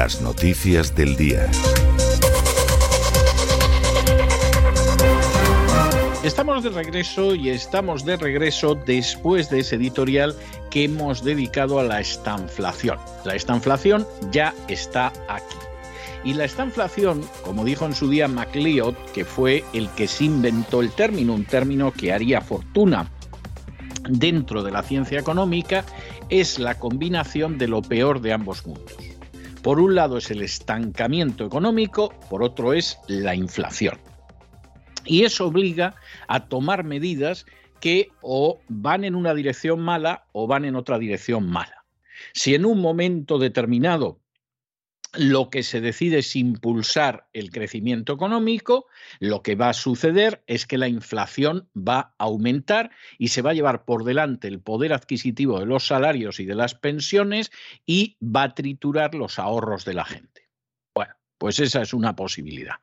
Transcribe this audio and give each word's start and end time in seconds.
Las 0.00 0.22
noticias 0.22 0.96
del 0.96 1.14
día. 1.14 1.46
Estamos 6.22 6.62
de 6.62 6.70
regreso 6.70 7.34
y 7.34 7.50
estamos 7.50 8.06
de 8.06 8.16
regreso 8.16 8.76
después 8.76 9.50
de 9.50 9.60
ese 9.60 9.76
editorial 9.76 10.34
que 10.70 10.84
hemos 10.84 11.22
dedicado 11.22 11.78
a 11.78 11.82
la 11.82 12.00
estanflación. 12.00 12.98
La 13.26 13.34
estanflación 13.34 14.06
ya 14.32 14.54
está 14.68 15.12
aquí. 15.28 15.58
Y 16.24 16.32
la 16.32 16.46
estanflación, 16.46 17.22
como 17.42 17.66
dijo 17.66 17.84
en 17.84 17.94
su 17.94 18.08
día 18.08 18.26
MacLeod, 18.26 18.94
que 19.12 19.26
fue 19.26 19.64
el 19.74 19.90
que 19.90 20.08
se 20.08 20.24
inventó 20.24 20.80
el 20.80 20.92
término, 20.92 21.34
un 21.34 21.44
término 21.44 21.92
que 21.92 22.14
haría 22.14 22.40
fortuna 22.40 23.10
dentro 24.08 24.62
de 24.62 24.70
la 24.70 24.82
ciencia 24.82 25.20
económica, 25.20 25.84
es 26.30 26.58
la 26.58 26.78
combinación 26.78 27.58
de 27.58 27.68
lo 27.68 27.82
peor 27.82 28.22
de 28.22 28.32
ambos 28.32 28.66
mundos. 28.66 29.09
Por 29.62 29.78
un 29.78 29.94
lado 29.94 30.16
es 30.16 30.30
el 30.30 30.42
estancamiento 30.42 31.44
económico, 31.44 32.14
por 32.30 32.42
otro 32.42 32.72
es 32.72 32.98
la 33.08 33.34
inflación. 33.34 33.98
Y 35.04 35.24
eso 35.24 35.46
obliga 35.46 35.94
a 36.28 36.46
tomar 36.46 36.84
medidas 36.84 37.44
que 37.80 38.08
o 38.22 38.60
van 38.68 39.04
en 39.04 39.14
una 39.14 39.34
dirección 39.34 39.80
mala 39.80 40.24
o 40.32 40.46
van 40.46 40.64
en 40.64 40.76
otra 40.76 40.98
dirección 40.98 41.46
mala. 41.46 41.84
Si 42.32 42.54
en 42.54 42.64
un 42.64 42.80
momento 42.80 43.38
determinado 43.38 44.19
lo 45.14 45.50
que 45.50 45.62
se 45.62 45.80
decide 45.80 46.18
es 46.18 46.36
impulsar 46.36 47.26
el 47.32 47.50
crecimiento 47.50 48.12
económico, 48.12 48.86
lo 49.18 49.42
que 49.42 49.56
va 49.56 49.70
a 49.70 49.74
suceder 49.74 50.42
es 50.46 50.66
que 50.66 50.78
la 50.78 50.88
inflación 50.88 51.68
va 51.76 51.98
a 52.18 52.24
aumentar 52.24 52.90
y 53.18 53.28
se 53.28 53.42
va 53.42 53.50
a 53.50 53.54
llevar 53.54 53.84
por 53.84 54.04
delante 54.04 54.48
el 54.48 54.60
poder 54.60 54.92
adquisitivo 54.92 55.58
de 55.58 55.66
los 55.66 55.86
salarios 55.86 56.40
y 56.40 56.44
de 56.44 56.54
las 56.54 56.74
pensiones 56.74 57.50
y 57.86 58.16
va 58.22 58.44
a 58.44 58.54
triturar 58.54 59.14
los 59.14 59.38
ahorros 59.38 59.84
de 59.84 59.94
la 59.94 60.04
gente. 60.04 60.49
Pues 61.40 61.58
esa 61.58 61.80
es 61.80 61.94
una 61.94 62.16
posibilidad. 62.16 62.74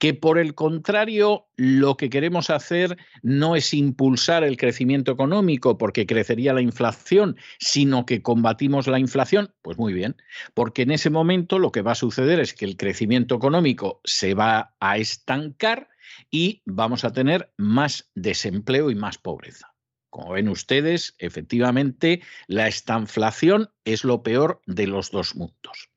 Que 0.00 0.14
por 0.14 0.40
el 0.40 0.56
contrario, 0.56 1.46
lo 1.54 1.96
que 1.96 2.10
queremos 2.10 2.50
hacer 2.50 2.96
no 3.22 3.54
es 3.54 3.72
impulsar 3.72 4.42
el 4.42 4.56
crecimiento 4.56 5.12
económico 5.12 5.78
porque 5.78 6.06
crecería 6.06 6.52
la 6.52 6.60
inflación, 6.60 7.36
sino 7.60 8.06
que 8.06 8.20
combatimos 8.20 8.88
la 8.88 8.98
inflación, 8.98 9.54
pues 9.62 9.78
muy 9.78 9.92
bien, 9.92 10.16
porque 10.54 10.82
en 10.82 10.90
ese 10.90 11.08
momento 11.08 11.60
lo 11.60 11.70
que 11.70 11.82
va 11.82 11.92
a 11.92 11.94
suceder 11.94 12.40
es 12.40 12.52
que 12.52 12.64
el 12.64 12.76
crecimiento 12.76 13.36
económico 13.36 14.00
se 14.02 14.34
va 14.34 14.74
a 14.80 14.96
estancar 14.98 15.88
y 16.32 16.62
vamos 16.66 17.04
a 17.04 17.12
tener 17.12 17.52
más 17.58 18.10
desempleo 18.16 18.90
y 18.90 18.96
más 18.96 19.18
pobreza. 19.18 19.72
Como 20.08 20.32
ven 20.32 20.48
ustedes, 20.48 21.14
efectivamente, 21.18 22.22
la 22.48 22.66
estanflación 22.66 23.70
es 23.84 24.02
lo 24.02 24.24
peor 24.24 24.62
de 24.66 24.88
los 24.88 25.12
dos 25.12 25.36
mundos. 25.36 25.89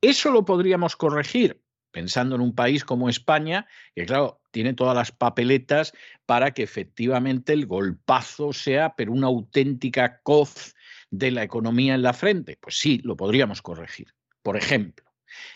Eso 0.00 0.30
lo 0.30 0.44
podríamos 0.44 0.96
corregir 0.96 1.60
pensando 1.94 2.34
en 2.34 2.40
un 2.40 2.56
país 2.56 2.84
como 2.84 3.08
España, 3.08 3.68
que 3.94 4.04
claro, 4.04 4.40
tiene 4.50 4.74
todas 4.74 4.96
las 4.96 5.12
papeletas 5.12 5.92
para 6.26 6.52
que 6.52 6.64
efectivamente 6.64 7.52
el 7.52 7.66
golpazo 7.66 8.52
sea, 8.52 8.96
pero 8.96 9.12
una 9.12 9.28
auténtica 9.28 10.20
coz 10.24 10.74
de 11.10 11.30
la 11.30 11.44
economía 11.44 11.94
en 11.94 12.02
la 12.02 12.12
frente. 12.12 12.58
Pues 12.60 12.80
sí, 12.80 13.00
lo 13.04 13.16
podríamos 13.16 13.62
corregir. 13.62 14.12
Por 14.42 14.56
ejemplo, 14.56 15.06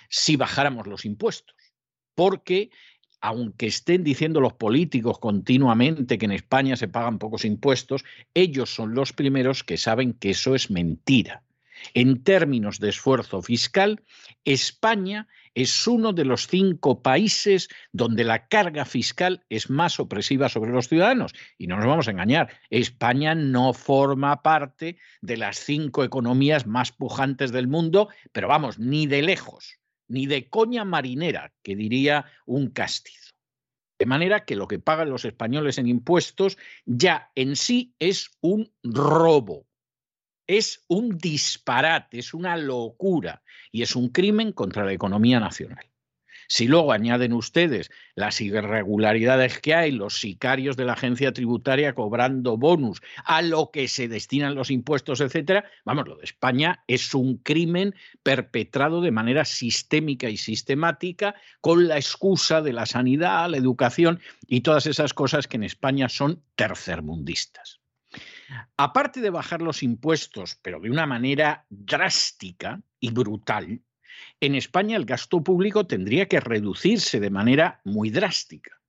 si 0.08 0.36
bajáramos 0.36 0.86
los 0.86 1.04
impuestos, 1.04 1.56
porque 2.14 2.70
aunque 3.20 3.66
estén 3.66 4.04
diciendo 4.04 4.40
los 4.40 4.52
políticos 4.52 5.18
continuamente 5.18 6.18
que 6.18 6.26
en 6.26 6.32
España 6.32 6.76
se 6.76 6.86
pagan 6.86 7.18
pocos 7.18 7.44
impuestos, 7.44 8.04
ellos 8.32 8.72
son 8.72 8.94
los 8.94 9.12
primeros 9.12 9.64
que 9.64 9.76
saben 9.76 10.12
que 10.12 10.30
eso 10.30 10.54
es 10.54 10.70
mentira 10.70 11.42
En 11.94 12.22
términos 12.22 12.78
de 12.80 12.90
esfuerzo 12.90 13.42
fiscal, 13.42 14.02
España 14.44 15.28
es 15.54 15.86
uno 15.86 16.12
de 16.12 16.24
los 16.24 16.46
cinco 16.46 17.02
países 17.02 17.68
donde 17.92 18.24
la 18.24 18.48
carga 18.48 18.84
fiscal 18.84 19.44
es 19.48 19.70
más 19.70 19.98
opresiva 19.98 20.48
sobre 20.48 20.70
los 20.70 20.88
ciudadanos. 20.88 21.32
Y 21.56 21.66
no 21.66 21.76
nos 21.76 21.86
vamos 21.86 22.08
a 22.08 22.12
engañar, 22.12 22.50
España 22.70 23.34
no 23.34 23.72
forma 23.72 24.42
parte 24.42 24.98
de 25.20 25.36
las 25.36 25.58
cinco 25.58 26.04
economías 26.04 26.66
más 26.66 26.92
pujantes 26.92 27.52
del 27.52 27.68
mundo, 27.68 28.08
pero 28.32 28.48
vamos, 28.48 28.78
ni 28.78 29.06
de 29.06 29.22
lejos, 29.22 29.78
ni 30.06 30.26
de 30.26 30.48
coña 30.48 30.84
marinera, 30.84 31.52
que 31.62 31.76
diría 31.76 32.26
un 32.46 32.70
castizo. 32.70 33.34
De 33.98 34.06
manera 34.06 34.44
que 34.44 34.54
lo 34.54 34.68
que 34.68 34.78
pagan 34.78 35.10
los 35.10 35.24
españoles 35.24 35.78
en 35.78 35.88
impuestos 35.88 36.56
ya 36.86 37.32
en 37.34 37.56
sí 37.56 37.94
es 37.98 38.30
un 38.40 38.72
robo 38.84 39.67
es 40.48 40.84
un 40.88 41.16
disparate, 41.18 42.18
es 42.18 42.34
una 42.34 42.56
locura 42.56 43.42
y 43.70 43.82
es 43.82 43.94
un 43.94 44.08
crimen 44.08 44.52
contra 44.52 44.84
la 44.84 44.92
economía 44.92 45.38
nacional. 45.38 45.84
Si 46.50 46.66
luego 46.66 46.92
añaden 46.92 47.34
ustedes 47.34 47.90
las 48.14 48.40
irregularidades 48.40 49.58
que 49.60 49.74
hay, 49.74 49.90
los 49.90 50.18
sicarios 50.18 50.78
de 50.78 50.86
la 50.86 50.94
agencia 50.94 51.34
tributaria 51.34 51.94
cobrando 51.94 52.56
bonus 52.56 53.02
a 53.24 53.42
lo 53.42 53.70
que 53.70 53.86
se 53.86 54.08
destinan 54.08 54.54
los 54.54 54.70
impuestos, 54.70 55.20
etcétera, 55.20 55.66
vamos, 55.84 56.08
lo 56.08 56.16
de 56.16 56.24
España 56.24 56.82
es 56.86 57.14
un 57.14 57.36
crimen 57.36 57.94
perpetrado 58.22 59.02
de 59.02 59.10
manera 59.10 59.44
sistémica 59.44 60.30
y 60.30 60.38
sistemática 60.38 61.34
con 61.60 61.86
la 61.86 61.98
excusa 61.98 62.62
de 62.62 62.72
la 62.72 62.86
sanidad, 62.86 63.50
la 63.50 63.58
educación 63.58 64.18
y 64.46 64.62
todas 64.62 64.86
esas 64.86 65.12
cosas 65.12 65.48
que 65.48 65.58
en 65.58 65.64
España 65.64 66.08
son 66.08 66.42
tercermundistas. 66.56 67.77
Aparte 68.76 69.20
de 69.20 69.30
bajar 69.30 69.62
los 69.62 69.82
impuestos, 69.82 70.58
pero 70.62 70.80
de 70.80 70.90
una 70.90 71.06
manera 71.06 71.66
drástica 71.68 72.80
y 73.00 73.10
brutal, 73.10 73.82
en 74.40 74.54
España 74.54 74.96
el 74.96 75.04
gasto 75.04 75.42
público 75.42 75.86
tendría 75.86 76.26
que 76.26 76.40
reducirse 76.40 77.20
de 77.20 77.30
manera 77.30 77.80
muy 77.84 78.10
drástica. 78.10 78.80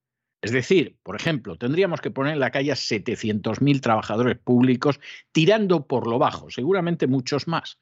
Es 0.42 0.52
decir, 0.52 0.98
por 1.04 1.18
ejemplo, 1.18 1.58
tendríamos 1.58 2.00
que 2.00 2.12
poner 2.12 2.34
en 2.34 2.40
la 2.40 2.52
calle 2.52 2.72
a 2.72 2.76
700.000 2.76 3.82
trabajadores 3.82 4.38
públicos 4.38 5.00
tirando 5.34 5.86
por 5.86 6.08
lo 6.08 6.18
bajo, 6.18 6.50
seguramente 6.50 7.08
muchos 7.08 7.48
más. 7.48 7.80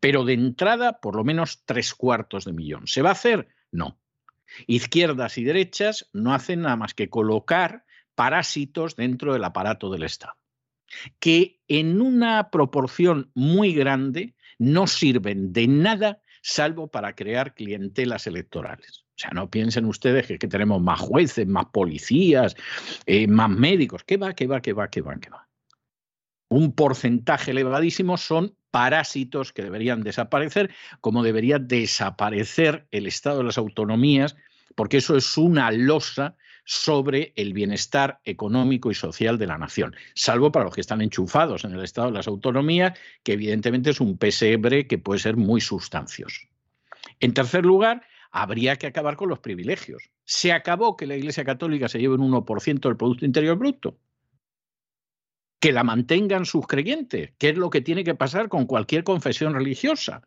Pero 0.00 0.24
de 0.24 0.32
entrada, 0.32 1.00
por 1.00 1.14
lo 1.14 1.22
menos 1.22 1.62
tres 1.64 1.94
cuartos 1.94 2.46
de 2.46 2.52
millón. 2.52 2.88
¿Se 2.88 3.00
va 3.00 3.10
a 3.10 3.12
hacer? 3.12 3.46
No. 3.70 4.00
Izquierdas 4.66 5.38
y 5.38 5.44
derechas 5.44 6.08
no 6.12 6.34
hacen 6.34 6.62
nada 6.62 6.76
más 6.76 6.94
que 6.94 7.08
colocar 7.08 7.84
parásitos 8.16 8.96
dentro 8.96 9.32
del 9.32 9.44
aparato 9.44 9.90
del 9.90 10.02
Estado 10.02 10.34
que 11.18 11.60
en 11.68 12.00
una 12.00 12.50
proporción 12.50 13.30
muy 13.34 13.72
grande 13.72 14.34
no 14.58 14.86
sirven 14.86 15.52
de 15.52 15.66
nada 15.66 16.20
salvo 16.42 16.88
para 16.88 17.14
crear 17.14 17.54
clientelas 17.54 18.26
electorales. 18.26 19.04
O 19.16 19.18
sea, 19.18 19.30
no 19.30 19.48
piensen 19.48 19.84
ustedes 19.86 20.26
que, 20.26 20.38
tenemos 20.38 20.82
más 20.82 21.00
jueces, 21.00 21.46
más 21.46 21.66
policías, 21.66 22.56
eh, 23.06 23.26
más 23.26 23.48
médicos. 23.48 24.02
¿Qué 24.04 24.16
va, 24.16 24.34
qué 24.34 24.46
va, 24.46 24.60
qué 24.60 24.72
va, 24.72 24.88
qué 24.88 25.00
va, 25.00 25.16
qué 25.16 25.30
va? 25.30 25.48
Un 26.48 26.72
porcentaje 26.72 27.52
elevadísimo 27.52 28.16
son 28.16 28.56
parásitos 28.70 29.52
que 29.52 29.62
deberían 29.62 30.02
desaparecer, 30.02 30.74
como 31.00 31.22
debería 31.22 31.58
desaparecer 31.60 32.88
el 32.90 33.06
Estado 33.06 33.38
de 33.38 33.44
las 33.44 33.56
autonomías, 33.56 34.36
porque 34.74 34.96
eso 34.96 35.16
es 35.16 35.38
una 35.38 35.70
losa 35.70 36.36
sobre 36.64 37.32
el 37.36 37.52
bienestar 37.52 38.20
económico 38.24 38.90
y 38.90 38.94
social 38.94 39.38
de 39.38 39.46
la 39.46 39.58
nación, 39.58 39.94
salvo 40.14 40.50
para 40.50 40.64
los 40.64 40.74
que 40.74 40.80
están 40.80 41.02
enchufados 41.02 41.64
en 41.64 41.72
el 41.72 41.84
Estado 41.84 42.08
de 42.08 42.14
las 42.14 42.28
autonomías, 42.28 42.98
que 43.22 43.34
evidentemente 43.34 43.90
es 43.90 44.00
un 44.00 44.16
pesebre 44.16 44.86
que 44.86 44.98
puede 44.98 45.20
ser 45.20 45.36
muy 45.36 45.60
sustancioso. 45.60 46.40
En 47.20 47.34
tercer 47.34 47.64
lugar, 47.64 48.02
habría 48.30 48.76
que 48.76 48.88
acabar 48.88 49.16
con 49.16 49.28
los 49.28 49.38
privilegios. 49.38 50.10
Se 50.24 50.52
acabó 50.52 50.96
que 50.96 51.06
la 51.06 51.16
Iglesia 51.16 51.44
Católica 51.44 51.88
se 51.88 52.00
lleve 52.00 52.14
un 52.14 52.32
1% 52.32 52.80
del 52.80 52.96
Producto 52.96 53.24
Interior 53.24 53.56
Bruto. 53.56 53.96
Que 55.60 55.70
la 55.70 55.84
mantengan 55.84 56.44
sus 56.44 56.66
creyentes, 56.66 57.32
que 57.38 57.50
es 57.50 57.56
lo 57.56 57.70
que 57.70 57.80
tiene 57.80 58.02
que 58.02 58.16
pasar 58.16 58.48
con 58.48 58.66
cualquier 58.66 59.04
confesión 59.04 59.54
religiosa. 59.54 60.22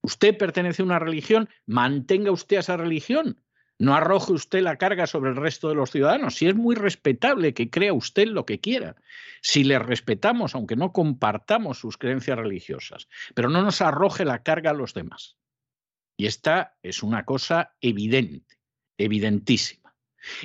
Usted 0.00 0.38
pertenece 0.38 0.80
a 0.80 0.86
una 0.86 0.98
religión, 0.98 1.50
mantenga 1.66 2.32
usted 2.32 2.58
esa 2.58 2.78
religión. 2.78 3.38
No 3.80 3.94
arroje 3.94 4.34
usted 4.34 4.60
la 4.60 4.76
carga 4.76 5.06
sobre 5.06 5.30
el 5.30 5.36
resto 5.36 5.70
de 5.70 5.74
los 5.74 5.90
ciudadanos. 5.90 6.34
Si 6.34 6.46
es 6.46 6.54
muy 6.54 6.74
respetable 6.74 7.54
que 7.54 7.70
crea 7.70 7.94
usted 7.94 8.26
lo 8.26 8.44
que 8.44 8.60
quiera. 8.60 8.94
Si 9.40 9.64
le 9.64 9.78
respetamos, 9.78 10.54
aunque 10.54 10.76
no 10.76 10.92
compartamos 10.92 11.78
sus 11.78 11.96
creencias 11.96 12.36
religiosas, 12.36 13.08
pero 13.34 13.48
no 13.48 13.62
nos 13.62 13.80
arroje 13.80 14.26
la 14.26 14.42
carga 14.42 14.72
a 14.72 14.74
los 14.74 14.92
demás. 14.92 15.38
Y 16.18 16.26
esta 16.26 16.76
es 16.82 17.02
una 17.02 17.24
cosa 17.24 17.74
evidente, 17.80 18.58
evidentísima. 18.98 19.94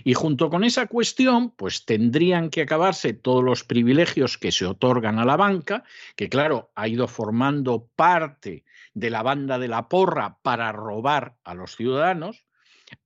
Y 0.06 0.14
junto 0.14 0.50
con 0.50 0.64
esa 0.64 0.88
cuestión, 0.88 1.52
pues 1.52 1.84
tendrían 1.84 2.50
que 2.50 2.62
acabarse 2.62 3.12
todos 3.12 3.44
los 3.44 3.66
privilegios 3.66 4.38
que 4.38 4.54
se 4.54 4.66
otorgan 4.66 5.20
a 5.20 5.26
la 5.26 5.36
banca, 5.36 5.84
que 6.16 6.30
claro, 6.30 6.72
ha 6.74 6.88
ido 6.88 7.10
formando 7.10 7.90
parte 7.98 8.64
de 8.94 9.10
la 9.10 9.24
banda 9.24 9.60
de 9.60 9.68
la 9.68 9.90
porra 9.90 10.38
para 10.42 10.72
robar 10.72 11.36
a 11.44 11.54
los 11.54 11.76
ciudadanos, 11.76 12.45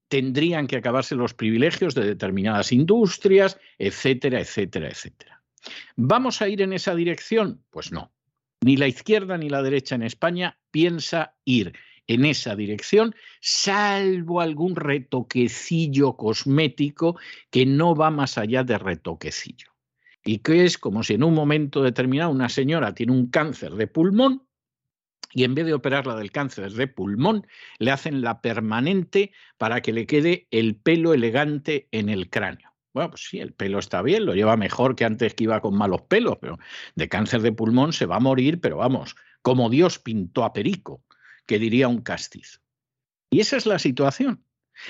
tendrían 0.10 0.68
que 0.68 0.76
acabarse 0.76 1.16
los 1.16 1.34
privilegios 1.34 1.96
de 1.96 2.04
determinadas 2.04 2.72
industrias, 2.72 3.58
etcétera, 3.78 4.42
etcétera, 4.42 4.90
etcétera. 4.90 5.42
¿Vamos 5.96 6.42
a 6.42 6.50
ir 6.50 6.62
en 6.62 6.74
esa 6.74 6.96
dirección? 6.96 7.64
Pues 7.70 7.92
no. 7.92 8.12
Ni 8.62 8.76
la 8.76 8.88
izquierda 8.88 9.38
ni 9.38 9.50
la 9.50 9.62
derecha 9.62 9.96
en 9.96 10.04
España 10.04 10.58
piensa 10.72 11.36
ir 11.46 11.74
en 12.08 12.26
esa 12.26 12.56
dirección, 12.56 13.16
salvo 13.40 14.42
algún 14.42 14.76
retoquecillo 14.76 16.18
cosmético 16.18 17.20
que 17.52 17.68
no 17.68 17.96
va 17.96 18.10
más 18.10 18.40
allá 18.40 18.64
de 18.64 18.80
retoquecillo. 18.80 19.68
Y 20.26 20.40
que 20.40 20.66
es 20.66 20.80
como 20.80 21.04
si 21.04 21.14
en 21.14 21.24
un 21.24 21.36
momento 21.36 21.84
determinado 21.84 22.32
una 22.32 22.50
señora 22.50 22.96
tiene 22.96 23.12
un 23.12 23.28
cáncer 23.28 23.74
de 23.76 23.88
pulmón 23.88 24.49
y 25.32 25.44
en 25.44 25.56
vez 25.56 25.66
de 25.66 25.74
operarla 25.74 26.16
del 26.16 26.32
cáncer 26.32 26.72
de 26.72 26.88
pulmón, 26.88 27.48
le 27.78 27.92
hacen 27.92 28.22
la 28.22 28.42
permanente 28.42 29.32
para 29.58 29.82
que 29.82 29.94
le 29.94 30.06
quede 30.06 30.48
el 30.52 30.76
pelo 30.76 31.14
elegante 31.14 31.88
en 31.92 32.10
el 32.10 32.30
cráneo. 32.30 32.74
Bueno, 32.94 33.12
pues 33.12 33.28
sí, 33.30 33.40
el 33.40 33.54
pelo 33.54 33.80
está 33.80 34.02
bien, 34.02 34.26
lo 34.26 34.34
lleva 34.34 34.58
mejor 34.58 34.96
que 34.96 35.06
antes 35.06 35.36
que 35.36 35.44
iba 35.44 35.62
con 35.62 35.78
malos 35.78 36.02
pelos, 36.04 36.38
pero 36.42 36.58
de 36.96 37.08
cáncer 37.08 37.42
de 37.42 37.52
pulmón 37.52 37.94
se 37.94 38.08
va 38.08 38.16
a 38.16 38.20
morir, 38.20 38.60
pero 38.60 38.78
vamos, 38.78 39.16
como 39.42 39.70
Dios 39.70 40.00
pintó 40.00 40.44
a 40.44 40.54
Perico, 40.54 41.04
que 41.46 41.60
diría 41.60 41.88
un 41.88 42.02
castizo. 42.02 42.60
Y 43.30 43.42
esa 43.42 43.58
es 43.58 43.66
la 43.68 43.78
situación. 43.78 44.44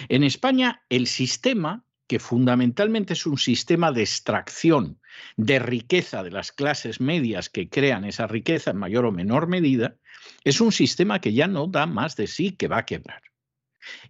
En 0.07 0.23
España 0.23 0.83
el 0.89 1.07
sistema 1.07 1.83
que 2.09 2.17
fundamentalmente 2.17 3.13
es 3.13 3.27
un 3.27 3.37
sistema 3.37 3.91
de 3.91 4.01
extracción 4.01 4.99
de 5.37 5.59
riqueza 5.59 6.23
de 6.23 6.31
las 6.31 6.51
clases 6.51 6.99
medias 6.99 7.49
que 7.49 7.69
crean 7.69 8.03
esa 8.03 8.25
riqueza 8.25 8.71
en 8.71 8.77
mayor 8.77 9.05
o 9.05 9.11
menor 9.11 9.47
medida, 9.47 9.95
es 10.43 10.59
un 10.59 10.71
sistema 10.71 11.21
que 11.21 11.33
ya 11.33 11.47
no 11.47 11.67
da 11.67 11.85
más 11.85 12.15
de 12.15 12.25
sí, 12.25 12.53
que 12.53 12.67
va 12.67 12.79
a 12.79 12.85
quebrar. 12.87 13.21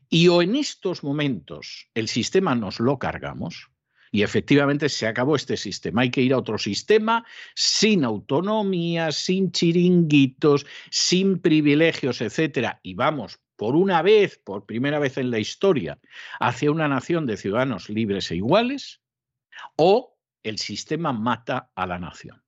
Y 0.08 0.30
o 0.30 0.42
en 0.42 0.56
estos 0.56 1.04
momentos 1.04 1.90
el 1.94 2.08
sistema 2.08 2.56
nos 2.56 2.80
lo 2.80 2.98
cargamos, 3.00 3.70
y 4.12 4.24
efectivamente 4.24 4.88
se 4.88 5.06
acabó 5.06 5.36
este 5.36 5.58
sistema. 5.58 6.02
Hay 6.02 6.10
que 6.10 6.22
ir 6.22 6.34
a 6.34 6.38
otro 6.38 6.58
sistema 6.58 7.26
sin 7.54 8.06
autonomía, 8.06 9.12
sin 9.12 9.52
chiringuitos, 9.52 10.66
sin 10.90 11.40
privilegios, 11.40 12.22
etcétera. 12.22 12.80
Y 12.82 12.96
vamos 12.96 13.40
por 13.60 13.76
una 13.76 14.02
vez, 14.02 14.40
por 14.42 14.66
primera 14.66 15.00
vez 15.00 15.18
en 15.18 15.32
la 15.32 15.38
historia, 15.38 16.00
hacia 16.40 16.72
una 16.72 16.88
nación 16.88 17.26
de 17.26 17.36
ciudadanos 17.36 17.90
libres 17.90 18.32
e 18.32 18.38
iguales, 18.38 19.02
o 19.76 20.18
el 20.44 20.60
sistema 20.60 21.12
mata 21.12 21.70
a 21.76 21.86
la 21.86 22.00
nación. 22.00 22.42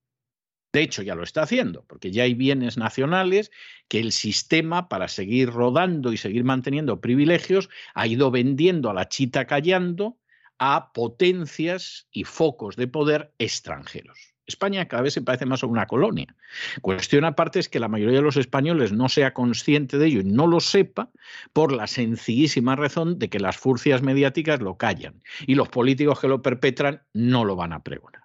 De 0.72 0.82
hecho, 0.82 1.02
ya 1.02 1.14
lo 1.14 1.24
está 1.24 1.42
haciendo, 1.42 1.84
porque 1.84 2.12
ya 2.12 2.24
hay 2.24 2.34
bienes 2.34 2.78
nacionales 2.78 3.52
que 3.90 4.00
el 4.00 4.14
sistema, 4.14 4.88
para 4.88 5.10
seguir 5.10 5.50
rodando 5.50 6.14
y 6.14 6.18
seguir 6.18 6.46
manteniendo 6.46 7.02
privilegios, 7.02 7.70
ha 7.94 8.08
ido 8.08 8.32
vendiendo 8.32 8.90
a 8.90 8.94
la 8.94 9.10
chita 9.10 9.46
callando 9.48 10.18
a 10.60 10.94
potencias 10.94 12.08
y 12.10 12.24
focos 12.24 12.78
de 12.78 12.88
poder 12.88 13.34
extranjeros. 13.38 14.31
España 14.52 14.88
cada 14.88 15.04
vez 15.04 15.14
se 15.14 15.22
parece 15.22 15.46
más 15.46 15.64
a 15.64 15.68
una 15.68 15.88
colonia. 15.88 16.36
Cuestión 16.82 17.26
aparte 17.26 17.60
es 17.60 17.70
que 17.70 17.80
la 17.80 17.88
mayoría 17.88 18.18
de 18.18 18.24
los 18.24 18.38
españoles 18.38 18.92
no 18.92 19.10
sea 19.10 19.34
consciente 19.34 19.98
de 19.98 20.08
ello 20.08 20.22
y 20.22 20.26
no 20.26 20.46
lo 20.46 20.60
sepa 20.60 21.10
por 21.54 21.72
la 21.72 21.88
sencillísima 21.88 22.76
razón 22.76 23.18
de 23.18 23.30
que 23.30 23.40
las 23.40 23.58
furcias 23.58 24.02
mediáticas 24.02 24.62
lo 24.62 24.78
callan 24.78 25.24
y 25.48 25.56
los 25.56 25.70
políticos 25.70 26.20
que 26.20 26.28
lo 26.28 26.42
perpetran 26.42 27.02
no 27.14 27.46
lo 27.46 27.56
van 27.56 27.74
a 27.74 27.84
pregonar. 27.84 28.24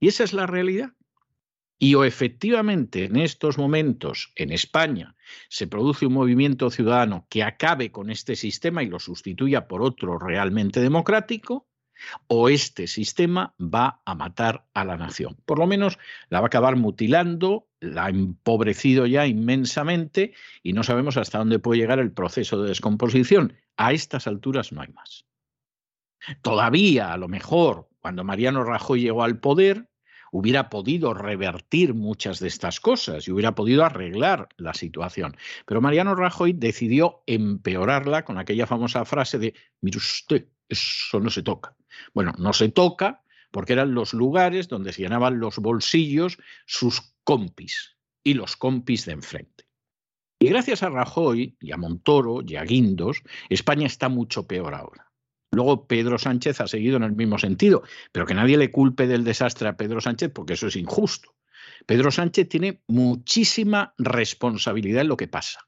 Y 0.00 0.08
esa 0.08 0.24
es 0.24 0.32
la 0.32 0.46
realidad. 0.46 0.92
Y 1.78 1.96
o 1.96 2.04
efectivamente 2.04 3.04
en 3.04 3.16
estos 3.16 3.58
momentos 3.58 4.32
en 4.36 4.52
España 4.52 5.16
se 5.48 5.66
produce 5.66 6.06
un 6.06 6.12
movimiento 6.12 6.70
ciudadano 6.70 7.26
que 7.28 7.42
acabe 7.42 7.90
con 7.90 8.10
este 8.10 8.36
sistema 8.36 8.82
y 8.82 8.86
lo 8.86 9.00
sustituya 9.00 9.66
por 9.66 9.82
otro 9.82 10.18
realmente 10.18 10.80
democrático, 10.80 11.66
o 12.26 12.48
este 12.48 12.86
sistema 12.86 13.54
va 13.60 14.00
a 14.04 14.14
matar 14.14 14.66
a 14.74 14.84
la 14.84 14.96
nación. 14.96 15.36
Por 15.44 15.58
lo 15.58 15.66
menos 15.66 15.98
la 16.28 16.40
va 16.40 16.46
a 16.46 16.48
acabar 16.48 16.76
mutilando, 16.76 17.68
la 17.80 18.06
ha 18.06 18.08
empobrecido 18.08 19.06
ya 19.06 19.26
inmensamente 19.26 20.34
y 20.62 20.72
no 20.72 20.82
sabemos 20.82 21.16
hasta 21.16 21.38
dónde 21.38 21.58
puede 21.58 21.80
llegar 21.80 21.98
el 21.98 22.12
proceso 22.12 22.62
de 22.62 22.68
descomposición. 22.68 23.56
A 23.76 23.92
estas 23.92 24.26
alturas 24.26 24.72
no 24.72 24.82
hay 24.82 24.88
más. 24.88 25.26
Todavía, 26.42 27.12
a 27.12 27.18
lo 27.18 27.28
mejor, 27.28 27.88
cuando 28.00 28.24
Mariano 28.24 28.64
Rajoy 28.64 29.02
llegó 29.02 29.24
al 29.24 29.40
poder, 29.40 29.88
hubiera 30.34 30.68
podido 30.68 31.14
revertir 31.14 31.94
muchas 31.94 32.40
de 32.40 32.48
estas 32.48 32.80
cosas 32.80 33.28
y 33.28 33.30
hubiera 33.30 33.54
podido 33.54 33.84
arreglar 33.84 34.48
la 34.56 34.74
situación. 34.74 35.36
Pero 35.64 35.80
Mariano 35.80 36.16
Rajoy 36.16 36.54
decidió 36.54 37.22
empeorarla 37.26 38.24
con 38.24 38.38
aquella 38.38 38.66
famosa 38.66 39.04
frase 39.04 39.38
de, 39.38 39.54
mire 39.80 39.98
usted, 39.98 40.48
eso 40.68 41.20
no 41.20 41.30
se 41.30 41.44
toca. 41.44 41.76
Bueno, 42.12 42.32
no 42.38 42.52
se 42.52 42.68
toca 42.68 43.22
porque 43.54 43.72
eran 43.72 43.94
los 43.94 44.14
lugares 44.14 44.66
donde 44.66 44.92
se 44.92 45.02
llenaban 45.02 45.38
los 45.38 45.58
bolsillos 45.58 46.38
sus 46.66 47.14
compis 47.22 47.96
y 48.24 48.34
los 48.34 48.56
compis 48.56 49.06
de 49.06 49.12
enfrente. 49.12 49.68
Y 50.40 50.48
gracias 50.48 50.82
a 50.82 50.90
Rajoy 50.90 51.56
y 51.60 51.70
a 51.70 51.76
Montoro 51.76 52.42
y 52.44 52.56
a 52.56 52.64
Guindos, 52.64 53.22
España 53.48 53.86
está 53.86 54.08
mucho 54.08 54.48
peor 54.48 54.74
ahora. 54.74 55.12
Luego 55.52 55.86
Pedro 55.86 56.18
Sánchez 56.18 56.60
ha 56.60 56.66
seguido 56.66 56.96
en 56.96 57.04
el 57.04 57.12
mismo 57.12 57.38
sentido, 57.38 57.84
pero 58.10 58.26
que 58.26 58.34
nadie 58.34 58.58
le 58.58 58.72
culpe 58.72 59.06
del 59.06 59.22
desastre 59.22 59.68
a 59.68 59.76
Pedro 59.76 60.00
Sánchez 60.00 60.32
porque 60.34 60.54
eso 60.54 60.66
es 60.66 60.74
injusto. 60.74 61.36
Pedro 61.86 62.10
Sánchez 62.10 62.48
tiene 62.48 62.82
muchísima 62.88 63.94
responsabilidad 63.98 65.02
en 65.02 65.08
lo 65.08 65.16
que 65.16 65.28
pasa. 65.28 65.60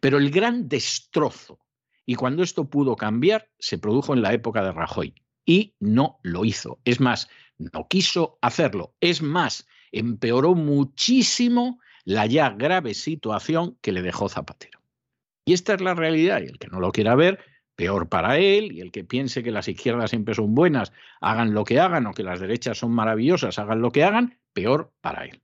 Pero 0.00 0.16
el 0.16 0.30
gran 0.30 0.68
destrozo, 0.68 1.58
y 2.06 2.14
cuando 2.14 2.42
esto 2.42 2.70
pudo 2.70 2.96
cambiar, 2.96 3.50
se 3.58 3.76
produjo 3.76 4.14
en 4.14 4.22
la 4.22 4.32
época 4.32 4.64
de 4.64 4.72
Rajoy 4.72 5.14
y 5.44 5.74
no 5.80 6.18
lo 6.22 6.44
hizo. 6.44 6.80
Es 6.84 7.00
más, 7.00 7.28
no 7.58 7.88
quiso 7.88 8.38
hacerlo. 8.40 8.94
Es 9.00 9.22
más, 9.22 9.66
empeoró 9.92 10.54
muchísimo 10.54 11.80
la 12.04 12.26
ya 12.26 12.50
grave 12.50 12.94
situación 12.94 13.78
que 13.80 13.92
le 13.92 14.02
dejó 14.02 14.28
Zapatero. 14.28 14.80
Y 15.44 15.52
esta 15.52 15.74
es 15.74 15.80
la 15.80 15.94
realidad, 15.94 16.42
y 16.42 16.46
el 16.46 16.58
que 16.58 16.68
no 16.68 16.80
lo 16.80 16.92
quiera 16.92 17.14
ver, 17.14 17.40
peor 17.74 18.08
para 18.08 18.38
él, 18.38 18.72
y 18.72 18.80
el 18.80 18.92
que 18.92 19.04
piense 19.04 19.42
que 19.42 19.50
las 19.50 19.68
izquierdas 19.68 20.10
siempre 20.10 20.34
son 20.34 20.54
buenas, 20.54 20.92
hagan 21.20 21.54
lo 21.54 21.64
que 21.64 21.80
hagan, 21.80 22.06
o 22.06 22.12
que 22.12 22.22
las 22.22 22.40
derechas 22.40 22.78
son 22.78 22.92
maravillosas, 22.92 23.58
hagan 23.58 23.80
lo 23.80 23.90
que 23.90 24.04
hagan, 24.04 24.38
peor 24.52 24.92
para 25.00 25.24
él. 25.24 25.42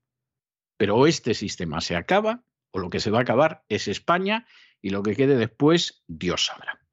Pero 0.77 1.07
este 1.07 1.35
sistema 1.35 1.81
se 1.81 1.97
acaba, 1.97 2.43
o 2.71 2.79
lo 2.79 2.91
que 2.91 3.01
se 3.01 3.11
va 3.11 3.19
a 3.19 3.23
acabar 3.23 3.65
es 3.69 3.89
España, 3.89 4.47
y 4.83 4.91
lo 4.91 5.03
que 5.03 5.17
quede 5.17 5.37
después, 5.37 6.05
Dios 6.07 6.47
sabrá. 6.47 6.86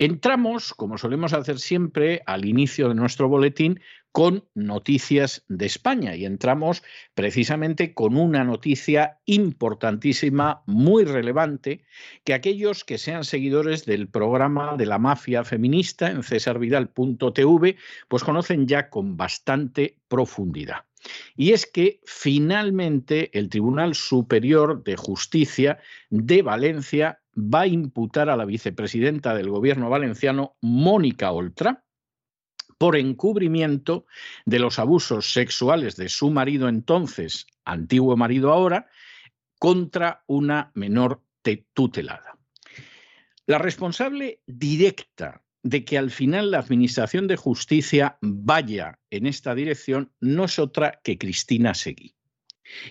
Entramos, 0.00 0.74
como 0.74 0.96
solemos 0.96 1.32
hacer 1.32 1.58
siempre, 1.58 2.22
al 2.24 2.44
inicio 2.44 2.88
de 2.88 2.94
nuestro 2.94 3.28
boletín 3.28 3.80
con 4.12 4.44
noticias 4.54 5.44
de 5.48 5.66
España 5.66 6.14
y 6.14 6.24
entramos 6.24 6.84
precisamente 7.14 7.94
con 7.94 8.16
una 8.16 8.44
noticia 8.44 9.18
importantísima, 9.26 10.62
muy 10.66 11.04
relevante, 11.04 11.84
que 12.24 12.34
aquellos 12.34 12.84
que 12.84 12.96
sean 12.96 13.24
seguidores 13.24 13.86
del 13.86 14.08
programa 14.08 14.76
de 14.76 14.86
la 14.86 14.98
mafia 14.98 15.42
feminista 15.42 16.10
en 16.10 16.22
cesarvidal.tv, 16.22 17.76
pues 18.06 18.22
conocen 18.22 18.68
ya 18.68 18.90
con 18.90 19.16
bastante 19.16 19.98
profundidad. 20.06 20.84
Y 21.36 21.52
es 21.52 21.66
que 21.66 22.00
finalmente 22.04 23.36
el 23.38 23.48
Tribunal 23.48 23.94
Superior 23.94 24.82
de 24.84 24.96
Justicia 24.96 25.78
de 26.10 26.42
Valencia 26.42 27.20
va 27.38 27.60
a 27.62 27.66
imputar 27.66 28.28
a 28.28 28.36
la 28.36 28.44
vicepresidenta 28.44 29.34
del 29.34 29.48
gobierno 29.48 29.88
valenciano, 29.88 30.56
Mónica 30.60 31.30
Oltra, 31.30 31.84
por 32.78 32.96
encubrimiento 32.96 34.06
de 34.44 34.58
los 34.58 34.78
abusos 34.78 35.32
sexuales 35.32 35.96
de 35.96 36.08
su 36.08 36.30
marido 36.30 36.68
entonces, 36.68 37.46
antiguo 37.64 38.16
marido 38.16 38.52
ahora, 38.52 38.88
contra 39.58 40.22
una 40.26 40.70
menor 40.74 41.22
tutelada. 41.72 42.38
La 43.46 43.58
responsable 43.58 44.42
directa 44.46 45.42
de 45.62 45.84
que 45.84 45.98
al 45.98 46.10
final 46.10 46.50
la 46.50 46.58
Administración 46.58 47.26
de 47.26 47.36
Justicia 47.36 48.18
vaya 48.20 49.00
en 49.10 49.26
esta 49.26 49.54
dirección 49.54 50.12
no 50.20 50.44
es 50.44 50.58
otra 50.58 51.00
que 51.02 51.18
Cristina 51.18 51.74
Seguí. 51.74 52.17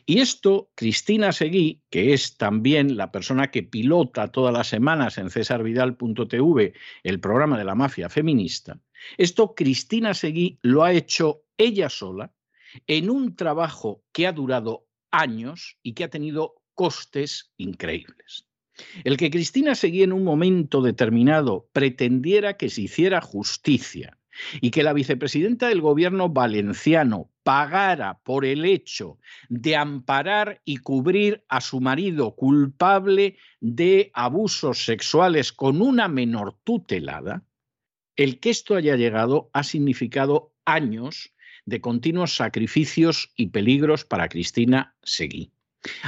Y 0.05 0.19
esto, 0.19 0.71
Cristina 0.75 1.31
Seguí, 1.31 1.81
que 1.89 2.13
es 2.13 2.37
también 2.37 2.97
la 2.97 3.11
persona 3.11 3.51
que 3.51 3.63
pilota 3.63 4.31
todas 4.31 4.53
las 4.53 4.67
semanas 4.67 5.17
en 5.17 5.29
cesarvidal.tv 5.29 6.73
el 7.03 7.19
programa 7.19 7.57
de 7.57 7.65
la 7.65 7.75
mafia 7.75 8.09
feminista, 8.09 8.79
esto 9.17 9.53
Cristina 9.55 10.13
Seguí 10.13 10.59
lo 10.61 10.83
ha 10.83 10.93
hecho 10.93 11.43
ella 11.57 11.89
sola 11.89 12.33
en 12.87 13.09
un 13.09 13.35
trabajo 13.35 14.03
que 14.11 14.27
ha 14.27 14.31
durado 14.31 14.87
años 15.11 15.77
y 15.83 15.93
que 15.93 16.03
ha 16.03 16.09
tenido 16.09 16.55
costes 16.73 17.51
increíbles. 17.57 18.47
El 19.03 19.17
que 19.17 19.31
Cristina 19.31 19.73
Seguí 19.73 20.03
en 20.03 20.13
un 20.13 20.23
momento 20.23 20.81
determinado 20.81 21.69
pretendiera 21.73 22.57
que 22.57 22.69
se 22.69 22.83
hiciera 22.83 23.21
justicia 23.21 24.19
y 24.61 24.69
que 24.69 24.83
la 24.83 24.93
vicepresidenta 24.93 25.67
del 25.67 25.81
gobierno 25.81 26.29
valenciano 26.29 27.31
pagara 27.47 28.19
por 28.25 28.43
el 28.43 28.65
hecho 28.65 29.19
de 29.47 29.77
amparar 29.77 30.61
y 30.65 30.79
cubrir 30.79 31.45
a 31.47 31.61
su 31.61 31.79
marido 31.79 32.35
culpable 32.35 33.37
de 33.61 34.11
abusos 34.13 34.83
sexuales 34.83 35.53
con 35.53 35.81
una 35.81 36.09
menor 36.09 36.57
tutelada, 36.65 37.45
el 38.17 38.41
que 38.41 38.49
esto 38.49 38.75
haya 38.75 38.97
llegado 38.97 39.49
ha 39.53 39.63
significado 39.63 40.51
años 40.65 41.33
de 41.65 41.79
continuos 41.79 42.35
sacrificios 42.35 43.31
y 43.37 43.47
peligros 43.47 44.03
para 44.03 44.27
Cristina 44.27 44.97
Seguí. 45.01 45.53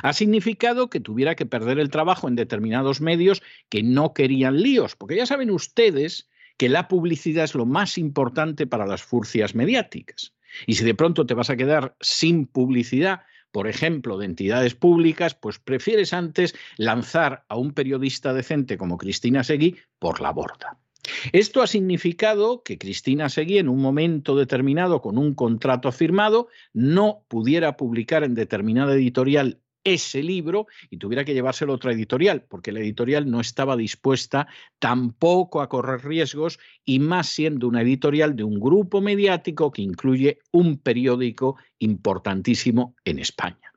Ha 0.04 0.12
significado 0.12 0.90
que 0.90 1.00
tuviera 1.00 1.36
que 1.36 1.46
perder 1.46 1.80
el 1.80 1.90
trabajo 1.90 2.28
en 2.28 2.36
determinados 2.36 3.00
medios 3.00 3.42
que 3.70 3.82
no 3.82 4.14
querían 4.14 4.62
líos, 4.62 4.98
porque 4.98 5.16
ya 5.16 5.26
saben 5.26 5.52
ustedes 5.52 6.28
que 6.58 6.68
la 6.68 6.90
publicidad 6.90 7.46
es 7.46 7.56
lo 7.56 7.66
más 7.66 7.98
importante 7.98 8.68
para 8.68 8.86
las 8.86 9.04
furcias 9.04 9.56
mediáticas. 9.56 10.34
Y 10.66 10.76
si 10.76 10.86
de 10.86 10.96
pronto 10.96 11.26
te 11.26 11.34
vas 11.34 11.50
a 11.50 11.58
quedar 11.58 11.96
sin 12.02 12.46
publicidad, 12.46 13.22
por 13.52 13.68
ejemplo, 13.68 14.18
de 14.18 14.26
entidades 14.26 14.76
públicas, 14.76 15.34
pues 15.36 15.60
prefieres 15.60 16.14
antes 16.14 16.56
lanzar 16.78 17.46
a 17.50 17.58
un 17.58 17.74
periodista 17.74 18.34
decente 18.34 18.78
como 18.78 18.98
Cristina 18.98 19.44
Seguí 19.44 19.78
por 19.98 20.22
la 20.22 20.32
borda. 20.32 20.78
Esto 21.32 21.62
ha 21.62 21.68
significado 21.68 22.62
que 22.64 22.78
Cristina 22.78 23.30
Seguí, 23.30 23.58
en 23.58 23.70
un 23.70 23.82
momento 23.82 24.36
determinado, 24.36 25.02
con 25.02 25.18
un 25.18 25.34
contrato 25.34 25.92
firmado, 25.92 26.48
no 26.74 27.26
pudiera 27.28 27.78
publicar 27.78 28.24
en 28.24 28.36
determinada 28.36 28.94
editorial 28.94 29.60
ese 29.84 30.24
libro 30.24 30.68
y 30.90 30.98
tuviera 30.98 31.26
que 31.26 31.34
llevárselo 31.34 31.74
a 31.74 31.76
otra 31.76 31.94
editorial, 31.94 32.46
porque 32.48 32.72
la 32.72 32.80
editorial 32.80 33.30
no 33.30 33.40
estaba 33.40 33.78
dispuesta 33.78 34.48
tampoco 34.80 35.62
a 35.62 35.70
correr 35.70 36.06
riesgos 36.06 36.60
y 36.86 37.00
más 37.00 37.30
siendo 37.30 37.68
una 37.68 37.82
editorial 37.82 38.36
de 38.36 38.44
un 38.44 38.60
grupo 38.60 39.02
mediático 39.02 39.72
que 39.72 39.82
incluye 39.82 40.40
un 40.52 40.78
periódico 40.78 41.58
importantísimo 41.80 42.96
en 43.06 43.20
España. 43.20 43.74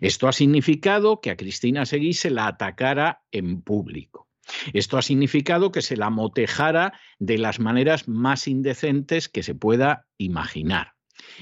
Esto 0.00 0.28
ha 0.28 0.32
significado 0.32 1.20
que 1.20 1.30
a 1.30 1.36
Cristina 1.36 1.86
Seguí 1.86 2.12
se 2.12 2.30
la 2.30 2.46
atacara 2.46 3.22
en 3.30 3.62
público. 3.62 4.28
Esto 4.72 4.98
ha 4.98 5.02
significado 5.02 5.72
que 5.72 5.82
se 5.82 5.96
la 5.96 6.10
motejara 6.10 6.92
de 7.18 7.38
las 7.38 7.60
maneras 7.60 8.08
más 8.08 8.48
indecentes 8.48 9.28
que 9.28 9.42
se 9.42 9.54
pueda 9.54 10.06
imaginar. 10.18 10.94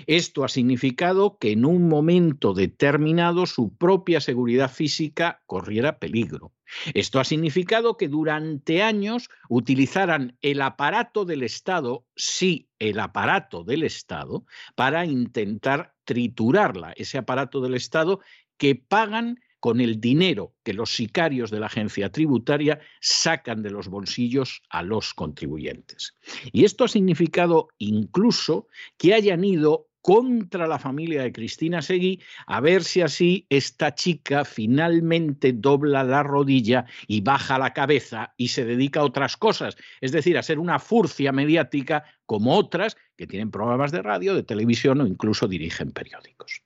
Esto 0.07 0.45
ha 0.45 0.49
significado 0.49 1.39
que 1.39 1.53
en 1.53 1.65
un 1.65 1.89
momento 1.89 2.55
determinado 2.55 3.47
su 3.47 3.77
propia 3.77 4.21
seguridad 4.21 4.71
física 4.71 5.43
corriera 5.47 5.99
peligro. 5.99 6.53
Esto 6.95 7.21
ha 7.21 7.25
significado 7.25 7.97
que 7.97 8.09
durante 8.09 8.83
años 8.83 9.29
utilizaran 9.49 10.37
el 10.41 10.63
aparato 10.63 11.25
del 11.25 11.43
Estado, 11.43 12.07
sí, 12.15 12.69
el 12.79 13.01
aparato 13.01 13.65
del 13.65 13.83
Estado, 13.83 14.45
para 14.77 15.05
intentar 15.05 15.95
triturarla, 16.05 16.93
ese 16.97 17.19
aparato 17.19 17.61
del 17.61 17.75
Estado 17.75 18.21
que 18.57 18.77
pagan 18.77 19.41
con 19.61 19.81
el 19.81 20.01
dinero 20.01 20.55
que 20.65 20.75
los 20.75 20.95
sicarios 20.95 21.51
de 21.51 21.61
la 21.61 21.67
agencia 21.67 22.11
tributaria 22.11 22.81
sacan 23.01 23.63
de 23.63 23.71
los 23.71 23.89
bolsillos 23.89 24.63
a 24.71 24.83
los 24.83 25.15
contribuyentes. 25.15 26.17
Y 26.53 26.65
esto 26.65 26.85
ha 26.85 26.89
significado 26.89 27.69
incluso 27.79 28.67
que 28.97 29.15
hayan 29.15 29.45
ido 29.45 29.91
contra 30.03 30.67
la 30.67 30.79
familia 30.79 31.23
de 31.23 31.33
Cristina 31.33 31.83
Seguí, 31.83 32.21
a 32.47 32.61
ver 32.61 32.85
si 32.85 33.03
así 33.03 33.47
esta 33.51 33.95
chica 33.95 34.45
finalmente 34.45 35.53
dobla 35.53 36.05
la 36.05 36.23
rodilla 36.23 36.87
y 37.07 37.21
baja 37.21 37.59
la 37.59 37.73
cabeza 37.73 38.33
y 38.37 38.49
se 38.49 38.65
dedica 38.65 39.01
a 39.01 39.05
otras 39.05 39.37
cosas, 39.37 39.77
es 40.01 40.13
decir, 40.13 40.39
a 40.39 40.43
ser 40.43 40.59
una 40.59 40.79
furcia 40.79 41.33
mediática 41.33 42.05
como 42.25 42.57
otras 42.57 42.97
que 43.17 43.27
tienen 43.27 43.51
programas 43.51 43.93
de 43.93 44.03
radio, 44.03 44.35
de 44.35 44.43
televisión 44.43 45.01
o 45.01 45.07
incluso 45.07 45.49
dirigen 45.49 45.93
periódicos. 45.93 46.63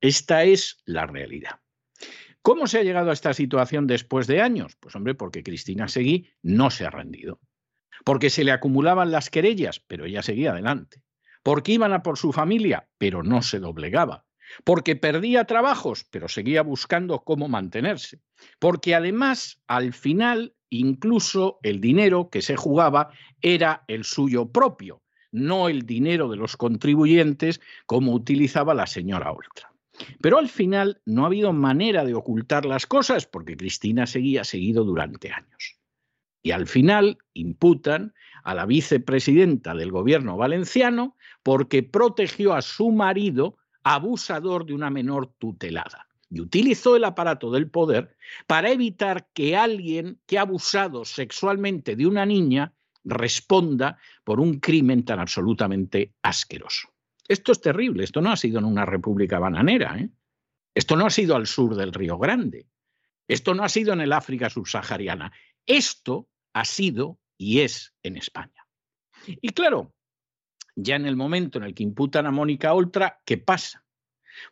Esta 0.00 0.44
es 0.44 0.76
la 0.84 1.06
realidad. 1.06 1.60
¿Cómo 2.42 2.66
se 2.66 2.78
ha 2.78 2.82
llegado 2.82 3.10
a 3.10 3.12
esta 3.12 3.34
situación 3.34 3.86
después 3.86 4.26
de 4.26 4.40
años? 4.40 4.76
Pues 4.80 4.94
hombre, 4.94 5.14
porque 5.14 5.42
Cristina 5.42 5.88
Seguí 5.88 6.28
no 6.42 6.70
se 6.70 6.86
ha 6.86 6.90
rendido. 6.90 7.40
porque 8.04 8.30
se 8.30 8.44
le 8.44 8.52
acumulaban 8.52 9.10
las 9.10 9.30
querellas, 9.30 9.80
pero 9.80 10.04
ella 10.04 10.22
seguía 10.22 10.52
adelante, 10.52 11.02
porque 11.42 11.72
iban 11.72 11.92
a 11.92 12.02
por 12.02 12.18
su 12.18 12.32
familia, 12.32 12.88
pero 12.98 13.22
no 13.22 13.42
se 13.42 13.58
doblegaba, 13.58 14.24
porque 14.64 14.96
perdía 14.96 15.44
trabajos, 15.44 16.04
pero 16.10 16.28
seguía 16.28 16.62
buscando 16.62 17.24
cómo 17.24 17.48
mantenerse, 17.48 18.20
porque 18.58 18.94
además 18.94 19.60
al 19.66 19.92
final 19.92 20.54
incluso 20.70 21.58
el 21.62 21.80
dinero 21.80 22.28
que 22.30 22.42
se 22.42 22.56
jugaba 22.56 23.10
era 23.40 23.84
el 23.88 24.04
suyo 24.04 24.50
propio, 24.52 25.02
no 25.32 25.68
el 25.68 25.82
dinero 25.82 26.28
de 26.28 26.36
los 26.36 26.56
contribuyentes 26.56 27.60
como 27.86 28.12
utilizaba 28.12 28.74
la 28.74 28.86
señora 28.86 29.32
Oltra. 29.32 29.72
Pero 30.20 30.38
al 30.38 30.48
final 30.48 31.00
no 31.06 31.24
ha 31.24 31.26
habido 31.26 31.52
manera 31.52 32.04
de 32.04 32.14
ocultar 32.14 32.64
las 32.64 32.86
cosas 32.86 33.26
porque 33.26 33.56
Cristina 33.56 34.06
seguía 34.06 34.44
seguido 34.44 34.84
durante 34.84 35.32
años. 35.32 35.78
Y 36.42 36.52
al 36.52 36.66
final 36.66 37.18
imputan 37.34 38.14
a 38.44 38.54
la 38.54 38.64
vicepresidenta 38.64 39.74
del 39.74 39.90
gobierno 39.90 40.36
valenciano 40.36 41.16
porque 41.42 41.82
protegió 41.82 42.54
a 42.54 42.62
su 42.62 42.90
marido 42.90 43.58
abusador 43.82 44.64
de 44.66 44.74
una 44.74 44.90
menor 44.90 45.32
tutelada 45.38 46.08
y 46.30 46.40
utilizó 46.40 46.96
el 46.96 47.04
aparato 47.04 47.50
del 47.50 47.70
poder 47.70 48.16
para 48.46 48.70
evitar 48.70 49.28
que 49.32 49.56
alguien 49.56 50.20
que 50.26 50.38
ha 50.38 50.42
abusado 50.42 51.04
sexualmente 51.04 51.96
de 51.96 52.06
una 52.06 52.26
niña 52.26 52.74
responda 53.04 53.98
por 54.24 54.40
un 54.40 54.60
crimen 54.60 55.04
tan 55.04 55.20
absolutamente 55.20 56.14
asqueroso. 56.22 56.88
Esto 57.28 57.52
es 57.52 57.60
terrible, 57.60 58.04
esto 58.04 58.20
no 58.20 58.32
ha 58.32 58.36
sido 58.36 58.58
en 58.58 58.64
una 58.64 58.86
república 58.86 59.38
bananera, 59.38 59.98
¿eh? 59.98 60.10
esto 60.74 60.96
no 60.96 61.06
ha 61.06 61.10
sido 61.10 61.36
al 61.36 61.46
sur 61.46 61.76
del 61.76 61.92
Río 61.92 62.18
Grande, 62.18 62.66
esto 63.28 63.54
no 63.54 63.64
ha 63.64 63.68
sido 63.68 63.92
en 63.92 64.00
el 64.00 64.12
África 64.12 64.48
subsahariana, 64.48 65.30
esto 65.66 66.28
ha 66.54 66.64
sido 66.64 67.18
y 67.36 67.60
es 67.60 67.94
en 68.02 68.16
España. 68.16 68.66
Y 69.26 69.50
claro, 69.50 69.92
ya 70.74 70.96
en 70.96 71.06
el 71.06 71.16
momento 71.16 71.58
en 71.58 71.64
el 71.64 71.74
que 71.74 71.82
imputan 71.82 72.26
a 72.26 72.30
Mónica 72.30 72.72
Oltra, 72.72 73.20
¿qué 73.24 73.36
pasa? 73.36 73.84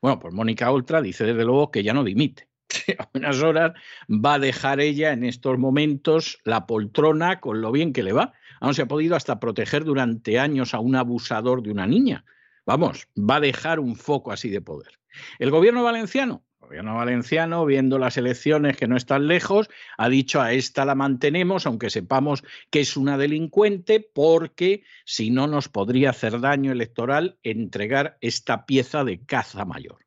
Bueno, 0.02 0.18
pues 0.18 0.34
Mónica 0.34 0.70
Oltra 0.70 1.00
dice 1.00 1.24
desde 1.24 1.44
luego 1.44 1.70
que 1.70 1.82
ya 1.82 1.94
no 1.94 2.04
dimite. 2.04 2.48
a 2.98 3.08
unas 3.14 3.40
horas 3.42 3.72
va 4.08 4.34
a 4.34 4.38
dejar 4.38 4.80
ella 4.80 5.12
en 5.12 5.24
estos 5.24 5.58
momentos 5.58 6.40
la 6.44 6.66
poltrona 6.66 7.40
con 7.40 7.60
lo 7.60 7.72
bien 7.72 7.92
que 7.92 8.02
le 8.02 8.12
va. 8.12 8.32
Aún 8.60 8.74
se 8.74 8.82
ha 8.82 8.88
podido 8.88 9.16
hasta 9.16 9.38
proteger 9.38 9.84
durante 9.84 10.38
años 10.38 10.74
a 10.74 10.80
un 10.80 10.96
abusador 10.96 11.62
de 11.62 11.70
una 11.70 11.86
niña. 11.86 12.24
Vamos, 12.66 13.06
va 13.16 13.36
a 13.36 13.40
dejar 13.40 13.78
un 13.78 13.94
foco 13.94 14.32
así 14.32 14.50
de 14.50 14.60
poder. 14.60 14.98
El 15.38 15.52
gobierno 15.52 15.84
valenciano, 15.84 16.44
el 16.60 16.66
gobierno 16.66 16.96
valenciano, 16.96 17.64
viendo 17.64 17.96
las 18.00 18.16
elecciones 18.16 18.76
que 18.76 18.88
no 18.88 18.96
están 18.96 19.28
lejos, 19.28 19.70
ha 19.96 20.08
dicho 20.08 20.40
a 20.40 20.52
esta 20.52 20.84
la 20.84 20.96
mantenemos, 20.96 21.64
aunque 21.64 21.90
sepamos 21.90 22.42
que 22.70 22.80
es 22.80 22.96
una 22.96 23.18
delincuente, 23.18 24.00
porque 24.00 24.82
si 25.04 25.30
no 25.30 25.46
nos 25.46 25.68
podría 25.68 26.10
hacer 26.10 26.40
daño 26.40 26.72
electoral 26.72 27.38
entregar 27.44 28.18
esta 28.20 28.66
pieza 28.66 29.04
de 29.04 29.24
caza 29.24 29.64
mayor. 29.64 30.04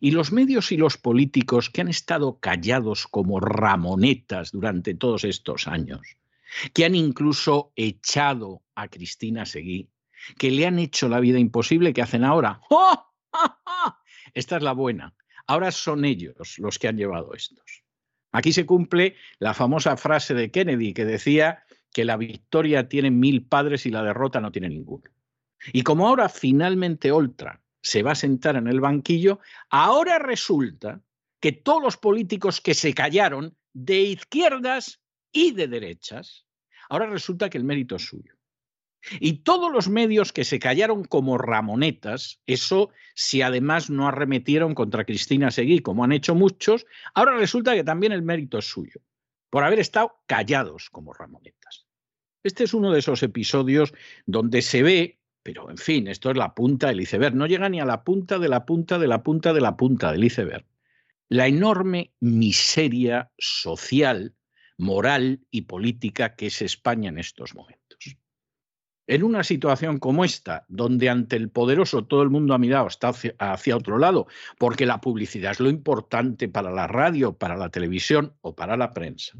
Y 0.00 0.12
los 0.12 0.30
medios 0.30 0.70
y 0.70 0.76
los 0.76 0.96
políticos 0.96 1.70
que 1.70 1.80
han 1.80 1.88
estado 1.88 2.38
callados 2.38 3.08
como 3.08 3.40
ramonetas 3.40 4.52
durante 4.52 4.94
todos 4.94 5.24
estos 5.24 5.66
años, 5.66 6.18
que 6.72 6.84
han 6.84 6.94
incluso 6.94 7.72
echado 7.74 8.62
a 8.76 8.86
Cristina 8.88 9.44
Seguí, 9.44 9.88
que 10.38 10.50
le 10.50 10.66
han 10.66 10.78
hecho 10.78 11.08
la 11.08 11.20
vida 11.20 11.38
imposible, 11.38 11.92
que 11.92 12.02
hacen 12.02 12.24
ahora. 12.24 12.60
¡Oh! 12.70 13.12
Esta 14.34 14.56
es 14.56 14.62
la 14.62 14.72
buena. 14.72 15.14
Ahora 15.46 15.70
son 15.70 16.04
ellos 16.04 16.58
los 16.58 16.78
que 16.78 16.88
han 16.88 16.96
llevado 16.96 17.34
estos. 17.34 17.82
Aquí 18.32 18.52
se 18.52 18.66
cumple 18.66 19.16
la 19.38 19.54
famosa 19.54 19.96
frase 19.96 20.34
de 20.34 20.50
Kennedy 20.50 20.92
que 20.92 21.04
decía 21.04 21.64
que 21.92 22.04
la 22.04 22.16
victoria 22.16 22.88
tiene 22.88 23.10
mil 23.10 23.46
padres 23.46 23.86
y 23.86 23.90
la 23.90 24.02
derrota 24.02 24.40
no 24.40 24.50
tiene 24.50 24.68
ninguno. 24.68 25.04
Y 25.72 25.82
como 25.82 26.08
ahora 26.08 26.28
finalmente 26.28 27.12
Oltra 27.12 27.62
se 27.80 28.02
va 28.02 28.12
a 28.12 28.16
sentar 28.16 28.56
en 28.56 28.66
el 28.66 28.80
banquillo, 28.80 29.38
ahora 29.70 30.18
resulta 30.18 31.00
que 31.40 31.52
todos 31.52 31.82
los 31.82 31.96
políticos 31.96 32.60
que 32.60 32.74
se 32.74 32.94
callaron 32.94 33.56
de 33.72 34.00
izquierdas 34.00 35.00
y 35.30 35.52
de 35.52 35.68
derechas, 35.68 36.46
ahora 36.88 37.06
resulta 37.06 37.50
que 37.50 37.58
el 37.58 37.64
mérito 37.64 37.96
es 37.96 38.06
suyo. 38.06 38.33
Y 39.20 39.42
todos 39.42 39.72
los 39.72 39.88
medios 39.88 40.32
que 40.32 40.44
se 40.44 40.58
callaron 40.58 41.04
como 41.04 41.38
ramonetas, 41.38 42.40
eso 42.46 42.90
si 43.14 43.42
además 43.42 43.90
no 43.90 44.08
arremetieron 44.08 44.74
contra 44.74 45.04
Cristina 45.04 45.50
Seguí, 45.50 45.80
como 45.80 46.04
han 46.04 46.12
hecho 46.12 46.34
muchos, 46.34 46.86
ahora 47.14 47.36
resulta 47.36 47.74
que 47.74 47.84
también 47.84 48.12
el 48.12 48.22
mérito 48.22 48.58
es 48.58 48.66
suyo, 48.66 49.00
por 49.50 49.64
haber 49.64 49.78
estado 49.78 50.20
callados 50.26 50.90
como 50.90 51.12
ramonetas. 51.12 51.86
Este 52.42 52.64
es 52.64 52.74
uno 52.74 52.92
de 52.92 52.98
esos 52.98 53.22
episodios 53.22 53.94
donde 54.26 54.62
se 54.62 54.82
ve 54.82 55.18
pero, 55.44 55.68
en 55.68 55.76
fin, 55.76 56.08
esto 56.08 56.30
es 56.30 56.38
la 56.38 56.54
punta 56.54 56.88
del 56.88 57.02
iceberg. 57.02 57.34
No 57.34 57.46
llega 57.46 57.68
ni 57.68 57.78
a 57.78 57.84
la 57.84 58.02
punta 58.02 58.38
de 58.38 58.48
la 58.48 58.64
punta 58.64 58.98
de 58.98 59.06
la 59.06 59.22
punta 59.22 59.52
de 59.52 59.60
la 59.60 59.76
punta 59.76 60.10
del 60.10 60.24
iceberg. 60.24 60.64
La 61.28 61.46
enorme 61.46 62.14
miseria 62.18 63.30
social, 63.36 64.34
moral 64.78 65.40
y 65.50 65.62
política 65.62 66.34
que 66.34 66.46
es 66.46 66.62
España 66.62 67.10
en 67.10 67.18
estos 67.18 67.54
momentos. 67.54 67.83
En 69.06 69.22
una 69.22 69.44
situación 69.44 69.98
como 69.98 70.24
esta, 70.24 70.64
donde 70.68 71.10
ante 71.10 71.36
el 71.36 71.50
poderoso 71.50 72.06
todo 72.06 72.22
el 72.22 72.30
mundo 72.30 72.54
ha 72.54 72.58
mirado 72.58 72.88
hacia, 72.88 73.34
hacia 73.38 73.76
otro 73.76 73.98
lado, 73.98 74.26
porque 74.58 74.86
la 74.86 75.02
publicidad 75.02 75.52
es 75.52 75.60
lo 75.60 75.68
importante 75.68 76.48
para 76.48 76.70
la 76.70 76.86
radio, 76.86 77.36
para 77.36 77.56
la 77.56 77.68
televisión 77.68 78.34
o 78.40 78.54
para 78.54 78.78
la 78.78 78.94
prensa, 78.94 79.38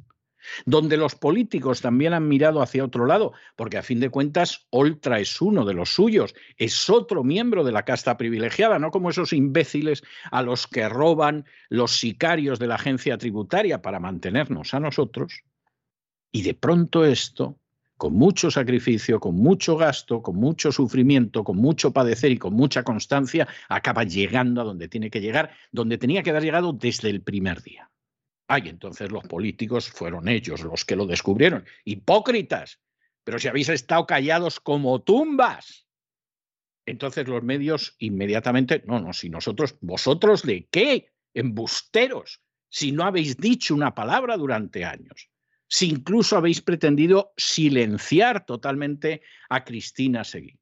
donde 0.67 0.99
los 0.99 1.15
políticos 1.15 1.81
también 1.81 2.13
han 2.13 2.29
mirado 2.29 2.61
hacia 2.61 2.85
otro 2.85 3.07
lado, 3.07 3.33
porque 3.57 3.79
a 3.79 3.83
fin 3.83 4.01
de 4.01 4.11
cuentas 4.11 4.67
Oltra 4.69 5.19
es 5.19 5.41
uno 5.41 5.65
de 5.65 5.73
los 5.73 5.95
suyos, 5.95 6.35
es 6.59 6.91
otro 6.91 7.25
miembro 7.25 7.65
de 7.65 7.73
la 7.73 7.87
casta 7.87 8.19
privilegiada, 8.19 8.79
no 8.79 8.91
como 8.91 9.09
esos 9.09 9.33
imbéciles 9.33 10.03
a 10.31 10.43
los 10.43 10.67
que 10.67 10.91
roban 10.91 11.47
los 11.71 11.99
sicarios 11.99 12.59
de 12.59 12.67
la 12.67 12.75
agencia 12.75 13.17
tributaria 13.17 13.81
para 13.81 13.99
mantenernos 13.99 14.75
a 14.75 14.81
nosotros. 14.81 15.41
Y 16.31 16.43
de 16.43 16.53
pronto 16.53 17.07
esto, 17.07 17.59
con 18.05 18.13
mucho 18.13 18.51
sacrificio, 18.51 19.19
con 19.19 19.35
mucho 19.37 19.79
gasto, 19.79 20.21
con 20.21 20.37
mucho 20.37 20.71
sufrimiento, 20.71 21.43
con 21.43 21.57
mucho 21.57 21.91
padecer 21.91 22.33
y 22.33 22.37
con 22.37 22.53
mucha 22.53 22.83
constancia, 22.83 23.49
acaba 23.67 24.05
llegando 24.05 24.61
a 24.61 24.65
donde 24.65 24.89
tiene 24.89 25.09
que 25.09 25.23
llegar, 25.23 25.53
donde 25.73 25.97
tenía 25.97 26.23
que 26.23 26.29
haber 26.29 26.43
llegado 26.43 26.75
desde 26.75 27.09
el 27.09 27.23
primer 27.23 27.63
día. 27.63 27.91
Ay, 28.47 28.65
entonces 28.67 29.11
los 29.11 29.25
políticos 29.25 29.89
fueron 29.89 30.29
ellos 30.29 30.61
los 30.65 30.85
que 30.85 30.97
lo 30.97 31.07
descubrieron. 31.07 31.65
Hipócritas. 31.87 32.79
Pero 33.25 33.39
si 33.39 33.49
habéis 33.49 33.71
estado 33.71 34.07
callados 34.07 34.61
como 34.61 35.01
tumbas. 35.01 35.87
Entonces 36.85 37.27
los 37.27 37.43
medios 37.43 37.97
inmediatamente, 38.01 38.83
no, 38.87 39.01
no, 39.01 39.15
si 39.15 39.31
nosotros, 39.31 39.79
vosotros 39.81 40.43
de 40.43 40.69
qué? 40.71 41.11
Embusteros. 41.33 42.43
Si 42.69 42.93
no 42.93 43.05
habéis 43.05 43.39
dicho 43.39 43.75
una 43.75 43.95
palabra 43.95 44.37
durante 44.37 44.85
años. 44.85 45.31
Si 45.69 45.89
incluso 45.89 46.37
habéis 46.37 46.61
pretendido 46.61 47.33
silenciar 47.37 48.47
totalmente 48.47 49.23
a 49.49 49.65
Cristina 49.65 50.25
Seguí. 50.25 50.59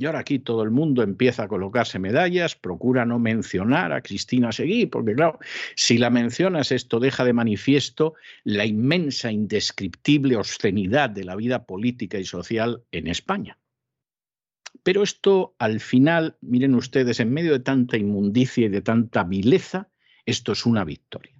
Y 0.00 0.06
ahora 0.06 0.20
aquí 0.20 0.38
todo 0.38 0.62
el 0.62 0.70
mundo 0.70 1.02
empieza 1.02 1.42
a 1.42 1.48
colocarse 1.48 1.98
medallas, 1.98 2.54
procura 2.54 3.04
no 3.04 3.18
mencionar 3.18 3.92
a 3.92 4.00
Cristina 4.00 4.52
Seguí, 4.52 4.86
porque 4.86 5.14
claro, 5.14 5.40
si 5.74 5.98
la 5.98 6.08
mencionas 6.08 6.70
esto 6.70 7.00
deja 7.00 7.24
de 7.24 7.32
manifiesto 7.32 8.14
la 8.44 8.64
inmensa, 8.64 9.32
indescriptible 9.32 10.36
obscenidad 10.36 11.10
de 11.10 11.24
la 11.24 11.34
vida 11.34 11.66
política 11.66 12.18
y 12.18 12.24
social 12.24 12.84
en 12.92 13.08
España. 13.08 13.58
Pero 14.84 15.02
esto 15.02 15.56
al 15.58 15.80
final, 15.80 16.36
miren 16.40 16.76
ustedes, 16.76 17.18
en 17.18 17.32
medio 17.32 17.52
de 17.52 17.60
tanta 17.60 17.96
inmundicia 17.96 18.66
y 18.66 18.68
de 18.68 18.82
tanta 18.82 19.24
vileza, 19.24 19.90
esto 20.24 20.52
es 20.52 20.64
una 20.64 20.84
victoria. 20.84 21.37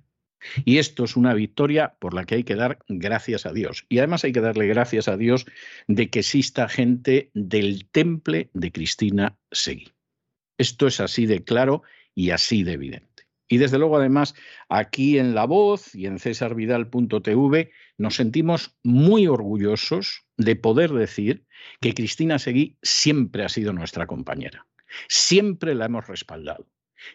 Y 0.64 0.78
esto 0.78 1.04
es 1.04 1.16
una 1.16 1.34
victoria 1.34 1.96
por 1.98 2.14
la 2.14 2.24
que 2.24 2.36
hay 2.36 2.44
que 2.44 2.54
dar 2.54 2.78
gracias 2.88 3.46
a 3.46 3.52
Dios. 3.52 3.84
Y 3.88 3.98
además 3.98 4.24
hay 4.24 4.32
que 4.32 4.40
darle 4.40 4.66
gracias 4.66 5.08
a 5.08 5.16
Dios 5.16 5.46
de 5.86 6.10
que 6.10 6.20
exista 6.20 6.68
gente 6.68 7.30
del 7.34 7.88
temple 7.90 8.50
de 8.52 8.72
Cristina 8.72 9.36
Seguí. 9.50 9.88
Esto 10.58 10.86
es 10.86 11.00
así 11.00 11.26
de 11.26 11.44
claro 11.44 11.82
y 12.14 12.30
así 12.30 12.64
de 12.64 12.72
evidente. 12.72 13.08
Y 13.50 13.56
desde 13.56 13.78
luego, 13.78 13.96
además, 13.96 14.34
aquí 14.68 15.18
en 15.18 15.34
La 15.34 15.46
Voz 15.46 15.94
y 15.94 16.06
en 16.06 16.18
cesarvidal.tv 16.18 17.70
nos 17.96 18.16
sentimos 18.16 18.76
muy 18.82 19.26
orgullosos 19.26 20.26
de 20.36 20.54
poder 20.54 20.92
decir 20.92 21.46
que 21.80 21.94
Cristina 21.94 22.38
Seguí 22.38 22.76
siempre 22.82 23.44
ha 23.44 23.48
sido 23.48 23.72
nuestra 23.72 24.06
compañera. 24.06 24.66
Siempre 25.08 25.74
la 25.74 25.86
hemos 25.86 26.06
respaldado 26.06 26.66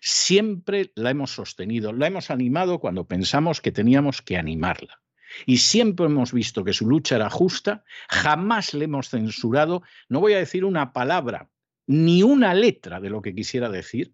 Siempre 0.02 0.92
la 0.96 1.12
hemos 1.12 1.32
sostenido, 1.32 1.94
la 1.94 2.08
hemos 2.08 2.32
animado 2.32 2.80
cuando 2.80 3.08
pensamos 3.08 3.62
que 3.62 3.72
teníamos 3.72 4.22
que 4.22 4.38
animarla. 4.38 5.02
Y 5.46 5.58
siempre 5.58 6.06
hemos 6.06 6.32
visto 6.32 6.64
que 6.64 6.74
su 6.74 6.88
lucha 6.88 7.16
era 7.16 7.30
justa, 7.30 7.84
jamás 8.10 8.74
le 8.74 8.86
hemos 8.86 9.10
censurado, 9.10 9.82
no 10.10 10.20
voy 10.20 10.34
a 10.34 10.38
decir 10.38 10.64
una 10.64 10.94
palabra, 10.94 11.50
ni 11.88 12.24
una 12.24 12.54
letra 12.54 13.00
de 13.00 13.10
lo 13.10 13.22
que 13.22 13.34
quisiera 13.34 13.70
decir, 13.70 14.14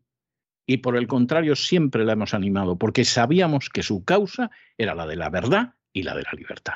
y 0.65 0.77
por 0.77 0.95
el 0.95 1.07
contrario 1.07 1.55
siempre 1.55 2.05
la 2.05 2.13
hemos 2.13 2.33
animado, 2.33 2.77
porque 2.77 3.03
sabíamos 3.03 3.69
que 3.69 3.83
su 3.83 4.05
causa 4.05 4.51
era 4.77 4.95
la 4.95 5.07
de 5.07 5.15
la 5.15 5.29
verdad 5.29 5.73
y 5.91 6.03
la 6.03 6.15
de 6.15 6.23
la 6.23 6.31
libertad. 6.37 6.75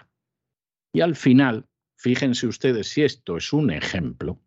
Y 0.91 1.01
al 1.01 1.15
final, 1.15 1.67
fíjense 1.95 2.47
ustedes 2.47 2.87
si 2.87 3.03
esto 3.03 3.37
es 3.37 3.53
un 3.53 3.71
ejemplo, 3.71 4.39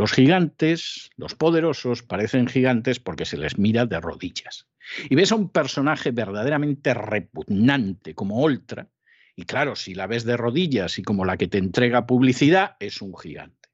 los 0.00 0.12
gigantes, 0.12 1.10
los 1.18 1.34
poderosos, 1.34 2.02
parecen 2.02 2.46
gigantes 2.46 2.98
porque 2.98 3.26
se 3.26 3.36
les 3.36 3.58
mira 3.58 3.84
de 3.84 4.00
rodillas. 4.00 4.66
Y 5.10 5.14
ves 5.14 5.30
a 5.30 5.34
un 5.34 5.50
personaje 5.50 6.10
verdaderamente 6.10 6.94
repugnante 6.94 8.14
como 8.14 8.42
Ultra, 8.42 8.88
y 9.36 9.42
claro, 9.42 9.76
si 9.76 9.94
la 9.94 10.06
ves 10.06 10.24
de 10.24 10.38
rodillas 10.38 10.98
y 10.98 11.02
como 11.02 11.26
la 11.26 11.36
que 11.36 11.48
te 11.48 11.58
entrega 11.58 12.06
publicidad, 12.06 12.76
es 12.80 13.02
un 13.02 13.14
gigante. 13.14 13.68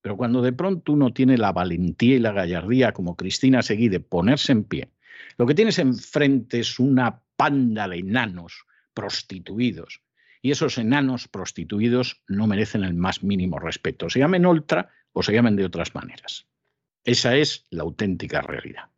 Pero 0.00 0.16
cuando 0.16 0.40
de 0.40 0.54
pronto 0.54 0.94
uno 0.94 1.12
tiene 1.12 1.36
la 1.36 1.52
valentía 1.52 2.16
y 2.16 2.20
la 2.20 2.32
gallardía 2.32 2.92
como 2.92 3.14
Cristina 3.14 3.60
Seguí 3.60 3.90
de 3.90 4.00
ponerse 4.00 4.52
en 4.52 4.64
pie, 4.64 4.88
lo 5.36 5.46
que 5.46 5.54
tienes 5.54 5.78
enfrente 5.78 6.60
es 6.60 6.78
una 6.78 7.20
panda 7.36 7.86
de 7.88 7.98
enanos 7.98 8.64
prostituidos. 8.94 10.00
Y 10.42 10.50
esos 10.50 10.78
enanos 10.78 11.28
prostituidos 11.28 12.22
no 12.28 12.46
merecen 12.46 12.84
el 12.84 12.94
más 12.94 13.22
mínimo 13.22 13.58
respeto. 13.58 14.10
Se 14.10 14.18
llamen 14.18 14.46
ultra 14.46 14.90
o 15.12 15.22
se 15.22 15.32
llamen 15.32 15.56
de 15.56 15.64
otras 15.64 15.94
maneras. 15.94 16.46
Esa 17.04 17.36
es 17.36 17.66
la 17.70 17.82
auténtica 17.84 18.42
realidad. 18.42 18.90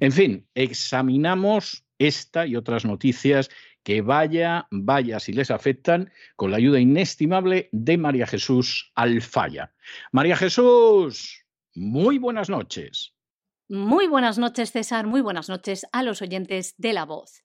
En 0.00 0.12
fin, 0.12 0.46
examinamos 0.54 1.84
esta 1.98 2.46
y 2.46 2.56
otras 2.56 2.84
noticias 2.84 3.50
que 3.82 4.02
vaya, 4.02 4.66
vaya 4.70 5.20
si 5.20 5.32
les 5.32 5.50
afectan, 5.50 6.10
con 6.34 6.50
la 6.50 6.56
ayuda 6.56 6.80
inestimable 6.80 7.68
de 7.72 7.98
María 7.98 8.26
Jesús 8.26 8.92
Alfaya. 8.94 9.72
María 10.12 10.36
Jesús, 10.36 11.44
muy 11.74 12.18
buenas 12.18 12.50
noches. 12.50 13.14
Muy 13.68 14.06
buenas 14.06 14.38
noches, 14.38 14.72
César. 14.72 15.06
Muy 15.06 15.20
buenas 15.20 15.48
noches 15.48 15.86
a 15.92 16.02
los 16.02 16.22
oyentes 16.22 16.74
de 16.78 16.92
La 16.92 17.04
Voz. 17.04 17.42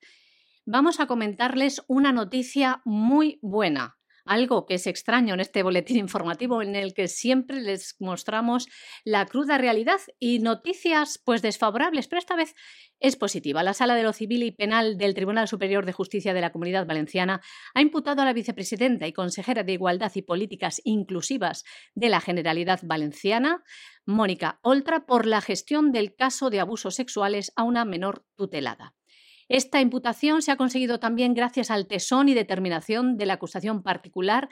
Vamos 0.65 0.99
a 0.99 1.07
comentarles 1.07 1.83
una 1.87 2.11
noticia 2.11 2.81
muy 2.85 3.39
buena 3.41 3.97
algo 4.25 4.65
que 4.65 4.75
es 4.75 4.87
extraño 4.87 5.33
en 5.33 5.39
este 5.39 5.63
boletín 5.63 5.97
informativo 5.97 6.61
en 6.61 6.75
el 6.75 6.93
que 6.93 7.07
siempre 7.07 7.61
les 7.61 7.95
mostramos 7.99 8.67
la 9.03 9.25
cruda 9.25 9.57
realidad 9.57 9.99
y 10.19 10.39
noticias 10.39 11.21
pues 11.23 11.41
desfavorables, 11.41 12.07
pero 12.07 12.19
esta 12.19 12.35
vez 12.35 12.55
es 12.99 13.15
positiva. 13.15 13.63
La 13.63 13.73
Sala 13.73 13.95
de 13.95 14.03
lo 14.03 14.13
Civil 14.13 14.43
y 14.43 14.51
Penal 14.51 14.97
del 14.97 15.13
Tribunal 15.13 15.47
Superior 15.47 15.85
de 15.85 15.93
Justicia 15.93 16.33
de 16.33 16.41
la 16.41 16.51
Comunidad 16.51 16.85
Valenciana 16.85 17.41
ha 17.73 17.81
imputado 17.81 18.21
a 18.21 18.25
la 18.25 18.33
vicepresidenta 18.33 19.07
y 19.07 19.13
consejera 19.13 19.63
de 19.63 19.73
Igualdad 19.73 20.11
y 20.15 20.21
Políticas 20.21 20.81
Inclusivas 20.83 21.63
de 21.95 22.09
la 22.09 22.21
Generalidad 22.21 22.79
Valenciana, 22.83 23.63
Mónica 24.05 24.59
Oltra, 24.61 25.05
por 25.05 25.25
la 25.25 25.41
gestión 25.41 25.91
del 25.91 26.15
caso 26.15 26.49
de 26.49 26.59
abusos 26.59 26.95
sexuales 26.95 27.51
a 27.55 27.63
una 27.63 27.85
menor 27.85 28.25
tutelada. 28.35 28.95
Esta 29.51 29.81
imputación 29.81 30.41
se 30.41 30.51
ha 30.53 30.55
conseguido 30.55 31.01
también 31.01 31.33
gracias 31.33 31.71
al 31.71 31.85
tesón 31.85 32.29
y 32.29 32.33
determinación 32.33 33.17
de 33.17 33.25
la 33.25 33.33
acusación 33.33 33.83
particular 33.83 34.47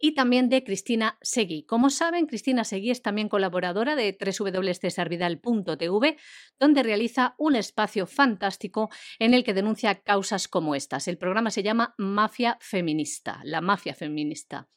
y 0.00 0.16
también 0.16 0.48
de 0.48 0.64
Cristina 0.64 1.16
Seguí. 1.22 1.62
Como 1.64 1.90
saben, 1.90 2.26
Cristina 2.26 2.64
Seguí 2.64 2.90
es 2.90 3.02
también 3.02 3.28
colaboradora 3.28 3.94
de 3.94 4.18
www.cesarvidal.tv, 4.18 6.16
donde 6.58 6.82
realiza 6.82 7.36
un 7.38 7.54
espacio 7.54 8.08
fantástico 8.08 8.90
en 9.20 9.32
el 9.32 9.44
que 9.44 9.54
denuncia 9.54 10.02
causas 10.02 10.48
como 10.48 10.74
estas. 10.74 11.06
El 11.06 11.18
programa 11.18 11.52
se 11.52 11.62
llama 11.62 11.94
Mafia 11.96 12.58
Feminista, 12.60 13.42
la 13.44 13.60
mafia 13.60 13.94
feminista. 13.94 14.68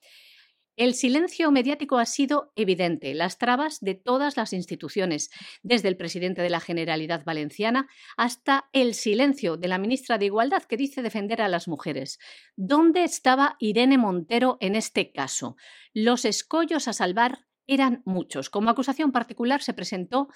El 0.77 0.93
silencio 0.93 1.51
mediático 1.51 1.99
ha 1.99 2.05
sido 2.05 2.51
evidente, 2.57 3.13
las 3.13 3.37
trabas 3.37 3.79
de 3.79 3.95
todas 3.95 4.35
las 4.35 4.51
instituciones, 4.51 5.29
desde 5.63 5.87
el 5.87 5.95
presidente 5.95 6.41
de 6.41 6.49
la 6.49 6.59
Generalidad 6.59 7.23
Valenciana 7.23 7.87
hasta 8.17 8.69
el 8.73 8.93
silencio 8.93 9.55
de 9.55 9.69
la 9.69 9.77
ministra 9.77 10.17
de 10.17 10.25
Igualdad 10.25 10.63
que 10.63 10.75
dice 10.75 11.01
defender 11.01 11.41
a 11.41 11.47
las 11.47 11.69
mujeres. 11.69 12.19
¿Dónde 12.57 13.05
estaba 13.05 13.55
Irene 13.59 13.97
Montero 13.97 14.57
en 14.59 14.75
este 14.75 15.13
caso? 15.13 15.55
Los 15.93 16.25
escollos 16.25 16.89
a 16.89 16.93
salvar 16.93 17.45
eran 17.67 18.01
muchos. 18.05 18.49
Como 18.49 18.69
acusación 18.69 19.11
particular 19.11 19.61
se 19.61 19.73
presentó 19.73 20.27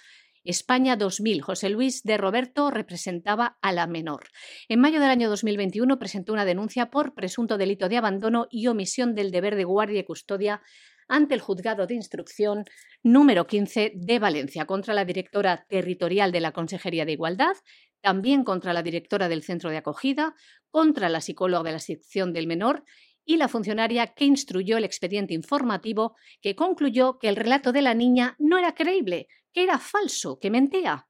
España 0.43 0.95
2000. 0.95 1.41
José 1.41 1.69
Luis 1.69 2.03
de 2.03 2.17
Roberto 2.17 2.71
representaba 2.71 3.57
a 3.61 3.71
la 3.71 3.87
menor. 3.87 4.27
En 4.67 4.79
mayo 4.79 4.99
del 4.99 5.09
año 5.09 5.29
2021 5.29 5.99
presentó 5.99 6.33
una 6.33 6.45
denuncia 6.45 6.89
por 6.89 7.13
presunto 7.13 7.57
delito 7.57 7.89
de 7.89 7.97
abandono 7.97 8.47
y 8.49 8.67
omisión 8.67 9.15
del 9.15 9.31
deber 9.31 9.55
de 9.55 9.65
guardia 9.65 9.99
y 9.99 10.05
custodia 10.05 10.61
ante 11.09 11.33
el 11.33 11.41
juzgado 11.41 11.87
de 11.87 11.95
instrucción 11.95 12.65
número 13.03 13.47
15 13.47 13.93
de 13.95 14.19
Valencia 14.19 14.65
contra 14.65 14.93
la 14.93 15.05
directora 15.05 15.65
territorial 15.67 16.31
de 16.31 16.39
la 16.39 16.51
Consejería 16.51 17.05
de 17.05 17.13
Igualdad, 17.13 17.55
también 18.01 18.43
contra 18.43 18.73
la 18.73 18.83
directora 18.83 19.27
del 19.27 19.43
centro 19.43 19.71
de 19.71 19.77
acogida, 19.77 20.35
contra 20.69 21.09
la 21.09 21.19
psicóloga 21.19 21.63
de 21.63 21.71
la 21.73 21.79
sección 21.79 22.31
del 22.31 22.47
menor 22.47 22.83
y 23.25 23.37
la 23.37 23.47
funcionaria 23.47 24.07
que 24.07 24.25
instruyó 24.25 24.77
el 24.77 24.83
expediente 24.83 25.33
informativo 25.33 26.15
que 26.41 26.55
concluyó 26.55 27.19
que 27.19 27.27
el 27.27 27.35
relato 27.35 27.71
de 27.71 27.81
la 27.81 27.93
niña 27.93 28.35
no 28.39 28.57
era 28.57 28.73
creíble, 28.73 29.27
era 29.63 29.79
falso, 29.79 30.39
que 30.39 30.49
mentía. 30.49 31.09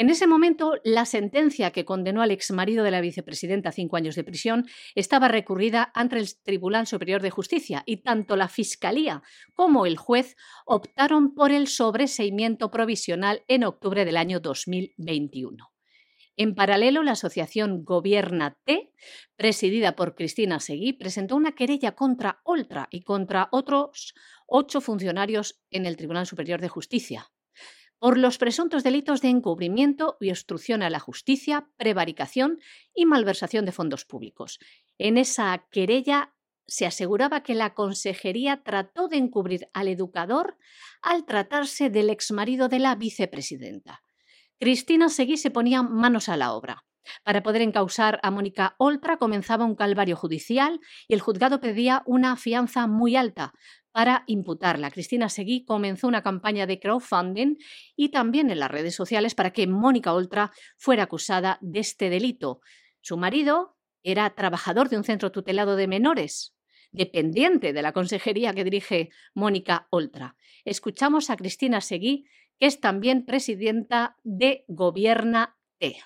En 0.00 0.10
ese 0.10 0.28
momento, 0.28 0.74
la 0.84 1.04
sentencia 1.06 1.72
que 1.72 1.84
condenó 1.84 2.22
al 2.22 2.30
exmarido 2.30 2.84
de 2.84 2.92
la 2.92 3.00
vicepresidenta 3.00 3.70
a 3.70 3.72
cinco 3.72 3.96
años 3.96 4.14
de 4.14 4.22
prisión 4.22 4.64
estaba 4.94 5.26
recurrida 5.26 5.90
ante 5.92 6.18
el 6.18 6.28
Tribunal 6.44 6.86
Superior 6.86 7.20
de 7.20 7.30
Justicia 7.30 7.82
y 7.84 7.96
tanto 7.96 8.36
la 8.36 8.46
Fiscalía 8.46 9.24
como 9.54 9.86
el 9.86 9.96
juez 9.96 10.36
optaron 10.66 11.34
por 11.34 11.50
el 11.50 11.66
sobreseimiento 11.66 12.70
provisional 12.70 13.42
en 13.48 13.64
octubre 13.64 14.04
del 14.04 14.18
año 14.18 14.38
2021. 14.38 15.72
En 16.36 16.54
paralelo, 16.54 17.02
la 17.02 17.12
asociación 17.12 17.82
Gobierna 17.82 18.56
T, 18.64 18.92
presidida 19.34 19.96
por 19.96 20.14
Cristina 20.14 20.60
Seguí, 20.60 20.92
presentó 20.92 21.34
una 21.34 21.56
querella 21.56 21.96
contra 21.96 22.40
Oltra 22.44 22.86
y 22.92 23.02
contra 23.02 23.48
otros 23.50 24.14
ocho 24.46 24.80
funcionarios 24.80 25.60
en 25.72 25.86
el 25.86 25.96
Tribunal 25.96 26.26
Superior 26.26 26.60
de 26.60 26.68
Justicia 26.68 27.32
por 27.98 28.18
los 28.18 28.38
presuntos 28.38 28.84
delitos 28.84 29.20
de 29.20 29.28
encubrimiento 29.28 30.16
y 30.20 30.30
obstrucción 30.30 30.82
a 30.82 30.90
la 30.90 31.00
justicia, 31.00 31.68
prevaricación 31.76 32.58
y 32.94 33.06
malversación 33.06 33.64
de 33.64 33.72
fondos 33.72 34.04
públicos. 34.04 34.58
En 34.98 35.18
esa 35.18 35.66
querella 35.70 36.34
se 36.66 36.86
aseguraba 36.86 37.42
que 37.42 37.54
la 37.54 37.74
consejería 37.74 38.62
trató 38.62 39.08
de 39.08 39.16
encubrir 39.16 39.68
al 39.72 39.88
educador 39.88 40.58
al 41.02 41.24
tratarse 41.24 41.90
del 41.90 42.10
exmarido 42.10 42.68
de 42.68 42.78
la 42.78 42.94
vicepresidenta. 42.94 44.02
Cristina 44.60 45.08
Seguí 45.08 45.36
se 45.36 45.50
ponía 45.50 45.82
manos 45.82 46.28
a 46.28 46.36
la 46.36 46.52
obra. 46.52 46.84
Para 47.24 47.42
poder 47.42 47.62
encausar 47.62 48.20
a 48.22 48.30
Mónica 48.30 48.74
Oltra 48.78 49.16
comenzaba 49.16 49.64
un 49.64 49.76
calvario 49.76 50.14
judicial 50.14 50.80
y 51.06 51.14
el 51.14 51.20
juzgado 51.20 51.60
pedía 51.60 52.02
una 52.04 52.36
fianza 52.36 52.86
muy 52.86 53.16
alta 53.16 53.54
para 53.98 54.22
imputarla. 54.28 54.92
Cristina 54.92 55.28
Seguí 55.28 55.64
comenzó 55.64 56.06
una 56.06 56.22
campaña 56.22 56.66
de 56.68 56.78
crowdfunding 56.78 57.56
y 57.96 58.10
también 58.10 58.48
en 58.52 58.60
las 58.60 58.70
redes 58.70 58.94
sociales 58.94 59.34
para 59.34 59.50
que 59.50 59.66
Mónica 59.66 60.14
Oltra 60.14 60.52
fuera 60.76 61.02
acusada 61.02 61.58
de 61.62 61.80
este 61.80 62.08
delito. 62.08 62.60
Su 63.00 63.16
marido 63.16 63.76
era 64.04 64.30
trabajador 64.36 64.88
de 64.88 64.98
un 64.98 65.02
centro 65.02 65.32
tutelado 65.32 65.74
de 65.74 65.88
menores, 65.88 66.54
dependiente 66.92 67.72
de 67.72 67.82
la 67.82 67.90
consejería 67.90 68.54
que 68.54 68.62
dirige 68.62 69.08
Mónica 69.34 69.88
Oltra. 69.90 70.36
Escuchamos 70.64 71.28
a 71.28 71.36
Cristina 71.36 71.80
Seguí 71.80 72.24
que 72.60 72.66
es 72.66 72.78
también 72.78 73.26
presidenta 73.26 74.16
de 74.22 74.64
Gobierna 74.68 75.56
T. 75.78 75.96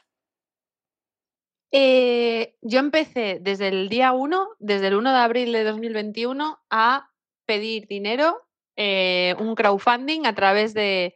Eh, 1.72 2.56
yo 2.62 2.78
empecé 2.78 3.38
desde 3.42 3.68
el 3.68 3.90
día 3.90 4.12
1, 4.14 4.48
desde 4.60 4.86
el 4.86 4.94
1 4.94 5.10
de 5.10 5.18
abril 5.18 5.52
de 5.52 5.64
2021, 5.64 6.58
a 6.70 7.11
pedir 7.52 7.86
dinero, 7.86 8.48
eh, 8.76 9.34
un 9.38 9.54
crowdfunding 9.54 10.24
a 10.24 10.34
través 10.34 10.72
de, 10.72 11.14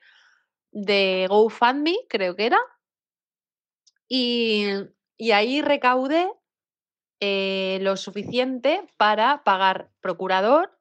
de 0.70 1.26
GoFundMe, 1.30 1.96
creo 2.10 2.36
que 2.36 2.46
era. 2.46 2.58
Y, 4.06 4.66
ahí 5.32 5.62
recaudé 5.62 6.30
eh, 7.20 7.78
lo 7.80 7.96
suficiente 7.96 8.86
para 8.98 9.42
pagar 9.44 9.88
procurador, 10.02 10.78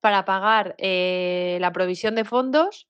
para 0.00 0.24
pagar 0.24 0.76
la 0.78 1.72
provisión 1.72 2.14
de 2.14 2.24
fondos 2.24 2.88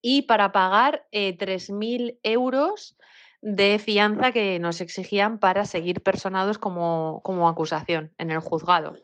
y 0.00 0.22
para 0.22 0.50
pagar 0.50 1.06
eh, 1.12 1.36
3.000 1.36 2.18
euros 2.22 2.96
de 3.42 3.78
fianza 3.78 4.32
que 4.32 4.58
nos 4.58 4.80
exigían 4.80 5.38
para 5.38 5.66
seguir 5.66 6.02
personados 6.02 6.56
como, 6.56 7.20
como 7.22 7.48
acusación 7.50 8.14
en 8.16 8.30
el 8.30 8.40
juzgado. 8.40 8.96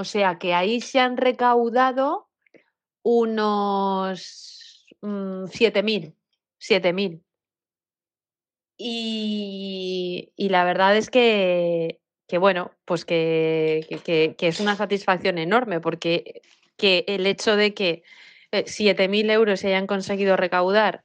O 0.00 0.04
sea 0.04 0.38
que 0.38 0.54
ahí 0.54 0.80
se 0.80 0.98
han 0.98 1.18
recaudado 1.18 2.30
unos 3.02 4.86
7.000, 5.02 6.08
mm, 6.08 6.14
7.000. 6.58 7.22
Y, 8.78 10.32
y, 10.36 10.48
la 10.48 10.64
verdad 10.64 10.96
es 10.96 11.10
que, 11.10 12.00
que 12.26 12.38
bueno, 12.38 12.70
pues 12.86 13.04
que, 13.04 13.86
que, 14.02 14.48
es 14.48 14.60
una 14.60 14.74
satisfacción 14.74 15.36
enorme 15.36 15.80
porque 15.80 16.40
que 16.78 17.04
el 17.06 17.26
hecho 17.26 17.56
de 17.56 17.74
que 17.74 18.02
7.000 18.52 19.30
euros 19.30 19.60
se 19.60 19.68
hayan 19.68 19.86
conseguido 19.86 20.38
recaudar, 20.38 21.04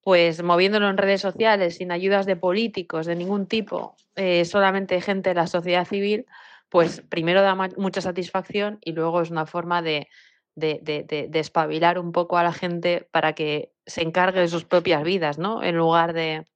pues 0.00 0.42
moviéndolo 0.42 0.88
en 0.88 0.96
redes 0.96 1.20
sociales, 1.20 1.76
sin 1.76 1.92
ayudas 1.92 2.24
de 2.24 2.36
políticos 2.36 3.04
de 3.04 3.16
ningún 3.16 3.46
tipo, 3.46 3.96
eh, 4.16 4.46
solamente 4.46 5.02
gente 5.02 5.28
de 5.28 5.34
la 5.34 5.46
sociedad 5.46 5.86
civil, 5.86 6.24
pues 6.72 7.02
primero 7.02 7.42
da 7.42 7.54
mucha 7.54 8.00
satisfacción 8.00 8.78
y 8.80 8.92
luego 8.92 9.20
es 9.20 9.30
una 9.30 9.44
forma 9.44 9.82
de, 9.82 10.08
de, 10.54 10.80
de, 10.82 11.38
espabilar 11.38 11.98
un 11.98 12.12
poco 12.12 12.38
a 12.38 12.42
la 12.42 12.54
gente 12.54 13.06
para 13.12 13.34
que 13.34 13.74
se 13.84 14.00
encargue 14.00 14.40
de 14.40 14.48
sus 14.48 14.64
propias 14.64 15.04
vidas, 15.04 15.36
¿no? 15.36 15.62
En 15.62 15.76
lugar 15.76 16.14
de, 16.14 16.46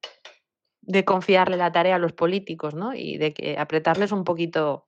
de 0.81 1.05
confiarle 1.05 1.55
la 1.55 1.71
tarea 1.71 1.97
a 1.97 1.99
los 1.99 2.13
políticos, 2.13 2.73
¿no? 2.73 2.95
Y 2.95 3.19
de 3.19 3.31
que 3.35 3.59
apretarles 3.59 4.11
un 4.11 4.23
poquito 4.23 4.85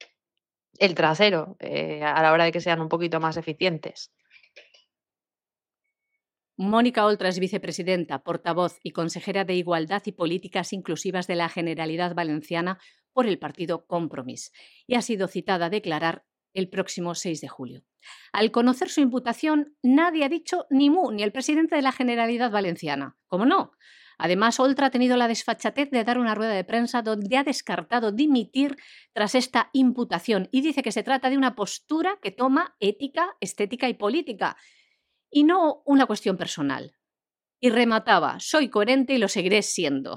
el 0.80 0.96
trasero 0.96 1.58
eh, 1.60 2.02
a 2.04 2.24
la 2.24 2.34
hora 2.34 2.46
de 2.46 2.52
que 2.52 2.60
sean 2.60 2.82
un 2.82 2.90
poquito 2.90 3.20
más 3.20 3.38
eficientes. 3.38 4.12
Mónica 6.58 7.06
Oltra 7.06 7.30
es 7.30 7.38
vicepresidenta, 7.38 8.24
portavoz 8.24 8.80
y 8.82 8.92
consejera 8.92 9.46
de 9.46 9.54
Igualdad 9.54 10.02
y 10.06 10.12
Políticas 10.12 10.74
Inclusivas 10.74 11.28
de 11.28 11.36
la 11.36 11.50
Generalidad 11.50 12.16
Valenciana 12.16 12.80
por 13.20 13.28
el 13.28 13.38
partido 13.38 13.86
Compromís 13.86 14.54
y 14.88 14.96
ha 14.96 15.02
sido 15.02 15.28
citada 15.28 15.66
a 15.66 15.70
declarar 15.70 16.24
el 16.54 16.70
próximo 16.70 17.16
6 17.16 17.42
de 17.42 17.50
julio. 17.50 17.84
Al 18.32 18.50
conocer 18.50 18.88
su 18.88 19.02
imputación, 19.02 19.76
nadie 19.84 20.24
ha 20.24 20.30
dicho 20.30 20.68
ni 20.70 20.90
mu, 20.90 21.12
ni 21.12 21.24
el 21.24 21.34
presidente 21.34 21.76
de 21.76 21.82
la 21.82 21.92
Generalidad 21.92 22.50
Valenciana. 22.50 23.18
¿Cómo 23.28 23.46
no? 23.46 23.74
Además, 24.18 24.58
Oltra 24.62 24.88
ha 24.88 24.90
tenido 24.90 25.18
la 25.18 25.28
desfachatez 25.28 25.92
de 25.92 26.06
dar 26.06 26.18
una 26.18 26.34
rueda 26.34 26.54
de 26.54 26.64
prensa 26.64 27.02
donde 27.02 27.36
ha 27.36 27.44
descartado 27.44 28.14
dimitir 28.14 28.78
tras 29.12 29.36
esta 29.36 29.70
imputación 29.74 30.48
y 30.54 30.62
dice 30.62 30.82
que 30.82 30.94
se 30.94 31.04
trata 31.04 31.30
de 31.30 31.36
una 31.36 31.56
postura 31.56 32.20
que 32.22 32.32
toma 32.32 32.78
ética, 32.80 33.36
estética 33.42 33.90
y 33.90 33.96
política 33.96 34.56
y 35.30 35.44
no 35.44 35.84
una 35.86 36.06
cuestión 36.06 36.38
personal. 36.38 36.94
Y 37.60 37.70
remataba, 37.70 38.40
soy 38.40 38.70
coherente 38.70 39.14
y 39.14 39.18
lo 39.18 39.28
seguiré 39.28 39.62
siendo. 39.62 40.16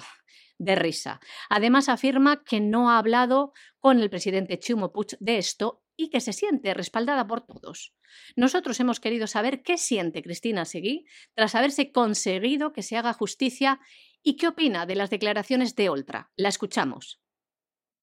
De 0.58 0.74
risa. 0.74 1.20
Además 1.48 1.88
afirma 1.88 2.44
que 2.44 2.60
no 2.60 2.90
ha 2.90 2.98
hablado 2.98 3.52
con 3.78 4.00
el 4.00 4.10
presidente 4.10 4.58
Chumo 4.58 4.92
Puig 4.92 5.16
de 5.18 5.38
esto 5.38 5.82
y 5.96 6.10
que 6.10 6.20
se 6.20 6.32
siente 6.32 6.74
respaldada 6.74 7.26
por 7.26 7.44
todos. 7.46 7.94
Nosotros 8.36 8.78
hemos 8.80 9.00
querido 9.00 9.26
saber 9.26 9.62
qué 9.62 9.78
siente 9.78 10.22
Cristina 10.22 10.64
Seguí 10.64 11.06
tras 11.34 11.54
haberse 11.54 11.92
conseguido 11.92 12.72
que 12.72 12.82
se 12.82 12.96
haga 12.96 13.12
justicia 13.12 13.80
y 14.22 14.36
qué 14.36 14.48
opina 14.48 14.86
de 14.86 14.96
las 14.96 15.10
declaraciones 15.10 15.74
de 15.74 15.88
Oltra. 15.88 16.30
La 16.36 16.48
escuchamos. 16.48 17.20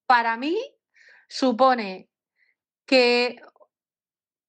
Para 0.06 0.38
mí 0.38 0.58
supone 1.28 2.10
que, 2.86 3.42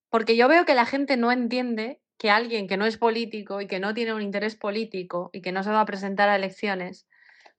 porque 0.09 0.37
yo 0.37 0.49
veo 0.49 0.65
que 0.65 0.75
la 0.75 0.87
gente 0.87 1.17
no 1.17 1.31
entiende 1.31 2.01
que 2.19 2.31
alguien 2.31 2.69
que 2.69 2.77
no 2.77 2.87
es 2.87 2.99
político 2.99 3.61
y 3.61 3.67
que 3.67 3.81
no 3.81 3.95
tiene 3.95 4.13
un 4.13 4.23
interés 4.23 4.57
político 4.57 5.31
y 5.33 5.41
que 5.41 5.53
no 5.53 5.63
se 5.63 5.71
va 5.71 5.81
a 5.81 5.87
presentar 5.87 6.29
a 6.29 6.37
elecciones 6.37 7.07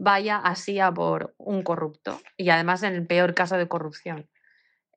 vaya 0.02 0.38
así 0.38 0.80
a 0.80 0.92
por 0.92 1.36
un 1.38 1.62
corrupto 1.62 2.20
y 2.36 2.50
además 2.50 2.82
en 2.82 2.96
el 2.96 3.06
peor 3.06 3.36
caso 3.36 3.58
de 3.58 3.68
corrupción. 3.68 4.28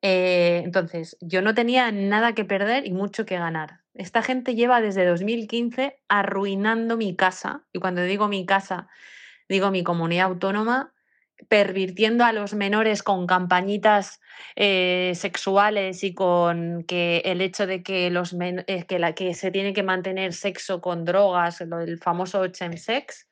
Eh, 0.00 0.62
entonces, 0.64 1.18
yo 1.20 1.42
no 1.42 1.54
tenía 1.54 1.92
nada 1.92 2.34
que 2.34 2.46
perder 2.46 2.86
y 2.86 2.92
mucho 2.92 3.26
que 3.26 3.38
ganar. 3.38 3.80
Esta 3.92 4.22
gente 4.22 4.54
lleva 4.54 4.80
desde 4.80 5.04
2015 5.04 5.98
arruinando 6.08 6.96
mi 6.96 7.14
casa 7.16 7.66
y 7.72 7.80
cuando 7.80 8.02
digo 8.02 8.28
mi 8.28 8.46
casa, 8.46 8.88
digo 9.46 9.70
mi 9.70 9.84
comunidad 9.84 10.26
autónoma 10.26 10.94
pervirtiendo 11.48 12.24
a 12.24 12.32
los 12.32 12.54
menores 12.54 13.02
con 13.02 13.26
campañitas 13.26 14.20
eh, 14.56 15.12
sexuales 15.16 16.02
y 16.02 16.14
con 16.14 16.84
que 16.84 17.18
el 17.26 17.42
hecho 17.42 17.66
de 17.66 17.82
que, 17.82 18.08
los 18.08 18.34
eh, 18.40 18.86
que, 18.88 18.98
la, 18.98 19.14
que 19.14 19.34
se 19.34 19.50
tiene 19.50 19.74
que 19.74 19.82
mantener 19.82 20.32
sexo 20.32 20.80
con 20.80 21.04
drogas, 21.04 21.60
el 21.60 21.98
famoso 21.98 22.46
chemsex. 22.46 23.28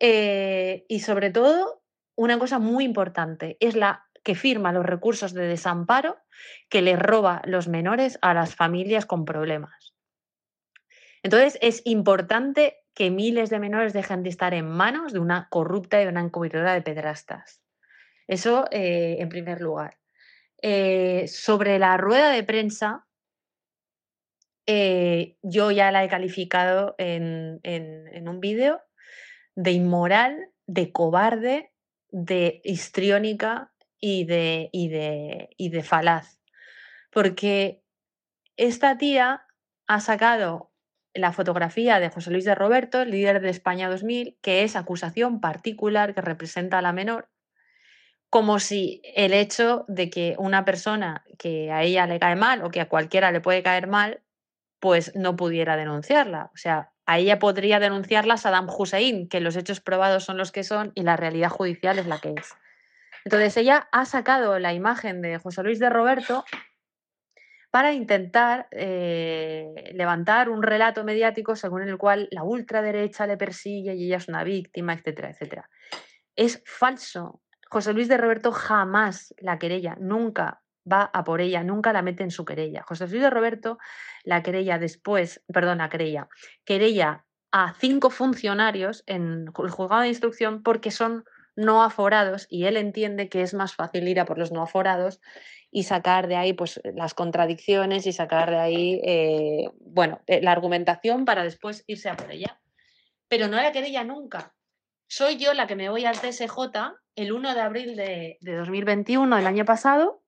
Eh, 0.00 0.84
y 0.88 1.00
sobre 1.00 1.30
todo, 1.30 1.82
una 2.16 2.38
cosa 2.38 2.58
muy 2.58 2.84
importante 2.84 3.56
es 3.60 3.76
la 3.76 4.04
que 4.22 4.34
firma 4.34 4.72
los 4.72 4.84
recursos 4.84 5.32
de 5.34 5.46
desamparo 5.46 6.18
que 6.68 6.82
le 6.82 6.96
roba 6.96 7.42
los 7.44 7.68
menores 7.68 8.18
a 8.22 8.34
las 8.34 8.54
familias 8.54 9.06
con 9.06 9.24
problemas. 9.24 9.94
Entonces, 11.22 11.58
es 11.62 11.82
importante 11.84 12.78
que 12.94 13.10
miles 13.10 13.50
de 13.50 13.58
menores 13.58 13.92
dejen 13.92 14.22
de 14.22 14.30
estar 14.30 14.54
en 14.54 14.68
manos 14.68 15.12
de 15.12 15.18
una 15.18 15.48
corrupta 15.48 16.02
y 16.02 16.06
una 16.06 16.20
encubridora 16.20 16.74
de 16.74 16.82
pedrastas. 16.82 17.62
Eso 18.26 18.66
eh, 18.70 19.16
en 19.20 19.28
primer 19.28 19.60
lugar. 19.60 19.98
Eh, 20.62 21.28
sobre 21.28 21.78
la 21.78 21.96
rueda 21.96 22.30
de 22.30 22.42
prensa, 22.42 23.06
yo 25.42 25.70
ya 25.70 25.92
la 25.92 26.02
he 26.02 26.08
calificado 26.08 26.96
en, 26.98 27.60
un 28.26 28.40
vídeo 28.40 28.82
de 29.56 29.72
inmoral, 29.72 30.50
de 30.66 30.92
cobarde, 30.92 31.72
de 32.10 32.60
histriónica 32.62 33.72
y 33.98 34.24
de, 34.24 34.68
y 34.72 34.88
de, 34.88 35.48
y 35.56 35.70
de 35.70 35.82
falaz. 35.82 36.38
Porque 37.10 37.82
esta 38.56 38.96
tía 38.98 39.46
ha 39.88 40.00
sacado 40.00 40.70
la 41.14 41.32
fotografía 41.32 41.98
de 41.98 42.10
José 42.10 42.30
Luis 42.30 42.44
de 42.44 42.54
Roberto, 42.54 43.04
líder 43.04 43.40
de 43.40 43.48
España 43.48 43.88
2000, 43.88 44.38
que 44.42 44.62
es 44.62 44.76
acusación 44.76 45.40
particular 45.40 46.14
que 46.14 46.20
representa 46.20 46.78
a 46.78 46.82
la 46.82 46.92
menor, 46.92 47.30
como 48.28 48.58
si 48.58 49.00
el 49.14 49.32
hecho 49.32 49.86
de 49.88 50.10
que 50.10 50.36
una 50.38 50.64
persona 50.64 51.24
que 51.38 51.72
a 51.72 51.82
ella 51.82 52.06
le 52.06 52.18
cae 52.18 52.36
mal 52.36 52.62
o 52.62 52.70
que 52.70 52.82
a 52.82 52.88
cualquiera 52.88 53.32
le 53.32 53.40
puede 53.40 53.62
caer 53.62 53.86
mal, 53.86 54.22
pues 54.78 55.14
no 55.14 55.36
pudiera 55.36 55.76
denunciarla. 55.76 56.50
O 56.52 56.56
sea, 56.56 56.92
a 57.06 57.18
ella 57.18 57.38
podría 57.38 57.78
denunciarla 57.78 58.36
Saddam 58.36 58.68
Hussein, 58.68 59.28
que 59.28 59.40
los 59.40 59.56
hechos 59.56 59.80
probados 59.80 60.24
son 60.24 60.36
los 60.36 60.50
que 60.50 60.64
son 60.64 60.92
y 60.94 61.02
la 61.02 61.16
realidad 61.16 61.50
judicial 61.50 61.98
es 61.98 62.06
la 62.06 62.18
que 62.18 62.34
es. 62.36 62.54
Entonces 63.24 63.56
ella 63.56 63.88
ha 63.92 64.04
sacado 64.04 64.58
la 64.58 64.72
imagen 64.72 65.22
de 65.22 65.38
José 65.38 65.62
Luis 65.62 65.78
de 65.78 65.88
Roberto 65.88 66.44
para 67.70 67.92
intentar 67.92 68.68
eh, 68.70 69.92
levantar 69.94 70.48
un 70.48 70.62
relato 70.62 71.04
mediático 71.04 71.56
según 71.56 71.82
el 71.82 71.96
cual 71.98 72.28
la 72.30 72.42
ultraderecha 72.42 73.26
le 73.26 73.36
persigue 73.36 73.94
y 73.94 74.06
ella 74.06 74.16
es 74.16 74.28
una 74.28 74.44
víctima, 74.44 74.92
etcétera, 74.92 75.30
etcétera. 75.30 75.70
Es 76.34 76.62
falso. 76.64 77.40
José 77.68 77.92
Luis 77.92 78.08
de 78.08 78.16
Roberto 78.16 78.52
jamás 78.52 79.34
la 79.38 79.58
querella, 79.58 79.96
nunca 79.98 80.62
va 80.90 81.10
a 81.12 81.24
por 81.24 81.40
ella, 81.40 81.62
nunca 81.62 81.92
la 81.92 82.02
mete 82.02 82.22
en 82.22 82.30
su 82.30 82.44
querella. 82.44 82.82
José 82.82 83.06
Luis 83.08 83.22
de 83.22 83.30
Roberto 83.30 83.78
la 84.24 84.42
querella 84.42 84.78
después, 84.78 85.42
perdón, 85.52 85.78
la 85.78 85.88
querella, 85.88 86.28
querella 86.64 87.24
a 87.52 87.74
cinco 87.78 88.10
funcionarios 88.10 89.02
en 89.06 89.46
el 89.46 89.70
juzgado 89.70 90.02
de 90.02 90.08
instrucción 90.08 90.62
porque 90.62 90.90
son 90.90 91.24
no 91.54 91.82
aforados 91.82 92.46
y 92.50 92.64
él 92.64 92.76
entiende 92.76 93.28
que 93.28 93.42
es 93.42 93.54
más 93.54 93.74
fácil 93.74 94.06
ir 94.08 94.20
a 94.20 94.26
por 94.26 94.38
los 94.38 94.52
no 94.52 94.62
aforados 94.62 95.20
y 95.70 95.84
sacar 95.84 96.28
de 96.28 96.36
ahí 96.36 96.52
pues, 96.52 96.80
las 96.84 97.14
contradicciones 97.14 98.06
y 98.06 98.12
sacar 98.12 98.50
de 98.50 98.58
ahí, 98.58 99.00
eh, 99.04 99.70
bueno, 99.80 100.20
eh, 100.26 100.40
la 100.42 100.52
argumentación 100.52 101.24
para 101.24 101.44
después 101.44 101.84
irse 101.86 102.08
a 102.08 102.16
por 102.16 102.30
ella. 102.30 102.60
Pero 103.28 103.48
no 103.48 103.56
la 103.56 103.72
querella 103.72 104.04
nunca. 104.04 104.54
Soy 105.08 105.36
yo 105.36 105.54
la 105.54 105.66
que 105.66 105.76
me 105.76 105.88
voy 105.88 106.04
al 106.04 106.18
TSJ 106.18 106.58
el 107.16 107.32
1 107.32 107.54
de 107.54 107.60
abril 107.60 107.96
de, 107.96 108.38
2021, 108.40 109.38
el 109.38 109.46
año 109.46 109.64
pasado. 109.64 110.22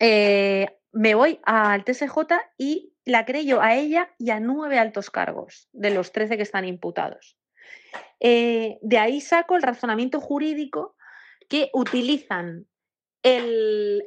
Eh, 0.00 0.68
me 0.92 1.14
voy 1.14 1.40
al 1.44 1.84
TSJ 1.84 2.18
y 2.58 2.92
la 3.04 3.24
creo 3.24 3.60
a 3.60 3.74
ella 3.74 4.10
y 4.18 4.30
a 4.30 4.40
nueve 4.40 4.78
altos 4.78 5.10
cargos 5.10 5.68
de 5.72 5.90
los 5.90 6.12
13 6.12 6.36
que 6.36 6.42
están 6.42 6.64
imputados. 6.64 7.38
de 8.20 8.98
ahí 8.98 9.20
saco 9.20 9.56
el 9.56 9.62
razonamiento 9.62 10.20
jurídico 10.20 10.96
que 11.48 11.70
utilizan 11.72 12.66
el, 13.22 14.02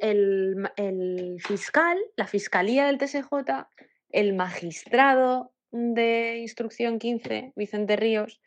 fiscal, 1.46 1.98
la 2.16 2.26
fiscalía 2.26 2.86
del 2.86 2.98
TSJ, 2.98 3.68
el 4.10 4.34
magistrado 4.34 5.52
de 5.70 6.38
instrucción 6.38 6.98
15, 6.98 7.52
Vicente 7.56 7.96
Ríos, 7.96 8.40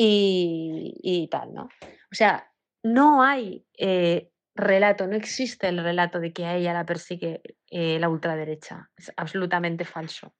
y, 0.00 1.28
tal, 1.30 1.54
¿no? 1.54 1.68
O 2.12 2.14
sea, 2.14 2.52
no 2.84 3.24
hay 3.24 3.66
eh, 3.76 4.30
relato, 4.58 5.06
no 5.06 5.16
existe 5.16 5.68
el 5.68 5.82
relato 5.82 6.20
de 6.20 6.32
que 6.32 6.44
a 6.44 6.56
ella 6.56 6.74
la 6.74 6.84
persigue 6.84 7.40
eh, 7.70 7.98
la 7.98 8.08
ultraderecha. 8.08 8.90
Es 8.96 9.12
absolutamente 9.16 9.84
falso. 9.84 10.34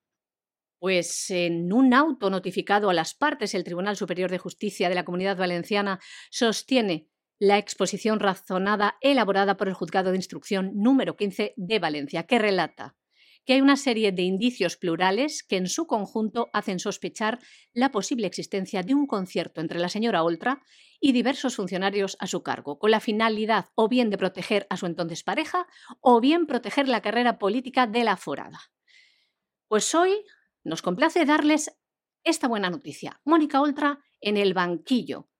Pues 0.79 1.31
en 1.31 1.73
un 1.73 1.95
auto 1.95 2.31
notificado 2.31 2.91
a 2.91 2.95
las 2.95 3.15
partes, 3.15 3.55
el 3.55 3.65
Tribunal 3.65 3.97
Superior 3.97 4.31
de 4.31 4.39
Justicia 4.39 4.89
de 4.89 4.95
la 4.95 5.05
Comunidad 5.05 5.37
Valenciana 5.37 5.99
sostiene 6.31 7.09
la 7.41 7.59
exposición 7.59 8.21
razonada 8.21 8.97
elaborada 9.01 9.57
por 9.57 9.69
el 9.69 9.75
Juzgado 9.75 10.11
de 10.11 10.17
Instrucción 10.17 10.73
número 10.75 11.17
15 11.17 11.55
de 11.57 11.79
Valencia, 11.79 12.25
que 12.25 12.39
relata 12.39 12.97
que 13.49 13.55
hay 13.55 13.63
una 13.63 13.79
serie 13.79 14.13
de 14.13 14.21
indicios 14.21 14.77
plurales 14.77 15.43
que 15.43 15.57
en 15.57 15.69
su 15.69 15.87
conjunto 15.87 16.51
hacen 16.53 16.79
sospechar 16.79 17.39
la 17.73 17.91
posible 17.91 18.27
existencia 18.27 18.83
de 18.83 18.93
un 18.93 19.07
concierto 19.07 19.63
entre 19.63 19.79
la 19.79 19.89
señora 19.89 20.23
Oltra 20.23 20.63
y 21.01 21.13
diversos 21.13 21.57
funcionarios 21.57 22.19
a 22.21 22.27
su 22.27 22.43
cargo, 22.43 22.79
con 22.79 22.91
la 22.91 23.01
finalidad 23.01 23.71
o 23.75 23.89
bien 23.89 24.11
de 24.11 24.19
proteger 24.19 24.67
a 24.69 24.77
su 24.77 24.85
entonces 24.85 25.23
pareja 25.23 25.67
o 26.03 26.21
bien 26.21 26.45
proteger 26.45 26.89
la 26.89 27.01
carrera 27.01 27.39
política 27.39 27.87
de 27.87 28.05
la 28.05 28.19
forada. 28.19 28.61
Pues 29.67 29.95
hoy 29.95 30.27
nos 30.63 30.83
complace 30.83 31.25
darles 31.25 31.75
esta 32.25 32.49
buena 32.49 32.69
noticia. 32.69 33.23
Mónica 33.25 33.63
Oltra 33.63 34.05
en 34.21 34.37
el 34.37 34.53
banquillo 34.53 35.31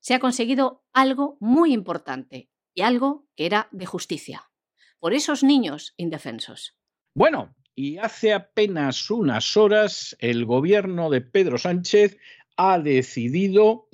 se 0.00 0.14
ha 0.14 0.18
conseguido 0.18 0.84
algo 0.92 1.36
muy 1.38 1.72
importante 1.72 2.50
y 2.74 2.82
algo 2.82 3.28
que 3.36 3.46
era 3.46 3.68
de 3.70 3.86
justicia. 3.86 4.50
por 4.98 5.14
esos 5.14 5.44
niños 5.44 5.94
indefensos. 5.96 6.76
Bueno, 7.14 7.54
y 7.74 7.98
hace 7.98 8.32
apenas 8.32 9.10
unas 9.10 9.56
horas 9.56 10.16
el 10.18 10.44
gobierno 10.44 11.10
de 11.10 11.20
Pedro 11.20 11.58
Sánchez 11.58 12.18
ha 12.56 12.78
decidido 12.78 13.88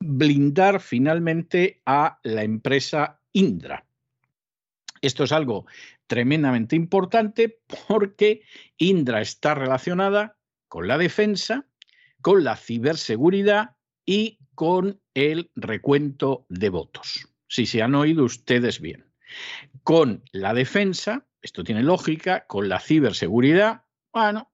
blindar 0.00 0.80
finalmente 0.80 1.82
a 1.86 2.18
la 2.24 2.42
empresa 2.42 3.20
Indra. 3.32 3.86
Esto 5.00 5.24
es 5.24 5.32
algo 5.32 5.66
tremendamente 6.06 6.76
importante 6.76 7.60
porque 7.88 8.42
Indra 8.76 9.20
está 9.20 9.54
relacionada 9.54 10.36
con 10.68 10.88
la 10.88 10.98
defensa, 10.98 11.66
con 12.20 12.44
la 12.44 12.56
ciberseguridad 12.56 13.76
y 14.04 14.38
con 14.54 15.00
el 15.14 15.50
recuento 15.54 16.46
de 16.48 16.68
votos. 16.68 17.28
Si 17.48 17.66
se 17.66 17.82
han 17.82 17.94
oído 17.94 18.24
ustedes 18.24 18.80
bien. 18.80 19.06
Con 19.82 20.22
la 20.32 20.54
defensa, 20.54 21.26
esto 21.42 21.64
tiene 21.64 21.82
lógica, 21.82 22.46
con 22.46 22.68
la 22.68 22.80
ciberseguridad, 22.80 23.82
bueno, 24.12 24.52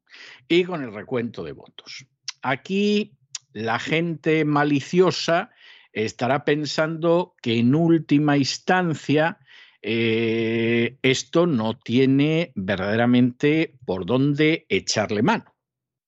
y 0.48 0.64
con 0.64 0.82
el 0.82 0.92
recuento 0.92 1.44
de 1.44 1.52
votos. 1.52 2.06
Aquí 2.42 3.18
la 3.52 3.78
gente 3.78 4.44
maliciosa 4.44 5.50
estará 5.92 6.44
pensando 6.44 7.34
que 7.42 7.58
en 7.58 7.74
última 7.74 8.36
instancia 8.36 9.38
eh, 9.82 10.98
esto 11.02 11.46
no 11.46 11.78
tiene 11.78 12.52
verdaderamente 12.54 13.78
por 13.84 14.06
dónde 14.06 14.66
echarle 14.68 15.22
mano. 15.22 15.57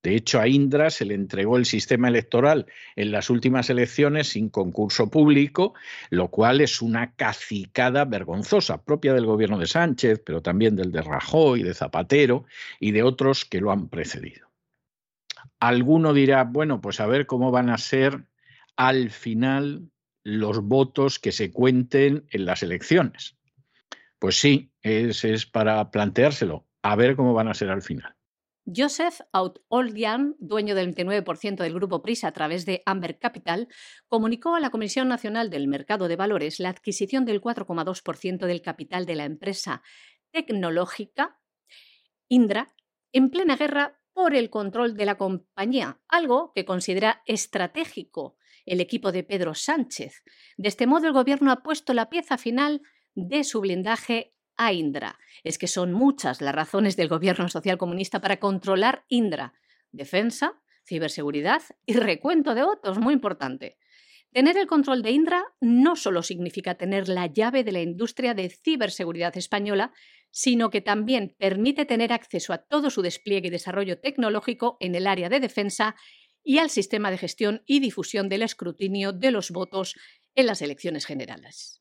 De 0.03 0.15
hecho, 0.15 0.39
a 0.39 0.47
Indra 0.47 0.89
se 0.89 1.05
le 1.05 1.13
entregó 1.13 1.57
el 1.57 1.65
sistema 1.65 2.07
electoral 2.07 2.65
en 2.95 3.11
las 3.11 3.29
últimas 3.29 3.69
elecciones 3.69 4.29
sin 4.29 4.49
concurso 4.49 5.11
público, 5.11 5.75
lo 6.09 6.29
cual 6.29 6.61
es 6.61 6.81
una 6.81 7.13
cacicada 7.15 8.05
vergonzosa, 8.05 8.83
propia 8.83 9.13
del 9.13 9.27
gobierno 9.27 9.59
de 9.59 9.67
Sánchez, 9.67 10.21
pero 10.25 10.41
también 10.41 10.75
del 10.75 10.91
de 10.91 11.01
Rajoy, 11.01 11.61
de 11.61 11.75
Zapatero 11.75 12.45
y 12.79 12.91
de 12.91 13.03
otros 13.03 13.45
que 13.45 13.61
lo 13.61 13.71
han 13.71 13.89
precedido. 13.89 14.49
Alguno 15.59 16.13
dirá, 16.13 16.45
bueno, 16.45 16.81
pues 16.81 16.99
a 16.99 17.05
ver 17.05 17.27
cómo 17.27 17.51
van 17.51 17.69
a 17.69 17.77
ser 17.77 18.25
al 18.75 19.11
final 19.11 19.91
los 20.23 20.61
votos 20.61 21.19
que 21.19 21.31
se 21.31 21.51
cuenten 21.51 22.25
en 22.31 22.45
las 22.45 22.63
elecciones. 22.63 23.37
Pues 24.17 24.39
sí, 24.39 24.71
es, 24.81 25.23
es 25.23 25.45
para 25.45 25.91
planteárselo, 25.91 26.65
a 26.81 26.95
ver 26.95 27.15
cómo 27.15 27.33
van 27.33 27.47
a 27.47 27.53
ser 27.53 27.69
al 27.69 27.81
final. 27.83 28.15
Joseph 28.65 29.21
Out-Oldian, 29.33 30.35
dueño 30.39 30.75
del 30.75 30.93
29% 30.95 31.57
del 31.57 31.73
grupo 31.73 32.01
Prisa 32.01 32.27
a 32.27 32.31
través 32.31 32.65
de 32.65 32.83
Amber 32.85 33.17
Capital, 33.17 33.67
comunicó 34.07 34.55
a 34.55 34.59
la 34.59 34.69
Comisión 34.69 35.07
Nacional 35.07 35.49
del 35.49 35.67
Mercado 35.67 36.07
de 36.07 36.15
Valores 36.15 36.59
la 36.59 36.69
adquisición 36.69 37.25
del 37.25 37.41
4,2% 37.41 38.45
del 38.45 38.61
capital 38.61 39.05
de 39.05 39.15
la 39.15 39.25
empresa 39.25 39.81
tecnológica 40.31 41.39
Indra 42.27 42.73
en 43.11 43.29
plena 43.29 43.57
guerra 43.57 43.99
por 44.13 44.35
el 44.35 44.49
control 44.49 44.95
de 44.95 45.05
la 45.05 45.17
compañía, 45.17 45.99
algo 46.07 46.51
que 46.53 46.65
considera 46.65 47.23
estratégico 47.25 48.37
el 48.65 48.79
equipo 48.79 49.11
de 49.11 49.23
Pedro 49.23 49.53
Sánchez. 49.55 50.23
De 50.57 50.69
este 50.69 50.87
modo, 50.87 51.07
el 51.07 51.13
Gobierno 51.13 51.51
ha 51.51 51.63
puesto 51.63 51.93
la 51.93 52.09
pieza 52.09 52.37
final 52.37 52.81
de 53.15 53.43
su 53.43 53.59
blindaje 53.59 54.33
a 54.65 54.73
Indra. 54.73 55.17
Es 55.43 55.57
que 55.57 55.67
son 55.67 55.91
muchas 55.91 56.41
las 56.41 56.53
razones 56.53 56.95
del 56.95 57.07
gobierno 57.07 57.49
social 57.49 57.77
comunista 57.77 58.21
para 58.21 58.37
controlar 58.37 59.05
Indra. 59.09 59.53
Defensa, 59.91 60.61
ciberseguridad 60.85 61.61
y 61.85 61.93
recuento 61.93 62.53
de 62.53 62.63
votos, 62.63 62.99
muy 62.99 63.13
importante. 63.13 63.77
Tener 64.31 64.57
el 64.57 64.67
control 64.67 65.01
de 65.01 65.11
Indra 65.11 65.43
no 65.59 65.95
solo 65.95 66.23
significa 66.23 66.75
tener 66.75 67.09
la 67.09 67.25
llave 67.25 67.63
de 67.63 67.73
la 67.73 67.81
industria 67.81 68.33
de 68.33 68.49
ciberseguridad 68.49 69.35
española, 69.35 69.91
sino 70.29 70.69
que 70.69 70.79
también 70.79 71.35
permite 71.37 71.85
tener 71.85 72.13
acceso 72.13 72.53
a 72.53 72.59
todo 72.59 72.89
su 72.89 73.01
despliegue 73.01 73.47
y 73.47 73.51
desarrollo 73.51 73.99
tecnológico 73.99 74.77
en 74.79 74.95
el 74.95 75.07
área 75.07 75.27
de 75.27 75.41
defensa 75.41 75.95
y 76.43 76.59
al 76.59 76.69
sistema 76.69 77.11
de 77.11 77.17
gestión 77.17 77.63
y 77.65 77.79
difusión 77.79 78.29
del 78.29 78.43
escrutinio 78.43 79.11
de 79.11 79.31
los 79.31 79.51
votos 79.51 79.95
en 80.35 80.45
las 80.45 80.61
elecciones 80.61 81.05
generales. 81.05 81.80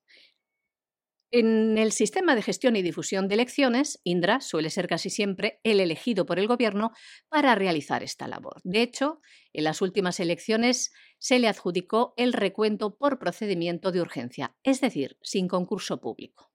En 1.32 1.78
el 1.78 1.92
sistema 1.92 2.34
de 2.34 2.42
gestión 2.42 2.74
y 2.74 2.82
difusión 2.82 3.28
de 3.28 3.34
elecciones, 3.34 4.00
Indra 4.02 4.40
suele 4.40 4.68
ser 4.68 4.88
casi 4.88 5.10
siempre 5.10 5.60
el 5.62 5.78
elegido 5.78 6.26
por 6.26 6.40
el 6.40 6.48
Gobierno 6.48 6.90
para 7.28 7.54
realizar 7.54 8.02
esta 8.02 8.26
labor. 8.26 8.60
De 8.64 8.82
hecho, 8.82 9.20
en 9.52 9.62
las 9.62 9.80
últimas 9.80 10.18
elecciones 10.18 10.92
se 11.18 11.38
le 11.38 11.46
adjudicó 11.46 12.14
el 12.16 12.32
recuento 12.32 12.96
por 12.96 13.20
procedimiento 13.20 13.92
de 13.92 14.00
urgencia, 14.00 14.56
es 14.64 14.80
decir, 14.80 15.18
sin 15.22 15.46
concurso 15.46 16.00
público. 16.00 16.50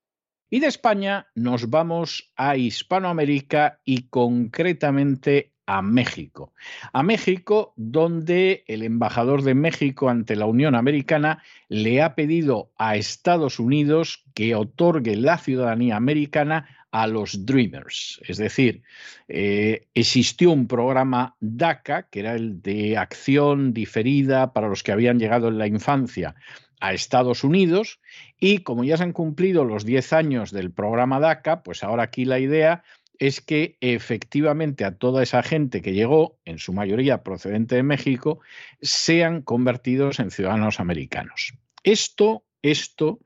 Y 0.49 0.59
de 0.59 0.67
España 0.67 1.27
nos 1.35 1.69
vamos 1.69 2.33
a 2.35 2.57
Hispanoamérica 2.57 3.79
y 3.85 4.09
concretamente 4.09 5.54
a 5.65 5.81
México. 5.81 6.53
A 6.93 7.03
México, 7.03 7.73
donde 7.75 8.63
el 8.67 8.83
embajador 8.83 9.41
de 9.41 9.55
México 9.55 10.09
ante 10.09 10.35
la 10.35 10.45
Unión 10.45 10.75
Americana 10.75 11.43
le 11.69 12.01
ha 12.01 12.15
pedido 12.15 12.71
a 12.77 12.95
Estados 12.95 13.59
Unidos 13.59 14.23
que 14.33 14.55
otorgue 14.55 15.15
la 15.15 15.37
ciudadanía 15.37 15.95
americana 15.95 16.67
a 16.91 17.07
los 17.07 17.45
Dreamers. 17.45 18.21
Es 18.25 18.37
decir, 18.37 18.83
eh, 19.27 19.87
existió 19.95 20.51
un 20.51 20.67
programa 20.67 21.35
DACA, 21.41 22.03
que 22.03 22.21
era 22.21 22.35
el 22.35 22.61
de 22.61 22.97
acción 22.97 23.73
diferida 23.73 24.53
para 24.53 24.69
los 24.69 24.81
que 24.81 24.93
habían 24.93 25.19
llegado 25.19 25.49
en 25.49 25.57
la 25.57 25.67
infancia 25.67 26.35
a 26.79 26.93
Estados 26.93 27.43
Unidos, 27.43 27.99
y 28.39 28.59
como 28.59 28.83
ya 28.83 28.95
se 28.95 29.03
han 29.03 29.13
cumplido 29.13 29.65
los 29.65 29.85
10 29.85 30.13
años 30.13 30.51
del 30.51 30.71
programa 30.71 31.19
DACA, 31.19 31.63
pues 31.63 31.83
ahora 31.83 32.03
aquí 32.03 32.23
la 32.23 32.39
idea 32.39 32.83
es 33.19 33.41
que 33.41 33.77
efectivamente 33.81 34.85
a 34.85 34.97
toda 34.97 35.23
esa 35.23 35.43
gente 35.43 35.81
que 35.81 35.93
llegó, 35.93 36.39
en 36.45 36.59
su 36.59 36.73
mayoría 36.73 37.23
procedente 37.23 37.75
de 37.75 37.83
México, 37.83 38.39
sean 38.81 39.41
convertidos 39.41 40.19
en 40.19 40.31
ciudadanos 40.31 40.79
americanos. 40.79 41.53
Esto, 41.83 42.43
esto 42.61 43.19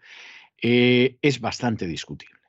eh, 0.62 1.18
es 1.22 1.40
bastante 1.40 1.88
discutible. 1.88 2.40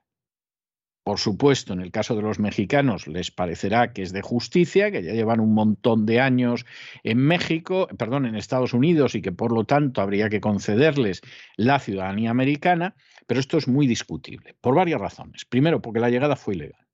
Por 1.03 1.19
supuesto, 1.19 1.73
en 1.73 1.81
el 1.81 1.91
caso 1.91 2.15
de 2.15 2.23
los 2.23 2.39
mexicanos 2.39 3.07
les 3.07 3.31
parecerá 3.31 3.93
que 3.93 4.03
es 4.03 4.13
de 4.13 4.21
justicia, 4.21 4.93
que 4.93 5.03
ya 5.03 5.13
llevan 5.13 5.41
un 5.41 5.55
montón 5.55 6.05
de 6.05 6.21
años 6.21 6.67
en 7.03 7.19
México, 7.19 7.89
perdón, 7.99 8.27
en 8.27 8.37
Estados 8.37 8.75
Unidos 8.75 9.15
y 9.15 9.23
que 9.23 9.33
por 9.33 9.53
lo 9.53 9.65
tanto 9.65 10.03
habría 10.03 10.29
que 10.29 10.43
concederles 10.43 11.23
la 11.57 11.79
ciudadanía 11.79 12.31
americana, 12.31 12.95
pero 13.27 13.41
esto 13.41 13.57
es 13.57 13.67
muy 13.67 13.87
discutible 13.87 14.55
por 14.61 14.75
varias 14.75 15.01
razones. 15.01 15.47
Primero, 15.47 15.81
porque 15.81 16.01
la 16.01 16.11
llegada 16.11 16.37
fue 16.37 16.55
ilegal 16.55 16.90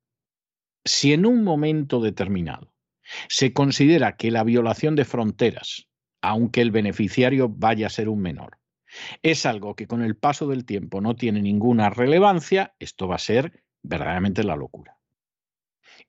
si 0.87 1.13
en 1.13 1.27
un 1.27 1.45
momento 1.45 2.01
determinado 2.01 2.73
se 3.29 3.53
considera 3.53 4.17
que 4.17 4.31
la 4.31 4.45
violación 4.45 4.97
de 4.97 5.05
fronteras, 5.05 5.89
aunque 6.23 6.61
el 6.61 6.71
beneficiario 6.71 7.49
vaya 7.49 7.89
a 7.89 7.91
ser 7.91 8.09
un 8.09 8.21
menor, 8.21 8.59
es 9.23 9.47
algo 9.47 9.75
que 9.75 9.87
con 9.87 10.03
el 10.03 10.17
paso 10.17 10.47
del 10.47 10.65
tiempo 10.65 11.01
no 11.01 11.17
tiene 11.17 11.43
ninguna 11.43 11.91
relevancia, 11.91 12.75
esto 12.79 13.09
va 13.09 13.17
a 13.17 13.21
ser 13.21 13.65
verdaderamente 13.83 14.45
la 14.45 14.57
locura. 14.57 14.96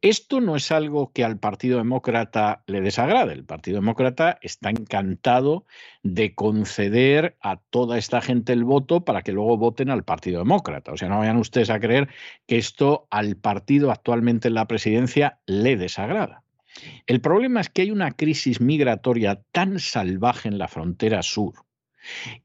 Esto 0.02 0.42
no 0.42 0.56
es 0.56 0.72
algo 0.72 1.12
que 1.12 1.24
al 1.24 1.40
Partido 1.40 1.78
Demócrata 1.78 2.64
le 2.68 2.82
desagrade. 2.82 3.34
El 3.34 3.46
Partido 3.46 3.80
Demócrata 3.80 4.38
está 4.42 4.70
encantado 4.70 5.66
de 6.04 6.36
conceder 6.36 7.38
a 7.42 7.58
toda 7.58 7.98
esta 7.98 8.22
gente 8.22 8.54
el 8.54 8.64
voto 8.64 9.06
para 9.06 9.22
que 9.22 9.32
luego 9.32 9.58
voten 9.58 9.90
al 9.90 10.04
Partido 10.04 10.40
Demócrata. 10.40 10.92
O 10.92 10.98
sea, 10.98 11.10
no 11.10 11.20
vayan 11.20 11.38
ustedes 11.38 11.70
a 11.70 11.80
creer 11.80 12.10
que 12.46 12.58
esto 12.58 13.08
al 13.10 13.38
partido 13.38 13.92
actualmente 13.92 14.48
en 14.48 14.54
la 14.54 14.68
presidencia 14.68 15.40
le 15.46 15.78
desagrada. 15.78 16.44
El 17.08 17.22
problema 17.22 17.62
es 17.62 17.70
que 17.70 17.82
hay 17.82 17.92
una 17.92 18.12
crisis 18.12 18.62
migratoria 18.62 19.42
tan 19.52 19.80
salvaje 19.80 20.48
en 20.48 20.58
la 20.58 20.68
frontera 20.68 21.24
sur 21.24 21.66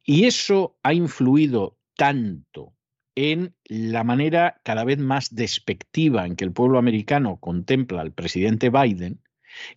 y 0.02 0.24
eso 0.24 0.76
ha 0.82 0.94
influido 0.94 1.76
tanto 1.96 2.72
en 3.14 3.54
la 3.64 4.04
manera 4.04 4.60
cada 4.64 4.84
vez 4.84 4.98
más 4.98 5.34
despectiva 5.34 6.26
en 6.26 6.36
que 6.36 6.44
el 6.44 6.52
pueblo 6.52 6.78
americano 6.78 7.38
contempla 7.38 8.00
al 8.00 8.12
presidente 8.12 8.70
Biden, 8.70 9.20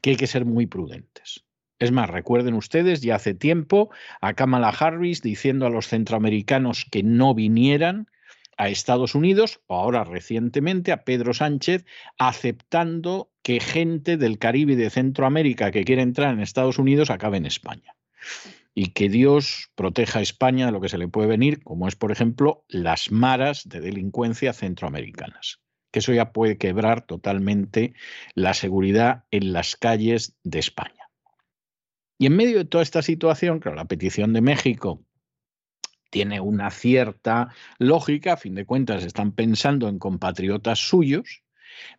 que 0.01 0.11
hay 0.11 0.15
que 0.15 0.27
ser 0.27 0.45
muy 0.45 0.67
prudentes. 0.67 1.45
Es 1.79 1.91
más, 1.91 2.09
recuerden 2.09 2.53
ustedes, 2.53 3.01
ya 3.01 3.15
hace 3.15 3.33
tiempo, 3.33 3.89
a 4.21 4.33
Kamala 4.33 4.69
Harris 4.69 5.21
diciendo 5.21 5.65
a 5.65 5.69
los 5.69 5.87
centroamericanos 5.87 6.85
que 6.89 7.03
no 7.03 7.33
vinieran 7.33 8.07
a 8.57 8.69
Estados 8.69 9.15
Unidos, 9.15 9.59
o 9.67 9.75
ahora 9.75 10.05
recientemente 10.05 10.93
a 10.93 11.03
Pedro 11.03 11.33
Sánchez, 11.33 11.85
aceptando 12.17 13.29
que 13.41 13.59
gente 13.59 14.15
del 14.15 14.39
Caribe 14.39 14.73
y 14.73 14.77
de 14.77 14.89
Centroamérica 14.89 15.71
que 15.71 15.83
quiere 15.83 16.01
entrar 16.01 16.33
en 16.33 16.39
Estados 16.39 16.79
Unidos 16.79 17.09
acabe 17.09 17.35
en 17.35 17.45
España 17.45 17.95
y 18.77 18.87
que 18.87 19.07
Dios 19.07 19.71
proteja 19.75 20.19
a 20.19 20.21
España 20.21 20.65
de 20.65 20.73
lo 20.73 20.81
que 20.81 20.89
se 20.89 20.97
le 20.97 21.07
puede 21.07 21.29
venir, 21.29 21.63
como 21.63 21.87
es, 21.87 21.95
por 21.95 22.11
ejemplo, 22.11 22.65
las 22.67 23.09
maras 23.09 23.67
de 23.67 23.79
delincuencia 23.79 24.51
centroamericanas, 24.51 25.61
que 25.91 25.99
eso 25.99 26.13
ya 26.13 26.33
puede 26.33 26.57
quebrar 26.57 27.05
totalmente 27.05 27.93
la 28.33 28.53
seguridad 28.53 29.23
en 29.31 29.53
las 29.53 29.77
calles 29.77 30.35
de 30.43 30.59
España. 30.59 31.09
Y 32.17 32.25
en 32.25 32.35
medio 32.35 32.57
de 32.57 32.65
toda 32.65 32.83
esta 32.83 33.01
situación, 33.01 33.59
claro, 33.59 33.77
la 33.77 33.85
petición 33.85 34.33
de 34.33 34.41
México 34.41 35.05
tiene 36.09 36.41
una 36.41 36.69
cierta 36.69 37.49
lógica, 37.77 38.33
a 38.33 38.37
fin 38.37 38.55
de 38.55 38.65
cuentas 38.65 39.05
están 39.05 39.31
pensando 39.31 39.87
en 39.87 39.99
compatriotas 39.99 40.79
suyos, 40.79 41.43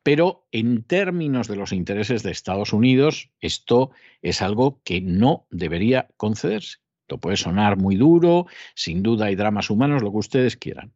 pero 0.03 0.47
en 0.53 0.83
términos 0.83 1.49
de 1.49 1.57
los 1.57 1.72
intereses 1.72 2.22
de 2.22 2.31
Estados 2.31 2.72
Unidos, 2.72 3.31
esto 3.41 3.91
es 4.22 4.43
algo 4.43 4.81
que 4.85 5.01
no 5.01 5.47
debería 5.51 6.09
concederse. 6.16 6.79
Esto 7.03 7.18
puede 7.18 7.37
sonar 7.37 7.77
muy 7.77 7.97
duro, 7.97 8.47
sin 8.74 9.03
duda 9.03 9.27
hay 9.27 9.37
dramas 9.37 9.70
humanos, 9.70 10.03
lo 10.03 10.11
que 10.11 10.18
ustedes 10.18 10.57
quieran, 10.57 10.93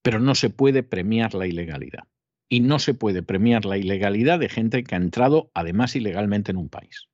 pero 0.00 0.20
no 0.20 0.36
se 0.36 0.48
puede 0.48 0.84
premiar 0.84 1.34
la 1.34 1.46
ilegalidad. 1.46 2.04
Y 2.48 2.60
no 2.60 2.78
se 2.78 2.94
puede 2.94 3.22
premiar 3.22 3.64
la 3.64 3.76
ilegalidad 3.76 4.38
de 4.38 4.48
gente 4.48 4.84
que 4.84 4.94
ha 4.94 4.98
entrado 4.98 5.50
además 5.54 5.96
ilegalmente 5.96 6.52
en 6.52 6.56
un 6.56 6.68
país. 6.68 7.08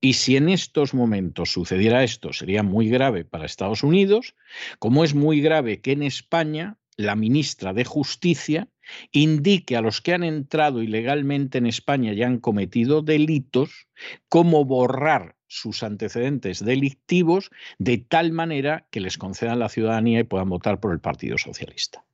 Y 0.00 0.12
si 0.14 0.36
en 0.36 0.48
estos 0.48 0.94
momentos 0.94 1.50
sucediera 1.50 2.04
esto, 2.04 2.32
sería 2.32 2.62
muy 2.62 2.88
grave 2.88 3.24
para 3.24 3.46
Estados 3.46 3.82
Unidos, 3.82 4.34
como 4.78 5.02
es 5.02 5.14
muy 5.14 5.40
grave 5.40 5.80
que 5.80 5.92
en 5.92 6.02
España 6.02 6.78
la 6.98 7.14
ministra 7.14 7.72
de 7.72 7.84
Justicia 7.84 8.68
indique 9.12 9.76
a 9.76 9.80
los 9.80 10.02
que 10.02 10.12
han 10.12 10.24
entrado 10.24 10.82
ilegalmente 10.82 11.58
en 11.58 11.66
España 11.66 12.12
y 12.12 12.22
han 12.22 12.38
cometido 12.38 13.02
delitos 13.02 13.86
cómo 14.28 14.64
borrar 14.64 15.36
sus 15.46 15.82
antecedentes 15.82 16.62
delictivos 16.62 17.50
de 17.78 17.98
tal 17.98 18.32
manera 18.32 18.86
que 18.90 19.00
les 19.00 19.16
concedan 19.16 19.60
la 19.60 19.68
ciudadanía 19.68 20.20
y 20.20 20.24
puedan 20.24 20.50
votar 20.50 20.80
por 20.80 20.92
el 20.92 21.00
Partido 21.00 21.38
Socialista. 21.38 22.04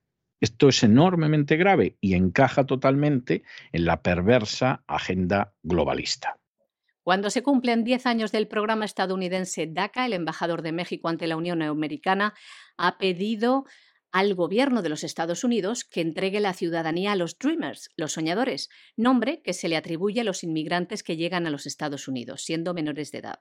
Esto 0.41 0.68
es 0.68 0.82
enormemente 0.82 1.57
grave 1.57 1.97
y 2.03 2.14
encaja 2.14 2.66
totalmente 2.66 3.43
en 3.72 3.87
la 3.87 4.03
perversa 4.03 4.85
agenda 4.87 5.55
globalista. 5.62 6.39
Cuando 7.03 7.30
se 7.30 7.43
cumplen 7.43 7.85
10 7.85 8.07
años 8.07 8.32
del 8.32 8.49
programa 8.49 8.85
estadounidense 8.85 9.66
DACA, 9.66 10.05
el 10.07 10.12
embajador 10.12 10.62
de 10.62 10.72
México 10.72 11.09
ante 11.09 11.26
la 11.26 11.37
Unión 11.37 11.62
Americana 11.62 12.35
ha 12.76 12.99
pedido 12.99 13.64
al 14.14 14.36
gobierno 14.36 14.80
de 14.80 14.88
los 14.88 15.02
Estados 15.02 15.42
Unidos 15.42 15.82
que 15.82 16.00
entregue 16.00 16.38
la 16.38 16.54
ciudadanía 16.54 17.10
a 17.10 17.16
los 17.16 17.36
Dreamers, 17.36 17.90
los 17.96 18.12
soñadores, 18.12 18.70
nombre 18.96 19.42
que 19.42 19.52
se 19.52 19.68
le 19.68 19.76
atribuye 19.76 20.20
a 20.20 20.24
los 20.24 20.44
inmigrantes 20.44 21.02
que 21.02 21.16
llegan 21.16 21.48
a 21.48 21.50
los 21.50 21.66
Estados 21.66 22.06
Unidos, 22.06 22.42
siendo 22.44 22.74
menores 22.74 23.10
de 23.10 23.18
edad. 23.18 23.40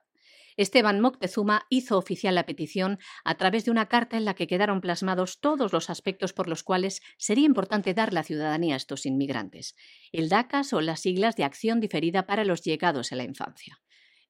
Esteban 0.56 1.00
Moctezuma 1.00 1.66
hizo 1.70 1.96
oficial 1.96 2.34
la 2.34 2.44
petición 2.44 2.98
a 3.24 3.36
través 3.36 3.64
de 3.64 3.70
una 3.70 3.86
carta 3.86 4.16
en 4.16 4.24
la 4.24 4.34
que 4.34 4.48
quedaron 4.48 4.80
plasmados 4.80 5.38
todos 5.38 5.72
los 5.72 5.90
aspectos 5.90 6.32
por 6.32 6.48
los 6.48 6.64
cuales 6.64 7.02
sería 7.18 7.46
importante 7.46 7.94
dar 7.94 8.12
la 8.12 8.24
ciudadanía 8.24 8.74
a 8.74 8.78
estos 8.78 9.06
inmigrantes. 9.06 9.76
El 10.10 10.28
DACA 10.28 10.64
son 10.64 10.86
las 10.86 10.98
siglas 10.98 11.36
de 11.36 11.44
acción 11.44 11.78
diferida 11.78 12.26
para 12.26 12.44
los 12.44 12.62
llegados 12.62 13.12
a 13.12 13.16
la 13.16 13.22
infancia. 13.22 13.80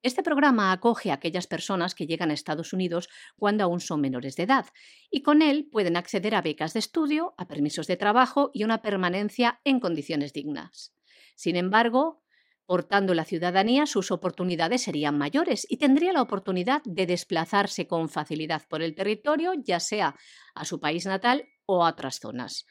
Este 0.04 0.22
programa 0.22 0.70
acoge 0.70 1.10
a 1.10 1.14
aquellas 1.14 1.46
personas 1.46 1.94
que 1.94 2.06
llegan 2.06 2.30
a 2.30 2.34
Estados 2.34 2.74
Unidos 2.74 3.08
cuando 3.36 3.64
aún 3.64 3.80
son 3.80 4.02
menores 4.02 4.36
de 4.36 4.42
edad 4.42 4.66
y 5.10 5.22
con 5.22 5.40
él 5.40 5.66
pueden 5.72 5.96
acceder 5.96 6.34
a 6.34 6.42
becas 6.42 6.74
de 6.74 6.80
estudio, 6.80 7.34
a 7.38 7.48
permisos 7.48 7.86
de 7.86 7.96
trabajo 7.96 8.50
y 8.52 8.64
una 8.64 8.82
permanencia 8.82 9.62
en 9.64 9.80
condiciones 9.80 10.34
dignas. 10.34 10.94
Sin 11.36 11.56
embargo, 11.56 12.22
Portando 12.66 13.12
la 13.12 13.26
ciudadanía, 13.26 13.84
sus 13.84 14.10
oportunidades 14.10 14.80
serían 14.80 15.18
mayores 15.18 15.66
y 15.68 15.76
tendría 15.76 16.14
la 16.14 16.22
oportunidad 16.22 16.80
de 16.86 17.04
desplazarse 17.04 17.86
con 17.86 18.08
facilidad 18.08 18.62
por 18.70 18.80
el 18.80 18.94
territorio, 18.94 19.52
ya 19.52 19.80
sea 19.80 20.16
a 20.54 20.64
su 20.64 20.80
país 20.80 21.04
natal 21.04 21.46
o 21.66 21.84
a 21.84 21.90
otras 21.90 22.20
zonas. 22.20 22.64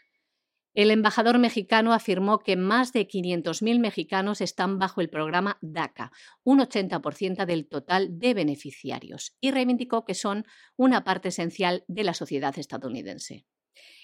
El 0.73 0.89
embajador 0.89 1.37
mexicano 1.37 1.93
afirmó 1.93 2.39
que 2.39 2.55
más 2.55 2.93
de 2.93 3.07
500.000 3.07 3.79
mexicanos 3.79 4.41
están 4.41 4.79
bajo 4.79 5.01
el 5.01 5.09
programa 5.09 5.59
DACA, 5.61 6.11
un 6.43 6.59
80% 6.59 7.45
del 7.45 7.67
total 7.67 8.17
de 8.17 8.33
beneficiarios, 8.33 9.37
y 9.39 9.51
reivindicó 9.51 10.03
que 10.03 10.15
son 10.15 10.45
una 10.75 11.03
parte 11.03 11.29
esencial 11.29 11.83
de 11.87 12.03
la 12.03 12.15
sociedad 12.15 12.57
estadounidense. 12.57 13.45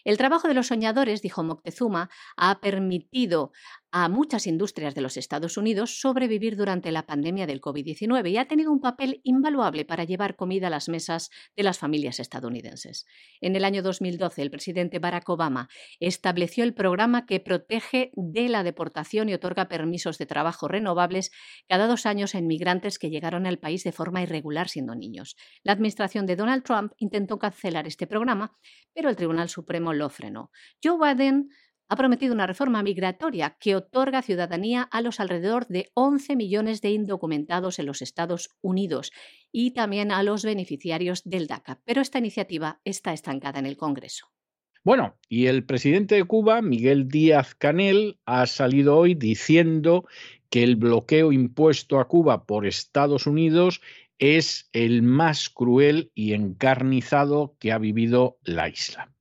El 0.03 0.17
trabajo 0.17 0.47
de 0.47 0.53
los 0.53 0.67
soñadores, 0.67 1.21
dijo 1.21 1.43
Moctezuma, 1.43 2.09
ha 2.37 2.59
permitido 2.61 3.51
a 3.91 4.07
muchas 4.09 4.47
industrias 4.47 4.93
de 4.93 5.01
los 5.01 5.17
Estados 5.17 5.57
Unidos 5.57 5.99
sobrevivir 5.99 6.55
durante 6.55 6.91
la 6.91 7.05
pandemia 7.05 7.47
del 7.47 7.61
COVID-19 7.61 8.29
y 8.29 8.37
ha 8.37 8.47
tenido 8.47 8.71
un 8.71 8.81
papel 8.81 9.21
invaluable 9.23 9.85
para 9.85 10.03
llevar 10.03 10.35
comida 10.35 10.67
a 10.67 10.69
las 10.69 10.89
mesas 10.89 11.29
de 11.55 11.63
las 11.63 11.79
familias 11.79 12.19
estadounidenses. 12.19 13.05
En 13.41 13.55
el 13.55 13.65
año 13.65 13.81
2012, 13.81 14.41
el 14.41 14.51
presidente 14.51 14.99
Barack 14.99 15.27
Obama 15.29 15.69
estableció 15.99 16.63
el 16.63 16.73
programa 16.73 17.25
que 17.25 17.39
protege 17.39 18.11
de 18.15 18.49
la 18.49 18.63
deportación 18.63 19.29
y 19.29 19.33
otorga 19.33 19.67
permisos 19.67 20.17
de 20.17 20.25
trabajo 20.25 20.67
renovables 20.67 21.31
cada 21.67 21.87
dos 21.87 22.05
años 22.05 22.35
a 22.35 22.39
inmigrantes 22.39 22.99
que 22.99 23.09
llegaron 23.09 23.47
al 23.47 23.59
país 23.59 23.83
de 23.83 23.91
forma 23.91 24.21
irregular 24.21 24.69
siendo 24.69 24.95
niños. 24.95 25.35
La 25.63 25.73
administración 25.73 26.25
de 26.25 26.35
Donald 26.35 26.63
Trump 26.63 26.93
intentó 26.97 27.39
cancelar 27.39 27.87
este 27.87 28.07
programa, 28.07 28.55
pero 28.93 29.09
el 29.09 29.15
Tribunal 29.15 29.49
Supremo 29.49 29.93
lo 29.93 30.09
frenó. 30.09 30.51
Joe 30.83 30.97
Biden 30.97 31.49
ha 31.89 31.95
prometido 31.95 32.33
una 32.33 32.45
reforma 32.45 32.83
migratoria 32.83 33.57
que 33.59 33.75
otorga 33.75 34.21
ciudadanía 34.21 34.83
a 34.83 35.01
los 35.01 35.19
alrededor 35.19 35.67
de 35.67 35.89
11 35.95 36.35
millones 36.35 36.81
de 36.81 36.91
indocumentados 36.91 37.79
en 37.79 37.87
los 37.87 38.03
Estados 38.03 38.51
Unidos 38.61 39.11
y 39.51 39.71
también 39.71 40.11
a 40.11 40.21
los 40.21 40.45
beneficiarios 40.45 41.23
del 41.25 41.47
DACA. 41.47 41.81
Pero 41.85 42.01
esta 42.01 42.19
iniciativa 42.19 42.79
está 42.85 43.11
estancada 43.11 43.57
en 43.59 43.65
el 43.65 43.75
Congreso. 43.75 44.27
Bueno, 44.83 45.17
y 45.27 45.47
el 45.47 45.65
presidente 45.65 46.15
de 46.15 46.23
Cuba, 46.23 46.61
Miguel 46.61 47.09
Díaz 47.09 47.55
Canel, 47.55 48.19
ha 48.25 48.45
salido 48.45 48.95
hoy 48.95 49.15
diciendo 49.15 50.05
que 50.49 50.63
el 50.63 50.75
bloqueo 50.75 51.31
impuesto 51.31 51.99
a 51.99 52.07
Cuba 52.07 52.45
por 52.45 52.65
Estados 52.65 53.27
Unidos 53.27 53.81
es 54.19 54.69
el 54.73 55.01
más 55.01 55.49
cruel 55.49 56.11
y 56.13 56.33
encarnizado 56.33 57.55
que 57.59 57.71
ha 57.71 57.77
vivido 57.77 58.37
la 58.43 58.69
isla. 58.69 59.11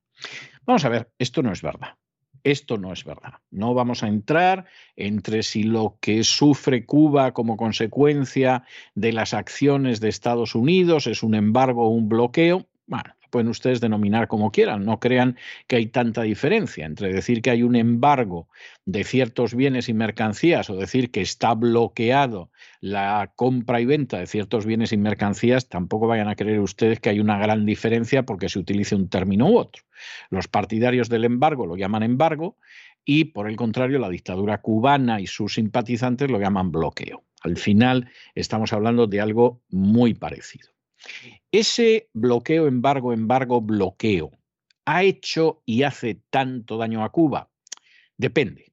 Vamos 0.65 0.85
a 0.85 0.89
ver, 0.89 1.11
esto 1.17 1.41
no 1.41 1.51
es 1.51 1.61
verdad. 1.61 1.98
Esto 2.43 2.77
no 2.77 2.93
es 2.93 3.03
verdad. 3.03 3.33
No 3.51 3.73
vamos 3.73 4.03
a 4.03 4.07
entrar 4.07 4.65
entre 4.95 5.43
si 5.43 5.63
lo 5.63 5.97
que 5.99 6.23
sufre 6.23 6.85
Cuba 6.85 7.33
como 7.33 7.57
consecuencia 7.57 8.63
de 8.95 9.13
las 9.13 9.33
acciones 9.33 9.99
de 9.99 10.09
Estados 10.09 10.55
Unidos 10.55 11.07
es 11.07 11.23
un 11.23 11.35
embargo 11.35 11.85
o 11.85 11.89
un 11.89 12.09
bloqueo. 12.09 12.65
Bueno, 12.87 13.13
pueden 13.29 13.47
ustedes 13.47 13.81
denominar 13.81 14.27
como 14.27 14.51
quieran. 14.51 14.85
No 14.85 14.99
crean 14.99 15.37
que 15.67 15.77
hay 15.77 15.87
tanta 15.87 16.23
diferencia 16.23 16.85
entre 16.85 17.13
decir 17.13 17.41
que 17.41 17.49
hay 17.51 17.63
un 17.63 17.75
embargo 17.75 18.47
de 18.85 19.03
ciertos 19.03 19.55
bienes 19.55 19.89
y 19.89 19.93
mercancías 19.93 20.69
o 20.69 20.75
decir 20.75 21.11
que 21.11 21.21
está 21.21 21.53
bloqueado 21.53 22.51
la 22.81 23.31
compra 23.35 23.81
y 23.81 23.85
venta 23.85 24.19
de 24.19 24.27
ciertos 24.27 24.65
bienes 24.65 24.91
y 24.91 24.97
mercancías. 24.97 25.69
Tampoco 25.69 26.07
vayan 26.07 26.27
a 26.27 26.35
creer 26.35 26.59
ustedes 26.59 26.99
que 26.99 27.09
hay 27.09 27.19
una 27.19 27.37
gran 27.37 27.65
diferencia 27.65 28.23
porque 28.23 28.49
se 28.49 28.59
utilice 28.59 28.95
un 28.95 29.09
término 29.09 29.49
u 29.49 29.57
otro. 29.57 29.83
Los 30.29 30.47
partidarios 30.47 31.09
del 31.09 31.25
embargo 31.25 31.65
lo 31.65 31.75
llaman 31.75 32.03
embargo 32.03 32.57
y, 33.05 33.25
por 33.25 33.49
el 33.49 33.55
contrario, 33.55 33.99
la 33.99 34.09
dictadura 34.09 34.61
cubana 34.61 35.19
y 35.19 35.27
sus 35.27 35.55
simpatizantes 35.55 36.29
lo 36.29 36.39
llaman 36.39 36.71
bloqueo. 36.71 37.23
Al 37.41 37.57
final 37.57 38.09
estamos 38.35 38.73
hablando 38.73 39.07
de 39.07 39.21
algo 39.21 39.61
muy 39.69 40.13
parecido. 40.13 40.78
Ese 41.51 42.09
bloqueo, 42.13 42.67
embargo, 42.67 43.13
embargo, 43.13 43.61
bloqueo, 43.61 44.31
¿ha 44.85 45.03
hecho 45.03 45.61
y 45.65 45.83
hace 45.83 46.21
tanto 46.29 46.77
daño 46.77 47.03
a 47.03 47.11
Cuba? 47.11 47.49
Depende. 48.17 48.71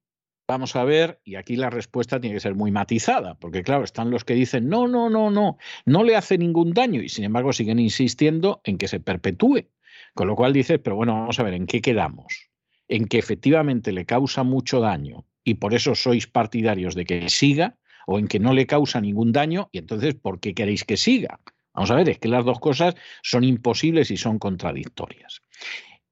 Vamos 0.49 0.77
a 0.77 0.85
ver, 0.85 1.21
y 1.25 1.35
aquí 1.35 1.57
la 1.57 1.71
respuesta 1.71 2.21
tiene 2.21 2.37
que 2.37 2.41
ser 2.41 2.55
muy 2.55 2.71
matizada, 2.71 3.35
porque 3.35 3.65
claro, 3.65 3.83
están 3.83 4.11
los 4.11 4.25
que 4.25 4.35
dicen, 4.35 4.69
no, 4.69 4.87
no, 4.87 5.11
no, 5.11 5.29
no, 5.31 5.59
no 5.85 6.05
le 6.05 6.15
hace 6.15 6.39
ningún 6.39 6.73
daño, 6.73 7.03
y 7.03 7.09
sin 7.09 7.25
embargo 7.25 7.53
siguen 7.53 7.81
insistiendo 7.81 8.61
en 8.63 8.79
que 8.79 8.87
se 8.87 9.01
perpetúe. 9.01 9.69
Con 10.15 10.29
lo 10.29 10.37
cual 10.37 10.53
dices, 10.53 10.79
pero 10.83 10.95
bueno, 10.95 11.15
vamos 11.15 11.41
a 11.41 11.43
ver, 11.43 11.55
¿en 11.55 11.67
qué 11.67 11.81
quedamos? 11.81 12.49
En 12.87 13.07
que 13.07 13.19
efectivamente 13.19 13.91
le 13.91 14.07
causa 14.07 14.45
mucho 14.45 14.81
daño 14.81 15.27
y 15.43 15.55
por 15.55 15.75
eso 15.75 15.95
sois 15.95 16.29
partidarios 16.29 16.95
de 16.95 17.05
que 17.05 17.29
siga, 17.29 17.77
o 18.07 18.19
en 18.19 18.29
que 18.29 18.39
no 18.39 18.53
le 18.53 18.67
causa 18.67 19.01
ningún 19.01 19.33
daño 19.33 19.69
y 19.73 19.79
entonces, 19.79 20.15
¿por 20.15 20.39
qué 20.39 20.55
queréis 20.55 20.85
que 20.85 20.97
siga? 20.97 21.41
Vamos 21.77 21.91
a 21.91 21.95
ver, 21.95 22.09
es 22.09 22.19
que 22.19 22.29
las 22.29 22.45
dos 22.45 22.59
cosas 22.59 22.95
son 23.23 23.45
imposibles 23.45 24.11
y 24.11 24.17
son 24.17 24.39
contradictorias. 24.39 25.43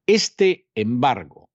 Este 0.07 0.69
embargo 0.75 1.51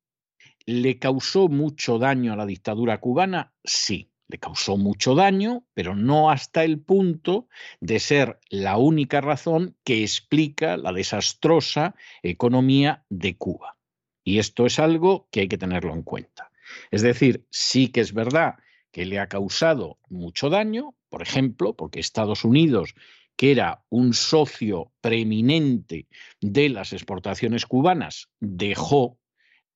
le 0.65 0.99
causó 0.99 1.47
mucho 1.47 1.99
daño 1.99 2.33
a 2.33 2.35
la 2.35 2.45
dictadura 2.45 2.99
cubana, 2.99 3.53
sí 3.63 4.11
le 4.29 4.37
causó 4.37 4.77
mucho 4.77 5.15
daño, 5.15 5.65
pero 5.73 5.95
no 5.95 6.29
hasta 6.29 6.63
el 6.63 6.79
punto 6.79 7.47
de 7.81 7.99
ser 7.99 8.39
la 8.49 8.77
única 8.77 9.21
razón 9.21 9.75
que 9.83 10.03
explica 10.03 10.77
la 10.77 10.93
desastrosa 10.93 11.95
economía 12.21 13.03
de 13.09 13.35
Cuba. 13.37 13.77
Y 14.23 14.37
esto 14.37 14.67
es 14.67 14.77
algo 14.77 15.27
que 15.31 15.41
hay 15.41 15.47
que 15.47 15.57
tenerlo 15.57 15.93
en 15.93 16.03
cuenta. 16.03 16.51
Es 16.91 17.01
decir, 17.01 17.47
sí 17.49 17.87
que 17.87 18.01
es 18.01 18.13
verdad 18.13 18.55
que 18.91 19.05
le 19.05 19.19
ha 19.19 19.27
causado 19.27 19.97
mucho 20.09 20.51
daño, 20.51 20.95
por 21.09 21.23
ejemplo, 21.23 21.75
porque 21.75 21.99
Estados 21.99 22.45
Unidos, 22.45 22.93
que 23.39 23.51
era 23.53 23.85
un 23.87 24.13
socio 24.13 24.91
preeminente 24.99 26.09
de 26.41 26.67
las 26.67 26.91
exportaciones 26.91 27.65
cubanas, 27.65 28.27
dejó 28.41 29.17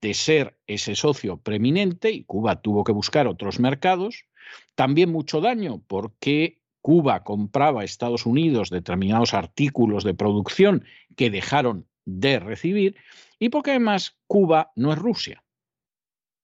de 0.01 0.13
ser 0.13 0.59
ese 0.67 0.97
socio 0.97 1.37
preeminente 1.37 2.11
y 2.11 2.25
Cuba 2.25 2.61
tuvo 2.61 2.83
que 2.83 2.91
buscar 2.91 3.25
otros 3.25 3.61
mercados, 3.61 4.25
también 4.75 5.13
mucho 5.13 5.39
daño 5.39 5.81
porque 5.87 6.59
Cuba 6.81 7.23
compraba 7.23 7.79
a 7.79 7.85
Estados 7.85 8.25
Unidos 8.25 8.69
determinados 8.69 9.33
artículos 9.33 10.03
de 10.03 10.13
producción 10.13 10.83
que 11.15 11.29
dejaron 11.29 11.87
de 12.03 12.39
recibir 12.39 12.97
y 13.39 13.47
porque 13.47 13.71
además 13.71 14.17
Cuba 14.27 14.73
no 14.75 14.91
es 14.91 14.99
Rusia. 14.99 15.42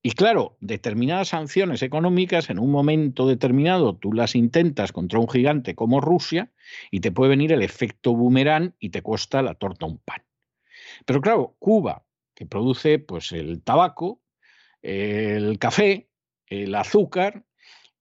Y 0.02 0.12
claro, 0.12 0.56
determinadas 0.62 1.30
sanciones 1.30 1.82
económicas 1.82 2.50
en 2.50 2.58
un 2.60 2.72
momento 2.72 3.28
determinado 3.28 3.98
tú 3.98 4.14
las 4.14 4.34
intentas 4.34 4.94
contra 4.94 5.20
un 5.20 5.28
gigante 5.28 5.76
como 5.76 6.00
Rusia 6.00 6.52
y 6.90 7.02
te 7.02 7.12
puede 7.12 7.32
venir 7.32 7.52
el 7.52 7.62
efecto 7.62 8.16
boomerang 8.16 8.76
y 8.80 8.90
te 8.90 9.02
cuesta 9.02 9.42
la 9.42 9.56
torta 9.56 9.86
un 9.86 9.98
pan. 9.98 10.24
Pero 11.06 11.20
claro, 11.20 11.58
Cuba, 11.60 12.06
que 12.34 12.46
produce 12.46 13.00
pues 13.00 13.34
el 13.34 13.62
tabaco, 13.62 14.22
el 14.82 15.60
café, 15.60 16.10
el 16.48 16.74
azúcar 16.76 17.46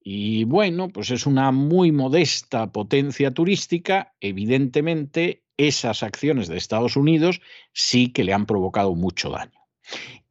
y 0.01 0.45
bueno, 0.45 0.91
pues 0.91 1.11
es 1.11 1.27
una 1.27 1.51
muy 1.51 1.91
modesta 1.91 2.71
potencia 2.71 3.33
turística, 3.33 4.15
evidentemente 4.21 5.43
esas 5.57 6.05
acciones 6.05 6.47
de 6.47 6.57
Estados 6.59 6.97
Unidos 6.97 7.41
sí 7.73 8.13
que 8.13 8.23
le 8.23 8.33
han 8.33 8.47
provocado 8.47 8.95
mucho 8.95 9.31
daño. 9.31 9.58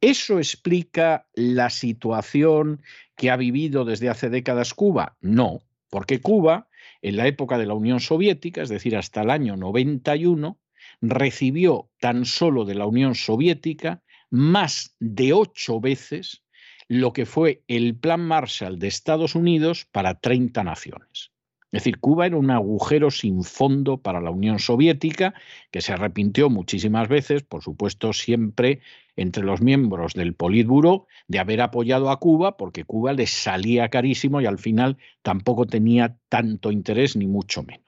¿Eso 0.00 0.38
explica 0.38 1.26
la 1.34 1.70
situación 1.70 2.82
que 3.16 3.30
ha 3.30 3.36
vivido 3.36 3.84
desde 3.84 4.08
hace 4.08 4.30
décadas 4.30 4.74
Cuba? 4.74 5.16
No, 5.20 5.60
porque 5.90 6.20
Cuba, 6.20 6.68
en 7.02 7.16
la 7.16 7.26
época 7.26 7.58
de 7.58 7.66
la 7.66 7.74
Unión 7.74 8.00
Soviética, 8.00 8.62
es 8.62 8.68
decir, 8.68 8.96
hasta 8.96 9.22
el 9.22 9.30
año 9.30 9.56
91, 9.56 10.58
recibió 11.00 11.90
tan 11.98 12.24
solo 12.24 12.64
de 12.64 12.74
la 12.74 12.86
Unión 12.86 13.14
Soviética 13.14 14.02
más 14.30 14.96
de 15.00 15.32
ocho 15.32 15.80
veces 15.80 16.44
lo 16.88 17.12
que 17.12 17.26
fue 17.26 17.62
el 17.68 17.96
Plan 17.96 18.20
Marshall 18.20 18.78
de 18.78 18.88
Estados 18.88 19.34
Unidos 19.34 19.86
para 19.90 20.20
30 20.20 20.64
naciones. 20.64 21.32
Es 21.70 21.82
decir, 21.82 21.98
Cuba 21.98 22.26
era 22.26 22.38
un 22.38 22.50
agujero 22.50 23.10
sin 23.10 23.44
fondo 23.44 24.00
para 24.00 24.22
la 24.22 24.30
Unión 24.30 24.58
Soviética, 24.58 25.34
que 25.70 25.82
se 25.82 25.92
arrepintió 25.92 26.48
muchísimas 26.48 27.08
veces, 27.08 27.42
por 27.42 27.62
supuesto, 27.62 28.14
siempre 28.14 28.80
entre 29.18 29.44
los 29.44 29.60
miembros 29.60 30.14
del 30.14 30.34
Politburo, 30.34 31.06
de 31.26 31.40
haber 31.40 31.60
apoyado 31.60 32.10
a 32.10 32.18
Cuba, 32.18 32.56
porque 32.56 32.84
Cuba 32.84 33.12
les 33.12 33.30
salía 33.30 33.88
carísimo 33.88 34.40
y 34.40 34.46
al 34.46 34.58
final 34.58 34.96
tampoco 35.22 35.66
tenía 35.66 36.16
tanto 36.28 36.70
interés, 36.70 37.16
ni 37.16 37.26
mucho 37.26 37.62
menos. 37.64 37.84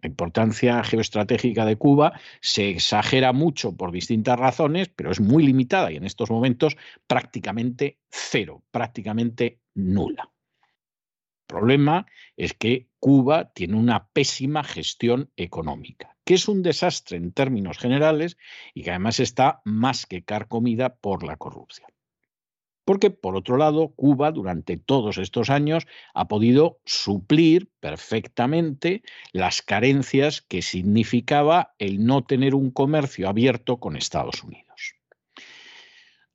La 0.00 0.08
importancia 0.08 0.82
geoestratégica 0.82 1.66
de 1.66 1.76
Cuba 1.76 2.12
se 2.40 2.70
exagera 2.70 3.32
mucho 3.32 3.76
por 3.76 3.90
distintas 3.90 4.38
razones, 4.38 4.88
pero 4.88 5.10
es 5.10 5.20
muy 5.20 5.44
limitada 5.44 5.90
y 5.92 5.96
en 5.96 6.04
estos 6.04 6.30
momentos 6.30 6.76
prácticamente 7.06 7.98
cero, 8.08 8.62
prácticamente 8.70 9.58
nula 9.74 10.30
problema 11.50 12.06
es 12.36 12.54
que 12.54 12.86
Cuba 13.00 13.52
tiene 13.52 13.76
una 13.76 14.06
pésima 14.08 14.62
gestión 14.62 15.30
económica, 15.36 16.16
que 16.24 16.34
es 16.34 16.46
un 16.46 16.62
desastre 16.62 17.16
en 17.16 17.32
términos 17.32 17.78
generales 17.78 18.36
y 18.72 18.84
que 18.84 18.90
además 18.90 19.18
está 19.18 19.60
más 19.64 20.06
que 20.06 20.22
carcomida 20.22 20.94
por 20.94 21.24
la 21.24 21.36
corrupción. 21.36 21.90
Porque, 22.84 23.10
por 23.10 23.36
otro 23.36 23.56
lado, 23.56 23.88
Cuba 23.94 24.30
durante 24.30 24.76
todos 24.76 25.18
estos 25.18 25.50
años 25.50 25.86
ha 26.14 26.28
podido 26.28 26.78
suplir 26.84 27.68
perfectamente 27.80 29.02
las 29.32 29.62
carencias 29.62 30.42
que 30.42 30.62
significaba 30.62 31.74
el 31.78 32.04
no 32.04 32.24
tener 32.24 32.54
un 32.54 32.70
comercio 32.70 33.28
abierto 33.28 33.78
con 33.78 33.96
Estados 33.96 34.42
Unidos. 34.42 34.69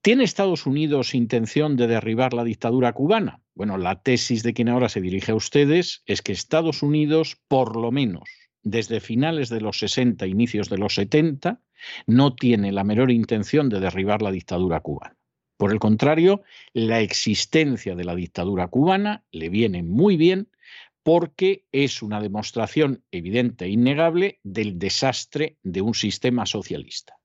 ¿Tiene 0.06 0.24
Estados 0.24 0.68
Unidos 0.68 1.16
intención 1.16 1.78
de 1.78 1.88
derribar 1.88 2.36
la 2.36 2.43
dictadura 2.43 2.93
cubana? 2.93 3.41
Bueno, 3.56 3.80
la 3.80 4.03
tesis 4.03 4.43
de 4.43 4.53
quien 4.53 4.70
ahora 4.70 4.88
se 4.88 5.01
dirige 5.01 5.32
a 5.32 5.36
ustedes 5.36 6.03
es 6.06 6.22
que 6.22 6.32
Estados 6.32 6.84
Unidos, 6.84 7.41
por 7.47 7.76
lo 7.76 7.91
menos 7.91 8.30
desde 8.62 8.99
finales 8.99 9.49
de 9.49 9.62
los 9.62 9.80
60, 9.80 10.28
inicios 10.28 10.70
de 10.70 10.78
los 10.78 10.93
70, 10.93 11.60
no 12.06 12.36
tiene 12.36 12.72
la 12.72 12.84
menor 12.84 13.10
intención 13.10 13.68
de 13.68 13.80
derribar 13.80 14.22
la 14.22 14.30
dictadura 14.30 14.80
cubana. 14.82 15.18
Por 15.58 15.72
el 15.72 15.80
contrario, 15.80 16.43
la 16.74 17.01
existencia 17.01 17.95
de 17.95 18.03
la 18.03 18.14
dictadura 18.14 18.68
cubana 18.68 19.26
le 19.32 19.49
viene 19.49 19.82
muy 19.82 20.18
bien 20.18 20.49
porque 21.01 21.66
es 21.72 22.03
una 22.03 22.22
demostración 22.22 23.03
evidente 23.10 23.66
e 23.66 23.70
innegable 23.70 24.39
del 24.43 24.78
desastre 24.78 25.58
de 25.64 25.82
un 25.82 25.95
sistema 25.95 26.45
socialista 26.45 27.18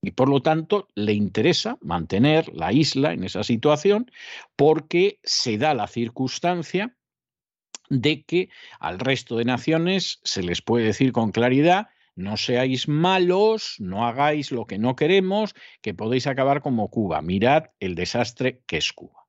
y 0.00 0.12
por 0.12 0.28
lo 0.28 0.40
tanto 0.40 0.88
le 0.94 1.12
interesa 1.12 1.78
mantener 1.80 2.52
la 2.54 2.72
isla 2.72 3.12
en 3.12 3.24
esa 3.24 3.42
situación 3.42 4.10
porque 4.56 5.18
se 5.24 5.58
da 5.58 5.74
la 5.74 5.86
circunstancia 5.86 6.96
de 7.90 8.22
que 8.24 8.50
al 8.80 8.98
resto 8.98 9.36
de 9.36 9.44
naciones 9.44 10.20
se 10.22 10.42
les 10.42 10.62
puede 10.62 10.86
decir 10.86 11.12
con 11.12 11.32
claridad 11.32 11.88
no 12.18 12.36
seáis 12.36 12.88
malos, 12.88 13.76
no 13.78 14.04
hagáis 14.04 14.50
lo 14.50 14.66
que 14.66 14.76
no 14.76 14.96
queremos, 14.96 15.54
que 15.80 15.94
podéis 15.94 16.26
acabar 16.26 16.62
como 16.62 16.90
Cuba. 16.90 17.22
Mirad 17.22 17.66
el 17.78 17.94
desastre 17.94 18.60
que 18.66 18.78
es 18.78 18.92
Cuba. 18.92 19.27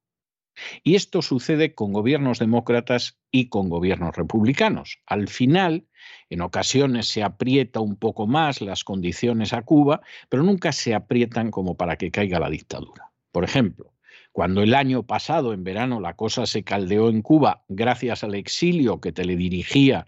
Y 0.83 0.95
esto 0.95 1.21
sucede 1.21 1.73
con 1.73 1.93
gobiernos 1.93 2.39
demócratas 2.39 3.19
y 3.31 3.49
con 3.49 3.69
gobiernos 3.69 4.15
republicanos. 4.15 4.99
Al 5.05 5.27
final, 5.27 5.87
en 6.29 6.41
ocasiones 6.41 7.07
se 7.07 7.23
aprieta 7.23 7.79
un 7.79 7.95
poco 7.95 8.27
más 8.27 8.61
las 8.61 8.83
condiciones 8.83 9.53
a 9.53 9.61
Cuba, 9.61 10.01
pero 10.29 10.43
nunca 10.43 10.71
se 10.71 10.93
aprietan 10.93 11.51
como 11.51 11.75
para 11.75 11.97
que 11.97 12.11
caiga 12.11 12.39
la 12.39 12.49
dictadura. 12.49 13.11
Por 13.31 13.43
ejemplo, 13.43 13.93
cuando 14.31 14.61
el 14.61 14.73
año 14.73 15.03
pasado, 15.03 15.53
en 15.53 15.63
verano, 15.63 15.99
la 15.99 16.15
cosa 16.15 16.45
se 16.45 16.63
caldeó 16.63 17.09
en 17.09 17.21
Cuba 17.21 17.63
gracias 17.67 18.23
al 18.23 18.35
exilio 18.35 19.01
que 19.01 19.11
teledirigía 19.11 20.07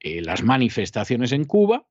eh, 0.00 0.22
las 0.22 0.42
manifestaciones 0.42 1.32
en 1.32 1.44
Cuba, 1.44 1.86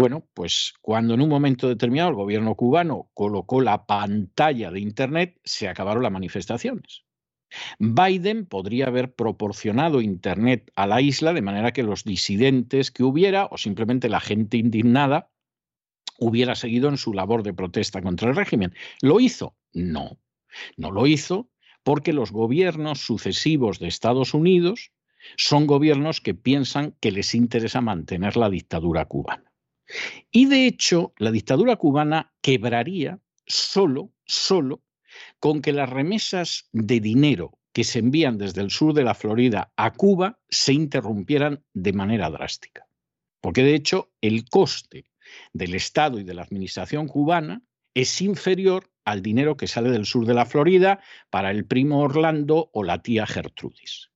bueno, 0.00 0.28
pues 0.32 0.74
cuando 0.80 1.14
en 1.14 1.20
un 1.20 1.28
momento 1.28 1.66
determinado 1.66 2.10
el 2.10 2.14
gobierno 2.14 2.54
cubano 2.54 3.10
colocó 3.14 3.60
la 3.60 3.84
pantalla 3.84 4.70
de 4.70 4.78
Internet, 4.78 5.40
se 5.42 5.68
acabaron 5.68 6.04
las 6.04 6.12
manifestaciones. 6.12 7.04
Biden 7.78 8.46
podría 8.46 8.86
haber 8.86 9.14
proporcionado 9.14 10.00
Internet 10.00 10.70
a 10.76 10.86
la 10.86 11.00
isla 11.00 11.32
de 11.32 11.42
manera 11.42 11.72
que 11.72 11.82
los 11.82 12.04
disidentes 12.04 12.90
que 12.90 13.04
hubiera 13.04 13.46
o 13.46 13.58
simplemente 13.58 14.08
la 14.08 14.20
gente 14.20 14.56
indignada 14.56 15.30
hubiera 16.18 16.54
seguido 16.54 16.88
en 16.88 16.98
su 16.98 17.14
labor 17.14 17.42
de 17.42 17.54
protesta 17.54 18.02
contra 18.02 18.28
el 18.28 18.36
régimen. 18.36 18.74
¿Lo 19.00 19.20
hizo? 19.20 19.56
No, 19.72 20.18
no 20.76 20.90
lo 20.90 21.06
hizo 21.06 21.50
porque 21.82 22.12
los 22.12 22.32
gobiernos 22.32 23.00
sucesivos 23.00 23.78
de 23.78 23.88
Estados 23.88 24.34
Unidos 24.34 24.92
son 25.36 25.66
gobiernos 25.66 26.20
que 26.20 26.34
piensan 26.34 26.94
que 27.00 27.12
les 27.12 27.34
interesa 27.34 27.80
mantener 27.80 28.36
la 28.36 28.50
dictadura 28.50 29.06
cubana. 29.06 29.52
Y 30.30 30.46
de 30.46 30.66
hecho, 30.66 31.14
la 31.18 31.30
dictadura 31.30 31.76
cubana 31.76 32.32
quebraría 32.42 33.20
solo, 33.46 34.12
solo 34.26 34.82
con 35.40 35.62
que 35.62 35.72
las 35.72 35.88
remesas 35.88 36.68
de 36.72 37.00
dinero 37.00 37.58
que 37.72 37.84
se 37.84 38.00
envían 38.00 38.38
desde 38.38 38.60
el 38.60 38.70
sur 38.70 38.94
de 38.94 39.04
la 39.04 39.14
Florida 39.14 39.72
a 39.76 39.92
Cuba 39.92 40.38
se 40.48 40.72
interrumpieran 40.72 41.64
de 41.74 41.92
manera 41.92 42.30
drástica. 42.30 42.86
Porque 43.40 43.62
de 43.62 43.74
hecho 43.74 44.10
el 44.20 44.48
coste 44.48 45.04
del 45.52 45.74
Estado 45.74 46.18
y 46.18 46.24
de 46.24 46.34
la 46.34 46.42
Administración 46.42 47.06
cubana 47.06 47.62
es 47.94 48.20
inferior 48.20 48.90
al 49.04 49.22
dinero 49.22 49.56
que 49.56 49.66
sale 49.66 49.90
del 49.90 50.06
sur 50.06 50.26
de 50.26 50.34
la 50.34 50.46
Florida 50.46 51.00
para 51.30 51.50
el 51.50 51.66
primo 51.66 52.00
Orlando 52.00 52.70
o 52.72 52.82
la 52.82 53.02
tía 53.02 53.26
Gertrudis. 53.26 54.10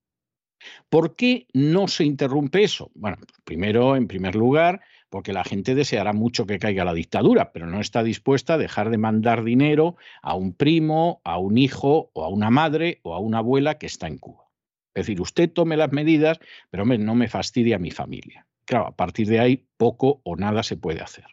¿Por 0.89 1.17
qué 1.17 1.47
no 1.53 1.89
se 1.89 2.05
interrumpe 2.05 2.63
eso? 2.63 2.91
Bueno, 2.95 3.17
primero, 3.45 3.97
en 3.97 4.07
primer 4.07 4.35
lugar, 4.35 4.81
porque 5.13 5.35
la 5.35 5.45
gente 5.45 5.75
deseará 5.75 6.15
mucho 6.15 6.47
que 6.47 6.59
caiga 6.59 6.87
la 6.87 6.95
dictadura, 6.95 7.53
pero 7.53 7.67
no 7.67 7.83
está 7.83 8.03
dispuesta 8.03 8.55
a 8.55 8.59
dejar 8.59 8.89
de 8.89 8.97
mandar 8.97 9.45
dinero 9.45 9.97
a 10.23 10.35
un 10.35 10.55
primo, 10.55 11.21
a 11.23 11.37
un 11.37 11.59
hijo 11.59 12.11
o 12.15 12.25
a 12.25 12.29
una 12.29 12.49
madre 12.49 12.99
o 13.03 13.15
a 13.15 13.19
una 13.19 13.39
abuela 13.39 13.77
que 13.77 13.85
está 13.85 14.07
en 14.07 14.17
Cuba. 14.17 14.49
Es 14.95 15.05
decir, 15.05 15.21
usted 15.21 15.53
tome 15.53 15.77
las 15.77 15.93
medidas, 15.93 16.41
pero 16.71 16.87
no 16.87 17.15
me 17.15 17.29
fastidie 17.29 17.75
a 17.75 17.79
mi 17.79 17.91
familia. 17.91 18.47
Claro, 18.65 18.87
a 18.87 18.97
partir 18.97 19.29
de 19.29 19.39
ahí 19.39 19.67
poco 19.77 20.23
o 20.25 20.35
nada 20.35 20.63
se 20.63 20.79
puede 20.79 21.03
hacer. 21.03 21.27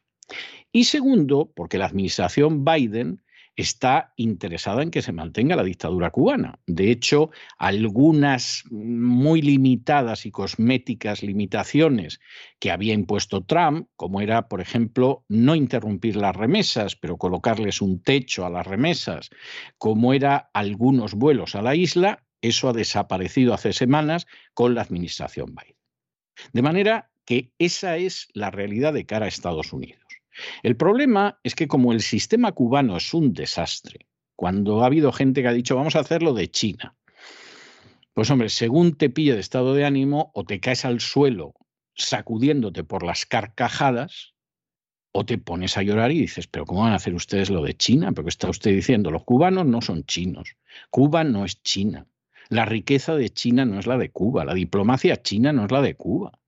Y 0.74 0.84
segundo, 0.84 1.50
porque 1.56 1.78
la 1.78 1.86
administración 1.86 2.66
Biden 2.66 3.24
está 3.60 4.14
interesada 4.16 4.84
en 4.84 4.92
que 4.92 5.02
se 5.02 5.12
mantenga 5.12 5.58
la 5.58 5.64
dictadura 5.64 6.12
cubana. 6.12 6.60
De 6.66 6.92
hecho, 6.92 7.30
algunas 7.58 8.64
muy 8.72 9.42
limitadas 9.42 10.26
y 10.26 10.32
cosméticas 10.32 11.24
limitaciones 11.24 12.22
que 12.60 12.72
había 12.72 12.94
impuesto 12.94 13.44
Trump, 13.44 13.88
como 13.98 14.22
era, 14.22 14.48
por 14.48 14.62
ejemplo, 14.62 15.26
no 15.28 15.56
interrumpir 15.56 16.16
las 16.16 16.36
remesas, 16.36 16.96
pero 16.96 17.18
colocarles 17.18 17.82
un 17.82 18.02
techo 18.02 18.46
a 18.46 18.50
las 18.50 18.66
remesas, 18.66 19.30
como 19.78 20.14
era 20.14 20.50
algunos 20.54 21.14
vuelos 21.14 21.56
a 21.56 21.62
la 21.62 21.76
isla, 21.76 22.24
eso 22.42 22.70
ha 22.70 22.74
desaparecido 22.74 23.54
hace 23.54 23.74
semanas 23.74 24.26
con 24.54 24.74
la 24.74 24.84
administración 24.84 25.54
Biden. 25.54 25.76
De 26.54 26.62
manera 26.62 27.12
que 27.26 27.52
esa 27.60 27.98
es 27.98 28.30
la 28.34 28.52
realidad 28.52 28.94
de 28.94 29.06
cara 29.06 29.26
a 29.26 29.30
Estados 29.30 29.74
Unidos. 29.74 30.09
El 30.64 30.76
problema 30.76 31.40
es 31.44 31.56
que 31.56 31.68
como 31.68 31.94
el 31.94 32.02
sistema 32.02 32.52
cubano 32.52 32.98
es 32.98 33.14
un 33.14 33.34
desastre, 33.34 34.08
cuando 34.36 34.84
ha 34.84 34.88
habido 34.88 35.12
gente 35.12 35.42
que 35.42 35.48
ha 35.48 35.54
dicho 35.54 35.76
vamos 35.76 35.96
a 35.96 36.00
hacerlo 36.00 36.34
de 36.34 36.50
China, 36.50 36.96
pues 38.14 38.30
hombre, 38.32 38.50
según 38.50 38.96
te 38.96 39.10
pille 39.10 39.34
de 39.34 39.40
estado 39.40 39.74
de 39.74 39.86
ánimo 39.86 40.32
o 40.34 40.44
te 40.44 40.60
caes 40.60 40.86
al 40.86 41.00
suelo 41.00 41.54
sacudiéndote 41.96 42.84
por 42.84 43.04
las 43.04 43.26
carcajadas, 43.26 44.34
O 45.12 45.26
te 45.26 45.40
pones 45.40 45.76
a 45.76 45.82
llorar 45.82 46.12
y 46.12 46.20
dices, 46.20 46.48
pero 46.48 46.66
¿cómo 46.66 46.84
van 46.84 46.94
a 46.94 46.98
hacer 46.98 47.16
ustedes 47.16 47.50
lo 47.50 47.64
de 47.64 47.76
China? 47.76 48.12
Porque 48.12 48.30
está 48.30 48.48
usted 48.50 48.72
diciendo, 48.72 49.10
los 49.10 49.24
cubanos 49.24 49.66
no 49.66 49.82
son 49.82 50.04
chinos. 50.06 50.56
Cuba 50.92 51.24
no 51.24 51.46
es 51.46 51.64
China. 51.64 52.06
La 52.50 52.66
riqueza 52.66 53.16
de 53.16 53.30
China 53.30 53.66
no 53.66 53.80
es 53.80 53.88
la 53.88 53.98
de 53.98 54.12
Cuba. 54.12 54.46
La 54.46 54.54
diplomacia 54.54 55.22
china 55.22 55.52
no 55.52 55.66
es 55.66 55.72
la 55.72 55.82
de 55.82 55.96
Cuba. 55.96 56.39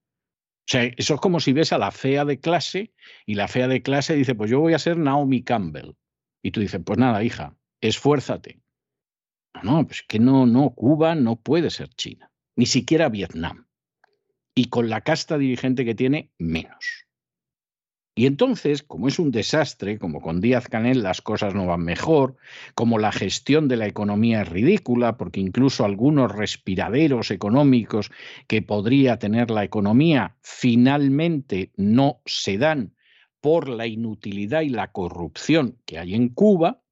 O 0.61 0.71
sea, 0.71 0.83
eso 0.83 1.15
es 1.15 1.21
como 1.21 1.39
si 1.39 1.53
ves 1.53 1.73
a 1.73 1.77
la 1.77 1.91
fea 1.91 2.23
de 2.23 2.39
clase 2.39 2.93
y 3.25 3.35
la 3.35 3.47
fea 3.47 3.67
de 3.67 3.81
clase 3.81 4.15
dice, 4.15 4.35
pues 4.35 4.49
yo 4.49 4.59
voy 4.59 4.73
a 4.73 4.79
ser 4.79 4.97
Naomi 4.97 5.43
Campbell. 5.43 5.95
Y 6.43 6.51
tú 6.51 6.59
dices, 6.61 6.81
pues 6.85 6.97
nada, 6.97 7.23
hija, 7.23 7.57
esfuérzate. 7.81 8.61
No, 9.63 9.85
pues 9.85 10.03
que 10.07 10.19
no, 10.19 10.45
no, 10.45 10.71
Cuba 10.71 11.15
no 11.15 11.35
puede 11.35 11.69
ser 11.69 11.89
China, 11.89 12.31
ni 12.55 12.65
siquiera 12.65 13.09
Vietnam. 13.09 13.67
Y 14.55 14.69
con 14.69 14.89
la 14.89 15.01
casta 15.01 15.37
dirigente 15.37 15.85
que 15.85 15.95
tiene, 15.95 16.31
menos. 16.37 17.05
Y 18.21 18.27
entonces, 18.27 18.83
como 18.83 19.07
es 19.07 19.17
un 19.17 19.31
desastre, 19.31 19.97
como 19.97 20.21
con 20.21 20.41
Díaz 20.41 20.67
Canel 20.67 21.01
las 21.01 21.23
cosas 21.23 21.55
no 21.55 21.65
van 21.65 21.81
mejor, 21.81 22.35
como 22.75 22.99
la 22.99 23.11
gestión 23.11 23.67
de 23.67 23.77
la 23.77 23.87
economía 23.87 24.43
es 24.43 24.47
ridícula, 24.47 25.17
porque 25.17 25.39
incluso 25.39 25.85
algunos 25.85 26.31
respiraderos 26.31 27.31
económicos 27.31 28.11
que 28.45 28.61
podría 28.61 29.17
tener 29.17 29.49
la 29.49 29.63
economía 29.63 30.35
finalmente 30.43 31.71
no 31.77 32.21
se 32.27 32.59
dan 32.59 32.93
por 33.39 33.67
la 33.67 33.87
inutilidad 33.87 34.61
y 34.61 34.69
la 34.69 34.91
corrupción 34.91 35.79
que 35.87 35.97
hay 35.97 36.13
en 36.13 36.29
Cuba, 36.29 36.83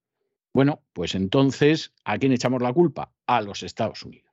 bueno, 0.52 0.82
pues 0.94 1.14
entonces, 1.14 1.94
¿a 2.06 2.18
quién 2.18 2.32
echamos 2.32 2.64
la 2.64 2.74
culpa? 2.74 3.14
A 3.28 3.42
los 3.42 3.62
Estados 3.62 4.02
Unidos. 4.02 4.29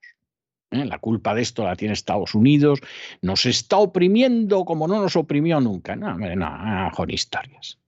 ¿Eh? 0.70 0.84
La 0.84 0.98
culpa 0.98 1.34
de 1.34 1.42
esto 1.42 1.64
la 1.64 1.76
tiene 1.76 1.94
Estados 1.94 2.34
Unidos, 2.34 2.80
nos 3.22 3.46
está 3.46 3.78
oprimiendo 3.78 4.64
como 4.64 4.88
no 4.88 5.00
nos 5.00 5.16
oprimió 5.16 5.60
nunca. 5.60 5.96
No, 5.96 6.16
no, 6.16 6.36
no 6.36 6.90
historias. 7.08 7.78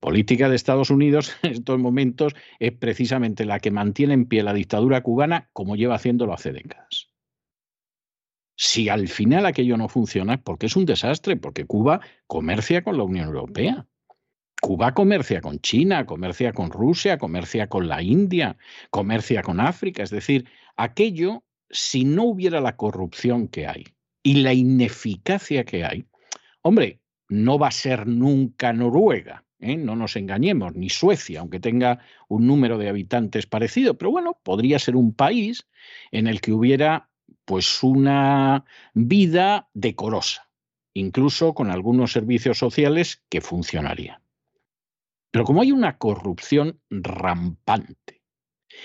Política 0.00 0.48
de 0.48 0.56
Estados 0.56 0.90
Unidos 0.90 1.36
en 1.42 1.52
estos 1.52 1.78
momentos 1.78 2.34
es 2.58 2.72
precisamente 2.72 3.44
la 3.44 3.60
que 3.60 3.70
mantiene 3.70 4.14
en 4.14 4.26
pie 4.26 4.42
la 4.42 4.52
dictadura 4.54 5.02
cubana 5.02 5.48
como 5.52 5.76
lleva 5.76 5.94
haciéndolo 5.94 6.34
hace 6.34 6.52
décadas. 6.52 7.12
Si 8.56 8.88
al 8.88 9.08
final 9.08 9.46
aquello 9.46 9.76
no 9.76 9.88
funciona, 9.88 10.42
porque 10.42 10.66
es 10.66 10.76
un 10.76 10.84
desastre, 10.84 11.36
porque 11.36 11.66
Cuba 11.66 12.00
comercia 12.26 12.82
con 12.82 12.96
la 12.96 13.04
Unión 13.04 13.26
Europea. 13.26 13.86
Cuba 14.60 14.94
comercia 14.94 15.40
con 15.40 15.58
China, 15.58 16.06
comercia 16.06 16.52
con 16.52 16.70
Rusia, 16.70 17.18
comercia 17.18 17.68
con 17.68 17.88
la 17.88 18.02
India, 18.02 18.56
comercia 18.90 19.42
con 19.42 19.58
África. 19.58 20.02
Es 20.02 20.10
decir, 20.10 20.48
aquello 20.76 21.42
si 21.72 22.04
no 22.04 22.24
hubiera 22.24 22.60
la 22.60 22.76
corrupción 22.76 23.48
que 23.48 23.66
hay 23.66 23.84
y 24.22 24.42
la 24.42 24.52
ineficacia 24.52 25.64
que 25.64 25.84
hay, 25.84 26.06
hombre, 26.60 27.00
no 27.28 27.58
va 27.58 27.68
a 27.68 27.72
ser 27.72 28.06
nunca 28.06 28.72
Noruega, 28.72 29.44
¿eh? 29.58 29.76
no 29.76 29.96
nos 29.96 30.16
engañemos, 30.16 30.74
ni 30.74 30.90
Suecia, 30.90 31.40
aunque 31.40 31.60
tenga 31.60 32.00
un 32.28 32.46
número 32.46 32.76
de 32.78 32.88
habitantes 32.88 33.46
parecido, 33.46 33.96
pero 33.96 34.10
bueno, 34.10 34.38
podría 34.42 34.78
ser 34.78 34.96
un 34.96 35.14
país 35.14 35.66
en 36.10 36.26
el 36.26 36.40
que 36.40 36.52
hubiera 36.52 37.08
pues 37.44 37.82
una 37.82 38.64
vida 38.94 39.68
decorosa, 39.72 40.48
incluso 40.94 41.54
con 41.54 41.70
algunos 41.70 42.12
servicios 42.12 42.58
sociales 42.58 43.22
que 43.28 43.40
funcionarían. 43.40 44.22
Pero 45.30 45.44
como 45.44 45.62
hay 45.62 45.72
una 45.72 45.96
corrupción 45.96 46.80
rampante, 46.90 48.21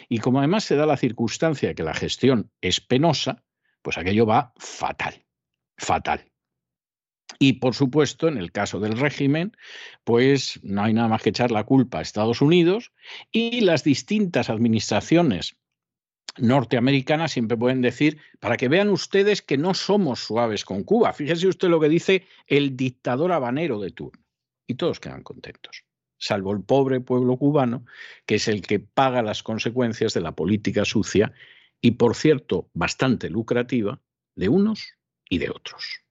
y 0.09 0.19
como 0.19 0.39
además 0.39 0.63
se 0.63 0.75
da 0.75 0.85
la 0.85 0.97
circunstancia 0.97 1.69
de 1.69 1.75
que 1.75 1.83
la 1.83 1.93
gestión 1.93 2.51
es 2.61 2.81
penosa, 2.81 3.43
pues 3.81 3.97
aquello 3.97 4.25
va 4.25 4.53
fatal, 4.57 5.25
fatal. 5.77 6.31
Y 7.39 7.53
por 7.53 7.75
supuesto, 7.75 8.27
en 8.27 8.37
el 8.37 8.51
caso 8.51 8.79
del 8.79 8.97
régimen, 8.97 9.55
pues 10.03 10.59
no 10.63 10.83
hay 10.83 10.93
nada 10.93 11.07
más 11.07 11.21
que 11.21 11.29
echar 11.29 11.51
la 11.51 11.65
culpa 11.65 11.99
a 11.99 12.01
Estados 12.01 12.41
Unidos 12.41 12.91
y 13.31 13.61
las 13.61 13.83
distintas 13.83 14.49
administraciones 14.49 15.57
norteamericanas 16.37 17.31
siempre 17.31 17.57
pueden 17.57 17.81
decir, 17.81 18.19
para 18.39 18.57
que 18.57 18.69
vean 18.69 18.89
ustedes 18.89 19.41
que 19.41 19.57
no 19.57 19.73
somos 19.73 20.19
suaves 20.19 20.65
con 20.65 20.83
Cuba. 20.83 21.13
Fíjese 21.13 21.47
usted 21.47 21.67
lo 21.67 21.79
que 21.79 21.89
dice 21.89 22.27
el 22.45 22.77
dictador 22.77 23.31
habanero 23.31 23.79
de 23.79 23.91
turno. 23.91 24.23
Y 24.67 24.75
todos 24.75 24.99
quedan 24.99 25.23
contentos 25.23 25.86
salvo 26.17 26.51
el 26.51 26.63
pobre 26.63 26.99
pueblo 26.99 27.37
cubano, 27.37 27.85
que 28.25 28.35
es 28.35 28.47
el 28.47 28.61
que 28.61 28.79
paga 28.79 29.21
las 29.21 29.43
consecuencias 29.43 30.13
de 30.13 30.21
la 30.21 30.33
política 30.33 30.85
sucia 30.85 31.33
y, 31.81 31.91
por 31.91 32.15
cierto, 32.15 32.69
bastante 32.73 33.29
lucrativa 33.29 34.01
de 34.35 34.49
unos 34.49 34.93
y 35.29 35.37
de 35.37 35.49
otros. 35.49 36.01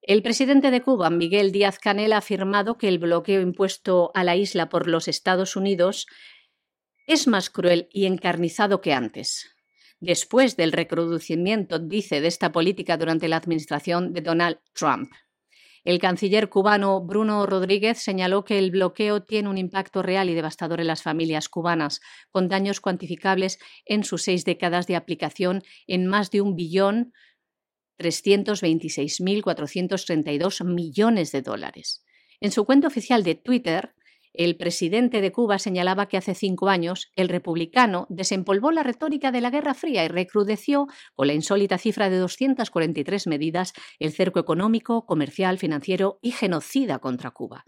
El 0.00 0.22
presidente 0.22 0.72
de 0.72 0.82
Cuba, 0.82 1.10
Miguel 1.10 1.52
Díaz 1.52 1.78
Canel, 1.78 2.12
ha 2.12 2.18
afirmado 2.18 2.76
que 2.76 2.88
el 2.88 2.98
bloqueo 2.98 3.40
impuesto 3.40 4.10
a 4.14 4.24
la 4.24 4.34
isla 4.34 4.68
por 4.68 4.88
los 4.88 5.06
Estados 5.06 5.54
Unidos 5.54 6.06
es 7.06 7.28
más 7.28 7.50
cruel 7.50 7.88
y 7.92 8.06
encarnizado 8.06 8.80
que 8.80 8.92
antes. 8.92 9.54
Después 10.00 10.56
del 10.56 10.72
recrudecimiento, 10.72 11.78
dice, 11.78 12.20
de 12.20 12.26
esta 12.26 12.50
política 12.50 12.96
durante 12.96 13.28
la 13.28 13.36
administración 13.36 14.12
de 14.12 14.22
Donald 14.22 14.58
Trump. 14.72 15.12
El 15.84 15.98
canciller 15.98 16.48
cubano 16.48 17.00
Bruno 17.00 17.44
Rodríguez 17.44 17.98
señaló 17.98 18.44
que 18.44 18.56
el 18.58 18.70
bloqueo 18.70 19.24
tiene 19.24 19.48
un 19.48 19.58
impacto 19.58 20.00
real 20.00 20.30
y 20.30 20.34
devastador 20.34 20.80
en 20.80 20.86
las 20.86 21.02
familias 21.02 21.48
cubanas, 21.48 22.00
con 22.30 22.48
daños 22.48 22.80
cuantificables 22.80 23.58
en 23.84 24.04
sus 24.04 24.22
seis 24.22 24.44
décadas 24.44 24.86
de 24.86 24.94
aplicación 24.94 25.64
en 25.88 26.06
más 26.06 26.30
de 26.30 26.40
un 26.40 26.54
billón 26.54 27.12
326.432 27.98 30.64
millones 30.64 31.32
de 31.32 31.42
dólares. 31.42 32.04
En 32.40 32.52
su 32.52 32.64
cuenta 32.64 32.86
oficial 32.86 33.24
de 33.24 33.34
Twitter, 33.34 33.96
el 34.34 34.56
presidente 34.56 35.20
de 35.20 35.32
Cuba 35.32 35.58
señalaba 35.58 36.06
que 36.06 36.16
hace 36.16 36.34
cinco 36.34 36.68
años 36.68 37.10
el 37.16 37.28
republicano 37.28 38.06
desempolvó 38.08 38.72
la 38.72 38.82
retórica 38.82 39.30
de 39.30 39.40
la 39.40 39.50
Guerra 39.50 39.74
Fría 39.74 40.04
y 40.04 40.08
recrudeció 40.08 40.86
con 41.14 41.26
la 41.26 41.34
insólita 41.34 41.78
cifra 41.78 42.08
de 42.08 42.18
243 42.18 43.26
medidas 43.26 43.72
el 43.98 44.12
cerco 44.12 44.40
económico, 44.40 45.04
comercial, 45.04 45.58
financiero 45.58 46.18
y 46.22 46.32
genocida 46.32 46.98
contra 46.98 47.30
Cuba. 47.30 47.64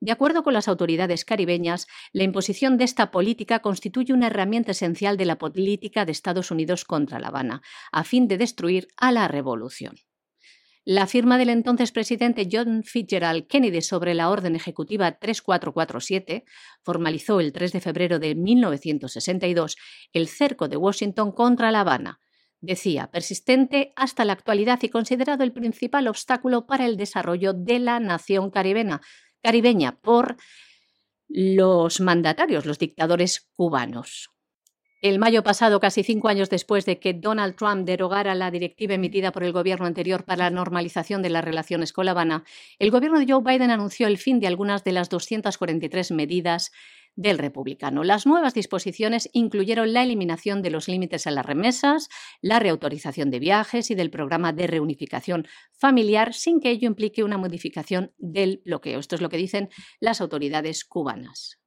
De 0.00 0.12
acuerdo 0.12 0.42
con 0.42 0.52
las 0.54 0.68
autoridades 0.68 1.24
caribeñas, 1.24 1.86
la 2.12 2.24
imposición 2.24 2.76
de 2.76 2.84
esta 2.84 3.10
política 3.10 3.60
constituye 3.60 4.12
una 4.12 4.26
herramienta 4.26 4.72
esencial 4.72 5.16
de 5.16 5.24
la 5.24 5.38
política 5.38 6.04
de 6.04 6.12
Estados 6.12 6.50
Unidos 6.50 6.84
contra 6.84 7.18
La 7.18 7.28
Habana, 7.28 7.62
a 7.90 8.04
fin 8.04 8.28
de 8.28 8.36
destruir 8.36 8.88
a 8.96 9.12
la 9.12 9.28
revolución. 9.28 9.94
La 10.86 11.06
firma 11.06 11.38
del 11.38 11.48
entonces 11.48 11.92
presidente 11.92 12.46
John 12.50 12.82
Fitzgerald 12.84 13.46
Kennedy 13.46 13.80
sobre 13.80 14.12
la 14.12 14.28
Orden 14.28 14.54
Ejecutiva 14.54 15.12
3447 15.12 16.44
formalizó 16.82 17.40
el 17.40 17.54
3 17.54 17.72
de 17.72 17.80
febrero 17.80 18.18
de 18.18 18.34
1962 18.34 19.76
el 20.12 20.28
cerco 20.28 20.68
de 20.68 20.76
Washington 20.76 21.32
contra 21.32 21.72
La 21.72 21.80
Habana. 21.80 22.20
Decía, 22.60 23.10
persistente 23.10 23.94
hasta 23.96 24.26
la 24.26 24.34
actualidad 24.34 24.78
y 24.82 24.90
considerado 24.90 25.42
el 25.42 25.54
principal 25.54 26.06
obstáculo 26.06 26.66
para 26.66 26.84
el 26.84 26.98
desarrollo 26.98 27.54
de 27.54 27.78
la 27.78 27.98
nación 27.98 28.50
caribeña, 28.50 29.00
caribeña 29.42 29.98
por 30.02 30.36
los 31.28 32.00
mandatarios, 32.00 32.66
los 32.66 32.78
dictadores 32.78 33.48
cubanos. 33.56 34.33
El 35.00 35.18
mayo 35.18 35.42
pasado, 35.42 35.80
casi 35.80 36.02
cinco 36.02 36.28
años 36.28 36.48
después 36.48 36.86
de 36.86 36.98
que 36.98 37.12
Donald 37.12 37.56
Trump 37.56 37.84
derogara 37.84 38.34
la 38.34 38.50
directiva 38.50 38.94
emitida 38.94 39.32
por 39.32 39.44
el 39.44 39.52
gobierno 39.52 39.86
anterior 39.86 40.24
para 40.24 40.44
la 40.44 40.50
normalización 40.50 41.20
de 41.20 41.28
las 41.28 41.44
relaciones 41.44 41.92
con 41.92 42.06
La 42.06 42.12
Habana, 42.12 42.44
el 42.78 42.90
gobierno 42.90 43.18
de 43.18 43.26
Joe 43.30 43.42
Biden 43.44 43.70
anunció 43.70 44.06
el 44.06 44.16
fin 44.16 44.40
de 44.40 44.46
algunas 44.46 44.82
de 44.82 44.92
las 44.92 45.10
243 45.10 46.10
medidas 46.12 46.72
del 47.16 47.38
republicano. 47.38 48.02
Las 48.02 48.26
nuevas 48.26 48.54
disposiciones 48.54 49.28
incluyeron 49.32 49.92
la 49.92 50.02
eliminación 50.02 50.62
de 50.62 50.70
los 50.70 50.88
límites 50.88 51.26
a 51.26 51.30
las 51.30 51.46
remesas, 51.46 52.08
la 52.40 52.58
reautorización 52.58 53.30
de 53.30 53.38
viajes 53.38 53.90
y 53.90 53.94
del 53.94 54.10
programa 54.10 54.52
de 54.52 54.66
reunificación 54.66 55.46
familiar 55.72 56.34
sin 56.34 56.60
que 56.60 56.70
ello 56.70 56.88
implique 56.88 57.22
una 57.22 57.38
modificación 57.38 58.12
del 58.18 58.62
bloqueo. 58.64 58.98
Esto 58.98 59.14
es 59.14 59.20
lo 59.20 59.28
que 59.28 59.36
dicen 59.36 59.68
las 60.00 60.20
autoridades 60.20 60.84
cubanas. 60.84 61.60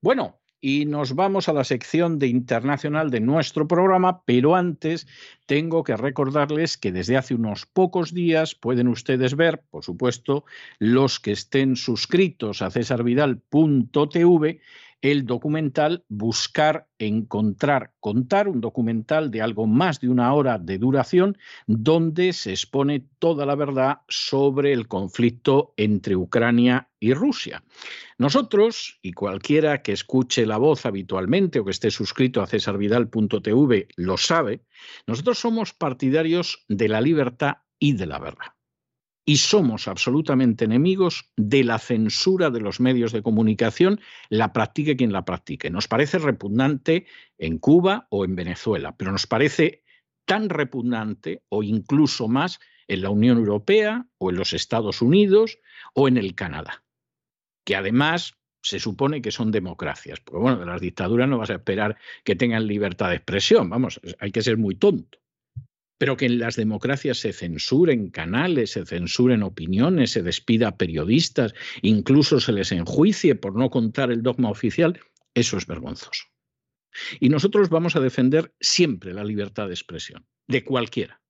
Bueno, 0.00 0.40
y 0.66 0.86
nos 0.86 1.14
vamos 1.14 1.50
a 1.50 1.52
la 1.52 1.62
sección 1.62 2.18
de 2.18 2.26
internacional 2.26 3.10
de 3.10 3.20
nuestro 3.20 3.68
programa, 3.68 4.22
pero 4.24 4.56
antes 4.56 5.06
tengo 5.44 5.84
que 5.84 5.94
recordarles 5.94 6.78
que 6.78 6.90
desde 6.90 7.18
hace 7.18 7.34
unos 7.34 7.66
pocos 7.66 8.14
días 8.14 8.54
pueden 8.54 8.88
ustedes 8.88 9.36
ver, 9.36 9.62
por 9.70 9.84
supuesto, 9.84 10.46
los 10.78 11.20
que 11.20 11.32
estén 11.32 11.76
suscritos 11.76 12.62
a 12.62 12.70
cesarvidal.tv, 12.70 14.60
el 15.04 15.26
documental 15.26 16.02
Buscar, 16.08 16.88
Encontrar, 16.98 17.92
Contar, 18.00 18.48
un 18.48 18.62
documental 18.62 19.30
de 19.30 19.42
algo 19.42 19.66
más 19.66 20.00
de 20.00 20.08
una 20.08 20.32
hora 20.32 20.58
de 20.58 20.78
duración, 20.78 21.36
donde 21.66 22.32
se 22.32 22.52
expone 22.52 23.06
toda 23.18 23.44
la 23.44 23.54
verdad 23.54 23.98
sobre 24.08 24.72
el 24.72 24.88
conflicto 24.88 25.74
entre 25.76 26.16
Ucrania 26.16 26.88
y 26.98 27.12
Rusia. 27.12 27.62
Nosotros, 28.16 28.98
y 29.02 29.12
cualquiera 29.12 29.82
que 29.82 29.92
escuche 29.92 30.46
la 30.46 30.56
voz 30.56 30.86
habitualmente 30.86 31.58
o 31.58 31.66
que 31.66 31.72
esté 31.72 31.90
suscrito 31.90 32.40
a 32.40 32.46
cesarvidal.tv 32.46 33.88
lo 33.96 34.16
sabe, 34.16 34.64
nosotros 35.06 35.38
somos 35.38 35.74
partidarios 35.74 36.64
de 36.68 36.88
la 36.88 37.02
libertad 37.02 37.58
y 37.78 37.92
de 37.92 38.06
la 38.06 38.18
verdad. 38.18 38.53
Y 39.24 39.38
somos 39.38 39.88
absolutamente 39.88 40.66
enemigos 40.66 41.30
de 41.36 41.64
la 41.64 41.78
censura 41.78 42.50
de 42.50 42.60
los 42.60 42.80
medios 42.80 43.12
de 43.12 43.22
comunicación, 43.22 44.00
la 44.28 44.52
practique 44.52 44.96
quien 44.96 45.12
la 45.12 45.24
practique. 45.24 45.70
Nos 45.70 45.88
parece 45.88 46.18
repugnante 46.18 47.06
en 47.38 47.58
Cuba 47.58 48.06
o 48.10 48.24
en 48.24 48.36
Venezuela, 48.36 48.96
pero 48.96 49.12
nos 49.12 49.26
parece 49.26 49.82
tan 50.26 50.48
repugnante 50.48 51.42
o 51.48 51.62
incluso 51.62 52.28
más 52.28 52.60
en 52.86 53.02
la 53.02 53.10
Unión 53.10 53.38
Europea 53.38 54.06
o 54.18 54.30
en 54.30 54.36
los 54.36 54.52
Estados 54.52 55.00
Unidos 55.00 55.58
o 55.94 56.06
en 56.06 56.18
el 56.18 56.34
Canadá, 56.34 56.84
que 57.64 57.76
además 57.76 58.34
se 58.62 58.78
supone 58.78 59.22
que 59.22 59.30
son 59.30 59.50
democracias. 59.50 60.20
Porque 60.20 60.40
bueno, 60.40 60.58
de 60.58 60.66
las 60.66 60.80
dictaduras 60.80 61.28
no 61.28 61.38
vas 61.38 61.50
a 61.50 61.54
esperar 61.54 61.96
que 62.24 62.36
tengan 62.36 62.66
libertad 62.66 63.08
de 63.08 63.16
expresión, 63.16 63.70
vamos, 63.70 64.00
hay 64.18 64.32
que 64.32 64.42
ser 64.42 64.58
muy 64.58 64.74
tonto 64.74 65.23
pero 65.98 66.16
que 66.16 66.26
en 66.26 66.38
las 66.38 66.56
democracias 66.56 67.18
se 67.18 67.32
censuren 67.32 68.10
canales, 68.10 68.72
se 68.72 68.84
censuren 68.84 69.42
opiniones, 69.42 70.10
se 70.10 70.22
despida 70.22 70.68
a 70.68 70.76
periodistas, 70.76 71.54
incluso 71.82 72.40
se 72.40 72.52
les 72.52 72.72
enjuicie 72.72 73.34
por 73.34 73.56
no 73.56 73.70
contar 73.70 74.10
el 74.10 74.22
dogma 74.22 74.50
oficial, 74.50 75.00
eso 75.34 75.56
es 75.56 75.66
vergonzoso. 75.66 76.24
Y 77.20 77.28
nosotros 77.28 77.68
vamos 77.68 77.96
a 77.96 78.00
defender 78.00 78.54
siempre 78.60 79.14
la 79.14 79.24
libertad 79.24 79.66
de 79.66 79.74
expresión, 79.74 80.26
de 80.46 80.64
cualquiera 80.64 81.20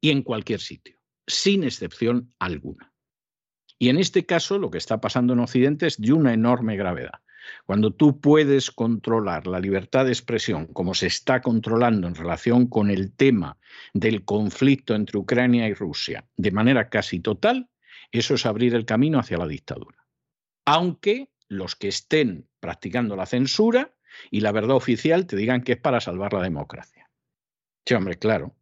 y 0.00 0.10
en 0.10 0.22
cualquier 0.22 0.60
sitio, 0.60 0.98
sin 1.26 1.64
excepción 1.64 2.34
alguna. 2.38 2.92
Y 3.78 3.88
en 3.88 3.98
este 3.98 4.26
caso 4.26 4.58
lo 4.58 4.70
que 4.70 4.78
está 4.78 5.00
pasando 5.00 5.32
en 5.32 5.40
Occidente 5.40 5.86
es 5.86 6.00
de 6.00 6.12
una 6.12 6.32
enorme 6.32 6.76
gravedad. 6.76 7.23
Cuando 7.66 7.92
tú 7.92 8.20
puedes 8.20 8.70
controlar 8.70 9.46
la 9.46 9.60
libertad 9.60 10.04
de 10.04 10.12
expresión 10.12 10.66
como 10.66 10.94
se 10.94 11.06
está 11.06 11.42
controlando 11.42 12.06
en 12.08 12.14
relación 12.14 12.66
con 12.66 12.90
el 12.90 13.12
tema 13.12 13.58
del 13.92 14.24
conflicto 14.24 14.94
entre 14.94 15.18
Ucrania 15.18 15.68
y 15.68 15.74
Rusia 15.74 16.26
de 16.36 16.50
manera 16.50 16.88
casi 16.88 17.20
total, 17.20 17.68
eso 18.12 18.34
es 18.34 18.46
abrir 18.46 18.74
el 18.74 18.84
camino 18.84 19.18
hacia 19.18 19.38
la 19.38 19.46
dictadura. 19.46 20.06
Aunque 20.64 21.30
los 21.48 21.76
que 21.76 21.88
estén 21.88 22.48
practicando 22.60 23.16
la 23.16 23.26
censura 23.26 23.94
y 24.30 24.40
la 24.40 24.52
verdad 24.52 24.76
oficial 24.76 25.26
te 25.26 25.36
digan 25.36 25.62
que 25.62 25.72
es 25.72 25.78
para 25.78 26.00
salvar 26.00 26.32
la 26.32 26.42
democracia. 26.42 27.10
Sí, 27.84 27.94
hombre, 27.94 28.18
claro. 28.18 28.56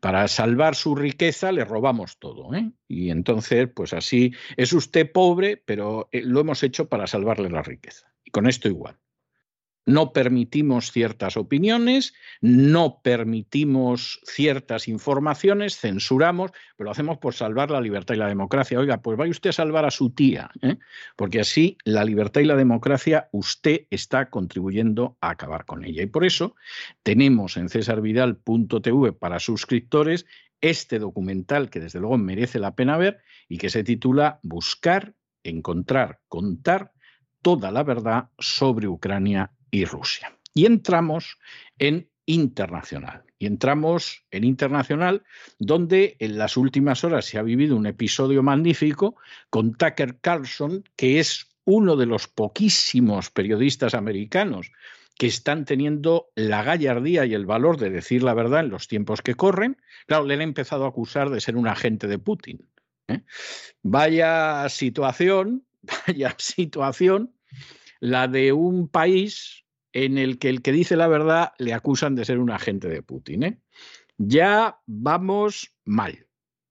Para 0.00 0.26
salvar 0.28 0.74
su 0.74 0.94
riqueza 0.94 1.52
le 1.52 1.64
robamos 1.64 2.18
todo. 2.18 2.54
¿eh? 2.54 2.72
Y 2.86 3.10
entonces, 3.10 3.68
pues 3.74 3.92
así, 3.92 4.34
es 4.56 4.72
usted 4.72 5.10
pobre, 5.10 5.56
pero 5.56 6.08
eh, 6.12 6.22
lo 6.22 6.40
hemos 6.40 6.62
hecho 6.62 6.88
para 6.88 7.06
salvarle 7.06 7.50
la 7.50 7.62
riqueza. 7.62 8.12
Y 8.28 8.30
con 8.30 8.46
esto 8.46 8.68
igual. 8.68 8.98
No 9.86 10.12
permitimos 10.12 10.92
ciertas 10.92 11.38
opiniones, 11.38 12.12
no 12.42 13.00
permitimos 13.02 14.20
ciertas 14.22 14.86
informaciones, 14.86 15.78
censuramos, 15.80 16.50
pero 16.76 16.88
lo 16.88 16.90
hacemos 16.90 17.16
por 17.16 17.32
salvar 17.32 17.70
la 17.70 17.80
libertad 17.80 18.14
y 18.14 18.18
la 18.18 18.28
democracia. 18.28 18.78
Oiga, 18.78 19.00
pues 19.00 19.16
vaya 19.16 19.30
usted 19.30 19.48
a 19.48 19.54
salvar 19.54 19.86
a 19.86 19.90
su 19.90 20.10
tía, 20.10 20.50
¿eh? 20.60 20.76
porque 21.16 21.40
así 21.40 21.78
la 21.84 22.04
libertad 22.04 22.42
y 22.42 22.44
la 22.44 22.56
democracia 22.56 23.30
usted 23.32 23.86
está 23.88 24.28
contribuyendo 24.28 25.16
a 25.22 25.30
acabar 25.30 25.64
con 25.64 25.86
ella. 25.86 26.02
Y 26.02 26.06
por 26.06 26.26
eso 26.26 26.54
tenemos 27.02 27.56
en 27.56 27.70
cesarvidal.tv 27.70 29.14
para 29.14 29.40
suscriptores 29.40 30.26
este 30.60 30.98
documental 30.98 31.70
que 31.70 31.80
desde 31.80 32.00
luego 32.00 32.18
merece 32.18 32.58
la 32.58 32.74
pena 32.74 32.98
ver 32.98 33.20
y 33.48 33.56
que 33.56 33.70
se 33.70 33.84
titula 33.84 34.38
Buscar, 34.42 35.14
Encontrar, 35.44 36.20
Contar 36.28 36.92
toda 37.42 37.70
la 37.70 37.82
verdad 37.82 38.30
sobre 38.38 38.88
Ucrania 38.88 39.52
y 39.70 39.84
Rusia. 39.84 40.36
Y 40.54 40.66
entramos 40.66 41.38
en 41.78 42.08
internacional. 42.26 43.24
Y 43.38 43.46
entramos 43.46 44.24
en 44.30 44.44
internacional, 44.44 45.22
donde 45.58 46.16
en 46.18 46.36
las 46.38 46.56
últimas 46.56 47.04
horas 47.04 47.24
se 47.24 47.38
ha 47.38 47.42
vivido 47.42 47.76
un 47.76 47.86
episodio 47.86 48.42
magnífico 48.42 49.16
con 49.48 49.74
Tucker 49.74 50.18
Carlson, 50.20 50.84
que 50.96 51.20
es 51.20 51.46
uno 51.64 51.96
de 51.96 52.06
los 52.06 52.28
poquísimos 52.28 53.30
periodistas 53.30 53.94
americanos 53.94 54.72
que 55.18 55.26
están 55.26 55.64
teniendo 55.64 56.30
la 56.34 56.62
gallardía 56.62 57.26
y 57.26 57.34
el 57.34 57.44
valor 57.44 57.76
de 57.76 57.90
decir 57.90 58.22
la 58.22 58.34
verdad 58.34 58.60
en 58.60 58.70
los 58.70 58.88
tiempos 58.88 59.20
que 59.20 59.34
corren. 59.34 59.76
Claro, 60.06 60.24
le 60.24 60.34
han 60.34 60.42
empezado 60.42 60.84
a 60.84 60.88
acusar 60.88 61.30
de 61.30 61.40
ser 61.40 61.56
un 61.56 61.66
agente 61.66 62.06
de 62.06 62.18
Putin. 62.18 62.68
¿eh? 63.08 63.22
Vaya 63.82 64.68
situación, 64.68 65.66
vaya 66.06 66.34
situación, 66.38 67.34
la 68.00 68.28
de 68.28 68.52
un 68.52 68.88
país 68.88 69.64
en 69.92 70.18
el 70.18 70.38
que 70.38 70.48
el 70.48 70.62
que 70.62 70.72
dice 70.72 70.96
la 70.96 71.08
verdad 71.08 71.52
le 71.58 71.72
acusan 71.72 72.14
de 72.14 72.24
ser 72.24 72.38
un 72.38 72.50
agente 72.50 72.88
de 72.88 73.02
Putin. 73.02 73.42
¿eh? 73.42 73.60
Ya 74.16 74.80
vamos 74.86 75.74
mal, 75.84 76.26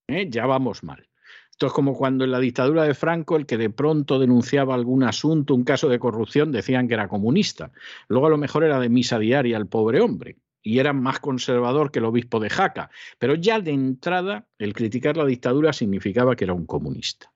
¿eh? 0.07 0.27
ya 0.29 0.45
vamos 0.45 0.83
mal. 0.83 1.07
Esto 1.51 1.67
es 1.67 1.73
como 1.73 1.97
cuando 1.97 2.23
en 2.23 2.29
la 2.29 2.39
dictadura 2.39 2.83
de 2.83 2.93
Franco 2.93 3.35
el 3.35 3.47
que 3.47 3.57
de 3.57 3.71
pronto 3.71 4.19
denunciaba 4.19 4.75
algún 4.75 5.03
asunto, 5.03 5.55
un 5.55 5.63
caso 5.63 5.89
de 5.89 5.97
corrupción, 5.97 6.51
decían 6.51 6.87
que 6.87 6.93
era 6.93 7.07
comunista. 7.07 7.71
Luego 8.07 8.27
a 8.27 8.29
lo 8.29 8.37
mejor 8.37 8.63
era 8.63 8.79
de 8.79 8.89
misa 8.89 9.17
diaria 9.17 9.57
el 9.57 9.65
pobre 9.65 9.99
hombre 9.99 10.37
y 10.61 10.77
era 10.77 10.93
más 10.93 11.19
conservador 11.19 11.89
que 11.89 11.97
el 11.97 12.05
obispo 12.05 12.39
de 12.39 12.51
Jaca. 12.51 12.91
Pero 13.17 13.33
ya 13.33 13.59
de 13.59 13.71
entrada 13.71 14.47
el 14.59 14.73
criticar 14.73 15.17
la 15.17 15.25
dictadura 15.25 15.73
significaba 15.73 16.35
que 16.35 16.43
era 16.43 16.53
un 16.53 16.67
comunista. 16.67 17.33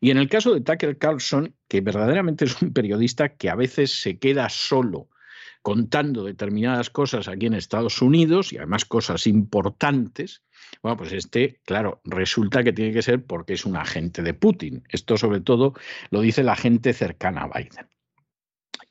Y 0.00 0.10
en 0.10 0.18
el 0.18 0.28
caso 0.28 0.52
de 0.54 0.60
Tucker 0.60 0.98
Carlson, 0.98 1.54
que 1.68 1.80
verdaderamente 1.80 2.44
es 2.44 2.60
un 2.62 2.72
periodista 2.72 3.36
que 3.36 3.50
a 3.50 3.54
veces 3.54 4.00
se 4.00 4.18
queda 4.18 4.48
solo 4.48 5.08
contando 5.62 6.24
determinadas 6.24 6.90
cosas 6.90 7.26
aquí 7.26 7.46
en 7.46 7.54
Estados 7.54 8.02
Unidos 8.02 8.52
y 8.52 8.58
además 8.58 8.84
cosas 8.84 9.26
importantes, 9.26 10.42
bueno, 10.82 10.98
pues 10.98 11.12
este, 11.12 11.60
claro, 11.64 12.02
resulta 12.04 12.62
que 12.62 12.74
tiene 12.74 12.92
que 12.92 13.00
ser 13.00 13.24
porque 13.24 13.54
es 13.54 13.64
un 13.64 13.76
agente 13.76 14.20
de 14.22 14.34
Putin. 14.34 14.84
Esto 14.90 15.16
sobre 15.16 15.40
todo 15.40 15.72
lo 16.10 16.20
dice 16.20 16.42
la 16.42 16.56
gente 16.56 16.92
cercana 16.92 17.44
a 17.44 17.58
Biden. 17.58 17.88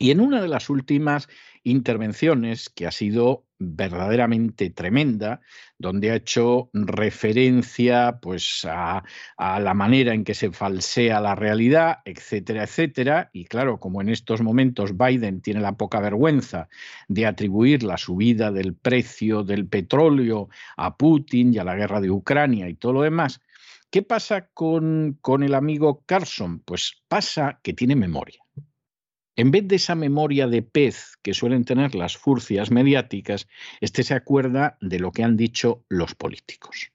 Y 0.03 0.11
en 0.11 0.19
una 0.19 0.41
de 0.41 0.49
las 0.49 0.69
últimas 0.69 1.29
intervenciones 1.63 2.67
que 2.67 2.85
ha 2.85 2.91
sido 2.91 3.45
verdaderamente 3.57 4.69
tremenda, 4.69 5.39
donde 5.77 6.11
ha 6.11 6.15
hecho 6.15 6.69
referencia 6.73 8.19
pues, 8.21 8.67
a, 8.69 9.01
la 9.37 9.73
manera 9.73 10.13
en 10.13 10.25
que 10.25 10.33
se 10.33 10.51
falsea 10.51 11.21
la 11.21 11.35
realidad, 11.35 11.99
etcétera, 12.03 12.63
etcétera. 12.63 13.29
Y 13.31 13.45
claro, 13.45 13.79
como 13.79 14.01
en 14.01 14.09
estos 14.09 14.41
momentos 14.41 14.97
Biden 14.97 15.39
tiene 15.39 15.61
la 15.61 15.77
poca 15.77 16.01
vergüenza 16.01 16.67
de 17.07 17.25
atribuir 17.25 17.83
la 17.83 17.97
subida 17.97 18.51
del 18.51 18.75
precio 18.75 19.45
del 19.45 19.69
petróleo 19.69 20.49
a 20.75 20.97
Putin 20.97 21.53
y 21.53 21.59
a 21.59 21.63
la 21.63 21.77
guerra 21.77 22.01
de 22.01 22.11
Ucrania 22.11 22.67
y 22.67 22.73
todo 22.73 22.91
lo 22.91 23.01
demás, 23.03 23.39
¿qué 23.89 24.01
pasa 24.01 24.49
con, 24.53 25.17
con 25.21 25.43
el 25.43 25.53
amigo 25.53 26.03
Carson? 26.05 26.59
Pues 26.59 27.01
pasa 27.07 27.61
que 27.63 27.71
tiene 27.71 27.95
memoria. 27.95 28.42
En 29.36 29.49
vez 29.49 29.67
de 29.67 29.77
esa 29.77 29.95
memoria 29.95 30.47
de 30.47 30.61
pez 30.61 31.17
que 31.23 31.34
suelen 31.34 31.65
tener 31.65 31.95
las 31.95 32.17
furcias 32.17 32.69
mediáticas, 32.69 33.47
este 33.81 34.03
se 34.03 34.13
acuerda 34.13 34.77
de 34.79 34.99
lo 34.99 35.11
que 35.11 35.23
han 35.23 35.38
dicho 35.38 35.84
los 35.89 36.13
políticos. 36.13 36.91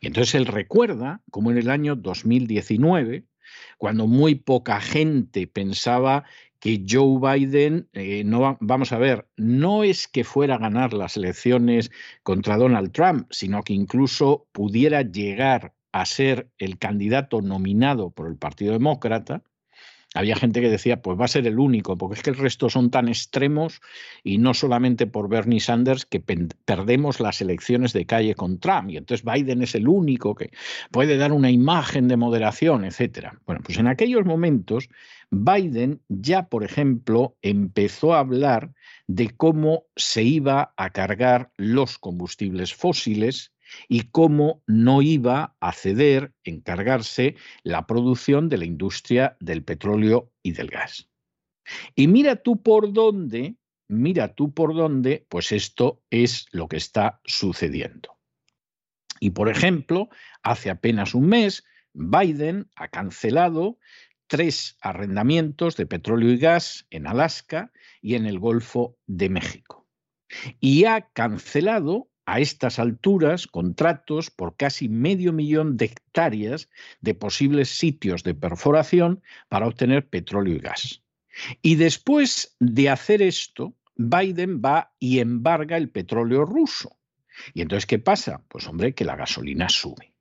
Y 0.00 0.08
entonces 0.08 0.34
él 0.34 0.46
recuerda 0.46 1.22
como 1.30 1.50
en 1.50 1.58
el 1.58 1.70
año 1.70 1.94
2019, 1.94 3.24
cuando 3.78 4.06
muy 4.06 4.34
poca 4.36 4.80
gente 4.80 5.46
pensaba 5.46 6.24
que 6.58 6.84
Joe 6.88 7.18
Biden, 7.20 7.88
eh, 7.92 8.22
no 8.24 8.58
vamos 8.60 8.92
a 8.92 8.98
ver, 8.98 9.28
no 9.36 9.82
es 9.82 10.08
que 10.08 10.24
fuera 10.24 10.56
a 10.56 10.58
ganar 10.58 10.92
las 10.92 11.16
elecciones 11.16 11.90
contra 12.22 12.58
Donald 12.58 12.92
Trump, 12.92 13.26
sino 13.30 13.62
que 13.62 13.72
incluso 13.72 14.46
pudiera 14.52 15.02
llegar 15.02 15.74
a 15.92 16.04
ser 16.04 16.50
el 16.58 16.78
candidato 16.78 17.40
nominado 17.40 18.10
por 18.10 18.28
el 18.28 18.36
Partido 18.36 18.72
Demócrata, 18.72 19.42
había 20.14 20.34
gente 20.34 20.60
que 20.60 20.68
decía, 20.68 21.02
pues 21.02 21.18
va 21.18 21.26
a 21.26 21.28
ser 21.28 21.46
el 21.46 21.58
único, 21.58 21.96
porque 21.96 22.16
es 22.16 22.22
que 22.22 22.30
el 22.30 22.36
resto 22.36 22.68
son 22.68 22.90
tan 22.90 23.08
extremos 23.08 23.80
y 24.24 24.38
no 24.38 24.54
solamente 24.54 25.06
por 25.06 25.28
Bernie 25.28 25.60
Sanders 25.60 26.04
que 26.04 26.20
perdemos 26.20 27.20
las 27.20 27.40
elecciones 27.40 27.92
de 27.92 28.06
calle 28.06 28.34
con 28.34 28.58
Trump 28.58 28.90
y 28.90 28.96
entonces 28.96 29.24
Biden 29.24 29.62
es 29.62 29.74
el 29.74 29.86
único 29.86 30.34
que 30.34 30.50
puede 30.90 31.16
dar 31.16 31.32
una 31.32 31.50
imagen 31.50 32.08
de 32.08 32.16
moderación, 32.16 32.84
etcétera. 32.84 33.38
Bueno, 33.46 33.62
pues 33.64 33.78
en 33.78 33.86
aquellos 33.86 34.24
momentos 34.24 34.88
Biden 35.30 36.00
ya, 36.08 36.48
por 36.48 36.64
ejemplo, 36.64 37.36
empezó 37.40 38.14
a 38.14 38.18
hablar 38.18 38.72
de 39.06 39.30
cómo 39.30 39.84
se 39.94 40.24
iba 40.24 40.74
a 40.76 40.90
cargar 40.90 41.52
los 41.56 41.98
combustibles 41.98 42.74
fósiles 42.74 43.52
y 43.88 44.02
cómo 44.10 44.62
no 44.66 45.02
iba 45.02 45.56
a 45.60 45.72
ceder, 45.72 46.32
encargarse 46.44 47.36
la 47.62 47.86
producción 47.86 48.48
de 48.48 48.58
la 48.58 48.64
industria 48.64 49.36
del 49.40 49.64
petróleo 49.64 50.32
y 50.42 50.52
del 50.52 50.68
gas. 50.68 51.08
Y 51.94 52.08
mira 52.08 52.36
tú 52.36 52.62
por 52.62 52.92
dónde, 52.92 53.56
mira 53.88 54.34
tú 54.34 54.52
por 54.52 54.74
dónde, 54.74 55.26
pues 55.28 55.52
esto 55.52 56.02
es 56.10 56.46
lo 56.52 56.68
que 56.68 56.76
está 56.76 57.20
sucediendo. 57.24 58.18
Y 59.20 59.30
por 59.30 59.48
ejemplo, 59.48 60.08
hace 60.42 60.70
apenas 60.70 61.14
un 61.14 61.28
mes, 61.28 61.64
Biden 61.92 62.68
ha 62.76 62.88
cancelado 62.88 63.78
tres 64.26 64.78
arrendamientos 64.80 65.76
de 65.76 65.86
petróleo 65.86 66.30
y 66.30 66.38
gas 66.38 66.86
en 66.90 67.06
Alaska 67.06 67.72
y 68.00 68.14
en 68.14 68.26
el 68.26 68.38
Golfo 68.38 68.96
de 69.06 69.28
México. 69.28 69.88
Y 70.60 70.84
ha 70.84 71.10
cancelado 71.10 72.09
a 72.26 72.40
estas 72.40 72.78
alturas 72.78 73.46
contratos 73.46 74.30
por 74.30 74.56
casi 74.56 74.88
medio 74.88 75.32
millón 75.32 75.76
de 75.76 75.86
hectáreas 75.86 76.68
de 77.00 77.14
posibles 77.14 77.70
sitios 77.70 78.22
de 78.22 78.34
perforación 78.34 79.22
para 79.48 79.66
obtener 79.66 80.08
petróleo 80.08 80.56
y 80.56 80.58
gas. 80.58 81.02
Y 81.62 81.76
después 81.76 82.56
de 82.60 82.90
hacer 82.90 83.22
esto, 83.22 83.74
Biden 83.96 84.60
va 84.64 84.94
y 84.98 85.18
embarga 85.18 85.76
el 85.76 85.90
petróleo 85.90 86.44
ruso. 86.44 86.96
¿Y 87.54 87.62
entonces 87.62 87.86
qué 87.86 87.98
pasa? 87.98 88.44
Pues 88.48 88.66
hombre, 88.66 88.94
que 88.94 89.04
la 89.04 89.16
gasolina 89.16 89.68
sube. 89.68 90.14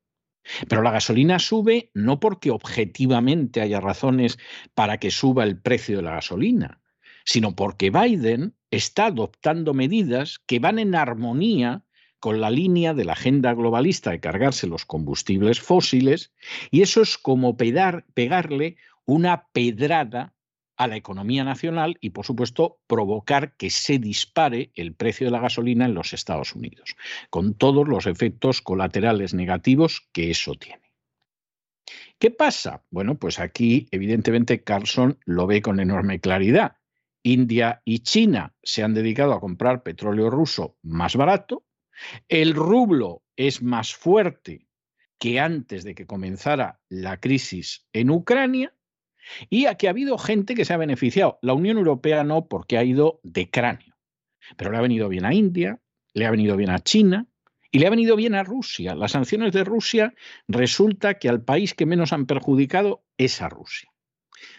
Pero 0.68 0.82
la 0.82 0.92
gasolina 0.92 1.40
sube 1.40 1.92
no 1.94 2.20
porque 2.20 2.52
objetivamente 2.52 3.62
haya 3.62 3.80
razones 3.80 4.40
para 4.74 4.98
que 4.98 5.12
suba 5.12 5.44
el 5.44 5.60
precio 5.60 5.98
de 5.98 6.04
la 6.04 6.16
gasolina, 6.16 6.82
sino 7.24 7.56
porque 7.56 7.92
Biden 7.92 8.56
está 8.72 9.08
adoptando 9.08 9.74
medidas 9.74 10.40
que 10.40 10.60
van 10.60 10.80
en 10.80 10.96
armonía 10.96 11.84
con 12.20 12.42
la 12.42 12.52
línea 12.52 12.94
de 12.94 13.06
la 13.06 13.14
agenda 13.14 13.54
globalista 13.54 14.12
de 14.12 14.20
cargarse 14.20 14.68
los 14.68 14.86
combustibles 14.86 15.60
fósiles, 15.60 16.34
y 16.72 16.82
eso 16.82 17.02
es 17.02 17.18
como 17.18 17.58
pegarle 17.58 18.78
una 19.06 19.48
pedrada 19.54 20.34
a 20.80 20.88
la 20.88 20.96
economía 20.96 21.44
nacional 21.44 21.98
y, 22.00 22.12
por 22.12 22.26
supuesto, 22.26 22.80
provocar 22.88 23.58
que 23.58 23.70
se 23.70 24.00
dispare 24.00 24.72
el 24.76 24.94
precio 24.94 25.28
de 25.28 25.32
la 25.32 25.42
gasolina 25.42 25.86
en 25.86 25.94
los 25.94 26.14
Estados 26.14 26.56
Unidos, 26.56 26.96
con 27.30 27.54
todos 27.54 27.88
los 27.88 28.08
efectos 28.08 28.62
colaterales 28.62 29.34
negativos 29.34 30.08
que 30.14 30.32
eso 30.32 30.56
tiene. 30.56 30.94
¿Qué 32.18 32.32
pasa? 32.32 32.84
Bueno, 32.92 33.16
pues 33.16 33.40
aquí 33.40 33.88
evidentemente 33.92 34.64
Carlson 34.64 35.20
lo 35.26 35.48
ve 35.48 35.62
con 35.62 35.80
enorme 35.80 36.20
claridad. 36.20 36.78
India 37.24 37.82
y 37.84 38.00
China 38.00 38.54
se 38.64 38.84
han 38.84 38.94
dedicado 38.94 39.34
a 39.34 39.42
comprar 39.42 39.84
petróleo 39.84 40.30
ruso 40.30 40.78
más 40.82 41.16
barato, 41.16 41.66
el 42.28 42.54
rublo 42.54 43.24
es 43.36 43.62
más 43.62 43.94
fuerte 43.94 44.68
que 45.18 45.40
antes 45.40 45.84
de 45.84 45.96
que 45.96 46.06
comenzara 46.06 46.80
la 46.88 47.20
crisis 47.20 47.86
en 47.94 48.10
Ucrania 48.10 48.74
y 49.50 49.66
aquí 49.66 49.88
ha 49.88 49.92
habido 49.92 50.18
gente 50.18 50.56
que 50.56 50.66
se 50.66 50.74
ha 50.74 50.78
beneficiado. 50.78 51.40
La 51.42 51.54
Unión 51.54 51.78
Europea 51.78 52.24
no, 52.24 52.48
porque 52.48 52.78
ha 52.78 52.84
ido 52.84 53.20
de 53.24 53.50
cráneo. 53.50 53.96
Pero 54.58 54.72
le 54.72 54.78
ha 54.78 54.82
venido 54.82 55.10
bien 55.10 55.26
a 55.26 55.34
India, 55.34 55.80
le 56.14 56.26
ha 56.26 56.32
venido 56.32 56.56
bien 56.56 56.72
a 56.72 56.80
China 56.80 57.28
y 57.72 57.80
le 57.80 57.88
ha 57.88 57.92
venido 57.92 58.16
bien 58.16 58.34
a 58.34 58.44
Rusia. 58.44 58.96
Las 58.96 59.12
sanciones 59.12 59.54
de 59.54 59.64
Rusia 59.64 60.14
resulta 60.48 61.20
que 61.20 61.30
al 61.30 61.44
país 61.44 61.74
que 61.74 61.86
menos 61.86 62.14
han 62.14 62.26
perjudicado 62.26 63.04
es 63.18 63.42
a 63.42 63.50
Rusia. 63.50 63.90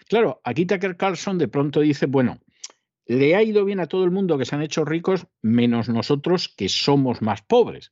Claro, 0.07 0.41
aquí 0.43 0.65
Tucker 0.65 0.95
Carlson 0.95 1.37
de 1.37 1.47
pronto 1.47 1.81
dice, 1.81 2.05
bueno, 2.05 2.39
le 3.05 3.35
ha 3.35 3.43
ido 3.43 3.65
bien 3.65 3.79
a 3.79 3.87
todo 3.87 4.03
el 4.03 4.11
mundo 4.11 4.37
que 4.37 4.45
se 4.45 4.55
han 4.55 4.61
hecho 4.61 4.85
ricos, 4.85 5.27
menos 5.41 5.89
nosotros 5.89 6.49
que 6.49 6.69
somos 6.69 7.21
más 7.21 7.41
pobres. 7.41 7.91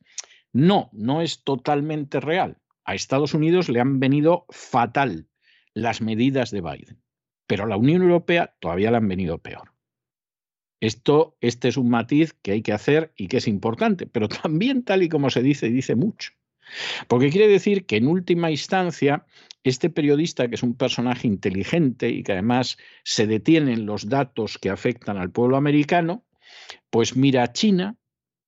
No, 0.52 0.90
no 0.92 1.22
es 1.22 1.44
totalmente 1.44 2.20
real. 2.20 2.58
A 2.84 2.94
Estados 2.94 3.34
Unidos 3.34 3.68
le 3.68 3.80
han 3.80 4.00
venido 4.00 4.46
fatal 4.50 5.28
las 5.74 6.00
medidas 6.00 6.50
de 6.50 6.60
Biden, 6.60 7.02
pero 7.46 7.64
a 7.64 7.66
la 7.66 7.76
Unión 7.76 8.02
Europea 8.02 8.56
todavía 8.60 8.90
le 8.90 8.96
han 8.96 9.08
venido 9.08 9.38
peor. 9.38 9.72
Esto, 10.80 11.36
este 11.40 11.68
es 11.68 11.76
un 11.76 11.90
matiz 11.90 12.32
que 12.32 12.52
hay 12.52 12.62
que 12.62 12.72
hacer 12.72 13.12
y 13.14 13.28
que 13.28 13.36
es 13.36 13.46
importante, 13.46 14.06
pero 14.06 14.28
también 14.42 14.84
tal 14.84 15.02
y 15.02 15.08
como 15.08 15.30
se 15.30 15.42
dice, 15.42 15.68
dice 15.68 15.94
mucho. 15.94 16.32
Porque 17.08 17.30
quiere 17.30 17.48
decir 17.48 17.86
que 17.86 17.96
en 17.96 18.06
última 18.06 18.50
instancia, 18.50 19.26
este 19.64 19.90
periodista, 19.90 20.48
que 20.48 20.54
es 20.54 20.62
un 20.62 20.74
personaje 20.74 21.26
inteligente 21.26 22.08
y 22.10 22.22
que 22.22 22.32
además 22.32 22.78
se 23.04 23.26
detienen 23.26 23.86
los 23.86 24.08
datos 24.08 24.58
que 24.58 24.70
afectan 24.70 25.18
al 25.18 25.30
pueblo 25.30 25.56
americano, 25.56 26.24
pues 26.90 27.16
mira 27.16 27.42
a 27.42 27.52
China, 27.52 27.96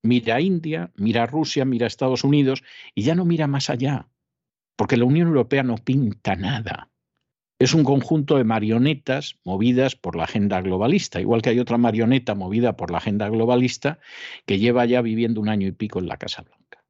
mira 0.01 0.35
a 0.35 0.41
India, 0.41 0.91
mira 0.95 1.23
a 1.23 1.27
Rusia, 1.27 1.65
mira 1.65 1.85
a 1.85 1.87
Estados 1.87 2.23
Unidos 2.23 2.63
y 2.95 3.03
ya 3.03 3.15
no 3.15 3.25
mira 3.25 3.47
más 3.47 3.69
allá, 3.69 4.09
porque 4.75 4.97
la 4.97 5.05
Unión 5.05 5.27
Europea 5.27 5.63
no 5.63 5.75
pinta 5.75 6.35
nada. 6.35 6.89
Es 7.59 7.73
un 7.73 7.83
conjunto 7.83 8.35
de 8.35 8.43
marionetas 8.43 9.39
movidas 9.45 9.95
por 9.95 10.15
la 10.17 10.25
agenda 10.25 10.59
globalista, 10.61 11.21
igual 11.21 11.41
que 11.41 11.51
hay 11.51 11.59
otra 11.59 11.77
marioneta 11.77 12.35
movida 12.35 12.75
por 12.75 12.91
la 12.91 12.97
agenda 12.97 13.29
globalista 13.29 13.99
que 14.45 14.59
lleva 14.59 14.85
ya 14.85 15.01
viviendo 15.01 15.39
un 15.39 15.49
año 15.49 15.67
y 15.67 15.71
pico 15.71 15.99
en 15.99 16.07
la 16.07 16.17
Casa 16.17 16.41
Blanca. 16.41 16.82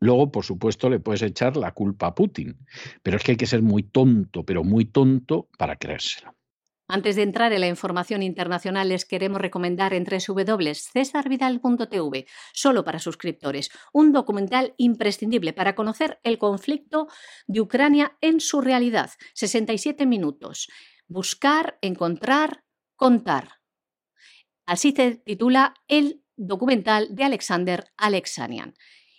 Luego, 0.00 0.30
por 0.30 0.44
supuesto, 0.44 0.88
le 0.88 1.00
puedes 1.00 1.22
echar 1.22 1.56
la 1.56 1.72
culpa 1.72 2.08
a 2.08 2.14
Putin, 2.14 2.56
pero 3.02 3.16
es 3.16 3.24
que 3.24 3.32
hay 3.32 3.36
que 3.36 3.46
ser 3.46 3.62
muy 3.62 3.82
tonto, 3.82 4.44
pero 4.44 4.62
muy 4.62 4.84
tonto 4.84 5.48
para 5.58 5.76
creérselo. 5.76 6.38
Antes 6.90 7.16
de 7.16 7.22
entrar 7.22 7.52
en 7.52 7.60
la 7.60 7.68
información 7.68 8.22
internacional, 8.22 8.88
les 8.88 9.04
queremos 9.04 9.42
recomendar 9.42 9.92
en 9.92 10.04
www.cesarvidal.tv, 10.04 12.26
solo 12.54 12.82
para 12.82 12.98
suscriptores, 12.98 13.70
un 13.92 14.12
documental 14.12 14.72
imprescindible 14.78 15.52
para 15.52 15.74
conocer 15.74 16.18
el 16.22 16.38
conflicto 16.38 17.08
de 17.46 17.60
Ucrania 17.60 18.16
en 18.22 18.40
su 18.40 18.62
realidad. 18.62 19.10
67 19.34 20.06
minutos. 20.06 20.68
Buscar, 21.08 21.76
encontrar, 21.82 22.64
contar. 22.96 23.56
Así 24.64 24.92
se 24.92 25.16
titula 25.16 25.74
el 25.88 26.24
documental 26.36 27.14
de 27.14 27.24
Alexander 27.24 27.84
Alexanian. 27.98 28.72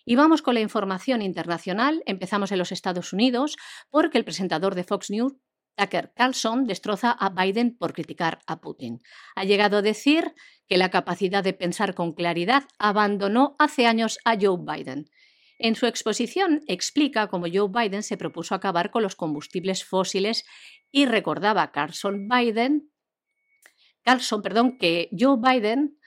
Y 0.10 0.16
vamos 0.16 0.42
con 0.42 0.56
la 0.56 0.60
información 0.60 1.22
internacional. 1.22 2.02
Empezamos 2.08 2.52
en 2.52 2.58
los 2.58 2.72
Estados 2.72 3.14
Unidos 3.14 3.58
porque 3.92 4.18
el 4.18 4.24
presentador 4.24 4.74
de 4.74 4.84
Fox 4.84 5.12
News, 5.12 5.36
Tucker 5.76 6.12
Carlson, 6.16 6.66
destroza 6.66 7.12
a 7.12 7.30
Biden 7.30 7.78
por 7.78 7.94
criticar 7.94 8.40
a 8.48 8.60
Putin. 8.60 9.02
Ha 9.36 9.44
llegado 9.44 9.78
a 9.78 9.82
decir 9.84 10.34
que 10.68 10.80
la 10.80 10.90
capacidad 10.90 11.44
de 11.44 11.54
pensar 11.54 11.94
con 11.94 12.14
claridad 12.14 12.64
abandonó 12.80 13.56
hace 13.60 13.86
años 13.86 14.18
a 14.26 14.36
Joe 14.36 14.58
Biden. 14.58 15.06
En 15.60 15.76
su 15.76 15.86
exposición 15.86 16.64
explica 16.66 17.28
cómo 17.28 17.46
Joe 17.46 17.70
Biden 17.70 18.02
se 18.02 18.18
propuso 18.18 18.56
acabar 18.56 18.90
con 18.90 19.04
los 19.04 19.16
combustibles 19.16 19.86
fósiles 19.86 20.44
y 20.90 21.06
recordaba 21.06 21.62
a 21.62 21.72
Carlson 21.72 22.28
Biden, 22.28 22.90
Carlson, 24.02 24.42
perdón, 24.42 24.80
que 24.80 25.10
Joe 25.16 25.38
Biden 25.40 26.00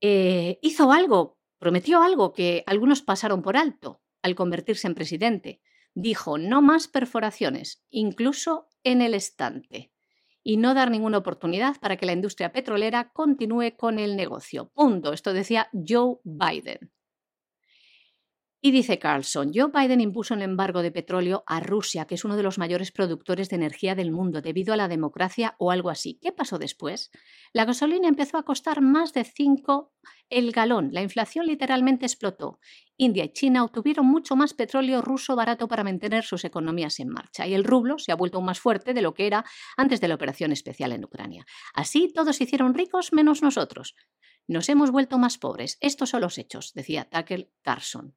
eh, 0.00 0.58
hizo 0.62 0.90
algo 0.90 1.35
Prometió 1.66 2.00
algo 2.00 2.32
que 2.32 2.62
algunos 2.68 3.02
pasaron 3.02 3.42
por 3.42 3.56
alto 3.56 4.00
al 4.22 4.36
convertirse 4.36 4.86
en 4.86 4.94
presidente. 4.94 5.60
Dijo 5.96 6.38
no 6.38 6.62
más 6.62 6.86
perforaciones, 6.86 7.84
incluso 7.90 8.68
en 8.84 9.02
el 9.02 9.14
estante, 9.14 9.90
y 10.44 10.58
no 10.58 10.74
dar 10.74 10.92
ninguna 10.92 11.18
oportunidad 11.18 11.74
para 11.80 11.96
que 11.96 12.06
la 12.06 12.12
industria 12.12 12.52
petrolera 12.52 13.10
continúe 13.12 13.76
con 13.76 13.98
el 13.98 14.14
negocio. 14.14 14.70
Punto. 14.74 15.12
Esto 15.12 15.32
decía 15.32 15.68
Joe 15.72 16.18
Biden. 16.22 16.92
Y 18.62 18.70
dice 18.70 18.98
Carlson, 18.98 19.52
Joe 19.54 19.70
Biden 19.72 20.00
impuso 20.00 20.32
un 20.32 20.40
embargo 20.40 20.82
de 20.82 20.90
petróleo 20.90 21.44
a 21.46 21.60
Rusia, 21.60 22.06
que 22.06 22.14
es 22.14 22.24
uno 22.24 22.36
de 22.36 22.42
los 22.42 22.58
mayores 22.58 22.90
productores 22.90 23.50
de 23.50 23.56
energía 23.56 23.94
del 23.94 24.10
mundo, 24.10 24.40
debido 24.40 24.72
a 24.72 24.76
la 24.76 24.88
democracia 24.88 25.54
o 25.58 25.70
algo 25.70 25.90
así. 25.90 26.18
¿Qué 26.22 26.32
pasó 26.32 26.58
después? 26.58 27.10
La 27.52 27.66
gasolina 27.66 28.08
empezó 28.08 28.38
a 28.38 28.44
costar 28.44 28.80
más 28.80 29.12
de 29.12 29.24
5 29.24 29.92
el 30.30 30.52
galón. 30.52 30.88
La 30.92 31.02
inflación 31.02 31.46
literalmente 31.46 32.06
explotó. 32.06 32.58
India 32.96 33.24
y 33.24 33.32
China 33.32 33.62
obtuvieron 33.62 34.06
mucho 34.06 34.36
más 34.36 34.54
petróleo 34.54 35.02
ruso 35.02 35.36
barato 35.36 35.68
para 35.68 35.84
mantener 35.84 36.24
sus 36.24 36.44
economías 36.44 36.98
en 36.98 37.10
marcha. 37.10 37.46
Y 37.46 37.54
el 37.54 37.62
rublo 37.62 37.98
se 37.98 38.10
ha 38.10 38.16
vuelto 38.16 38.38
aún 38.38 38.46
más 38.46 38.58
fuerte 38.58 38.94
de 38.94 39.02
lo 39.02 39.12
que 39.14 39.26
era 39.26 39.44
antes 39.76 40.00
de 40.00 40.08
la 40.08 40.14
operación 40.14 40.50
especial 40.52 40.92
en 40.92 41.04
Ucrania. 41.04 41.44
Así 41.74 42.10
todos 42.12 42.36
se 42.36 42.44
hicieron 42.44 42.74
ricos 42.74 43.12
menos 43.12 43.42
nosotros. 43.42 43.94
Nos 44.48 44.68
hemos 44.68 44.90
vuelto 44.90 45.18
más 45.18 45.38
pobres. 45.38 45.76
Estos 45.80 46.10
son 46.10 46.22
los 46.22 46.38
hechos, 46.38 46.72
decía 46.74 47.08
Tucker 47.10 47.50
Carlson. 47.62 48.16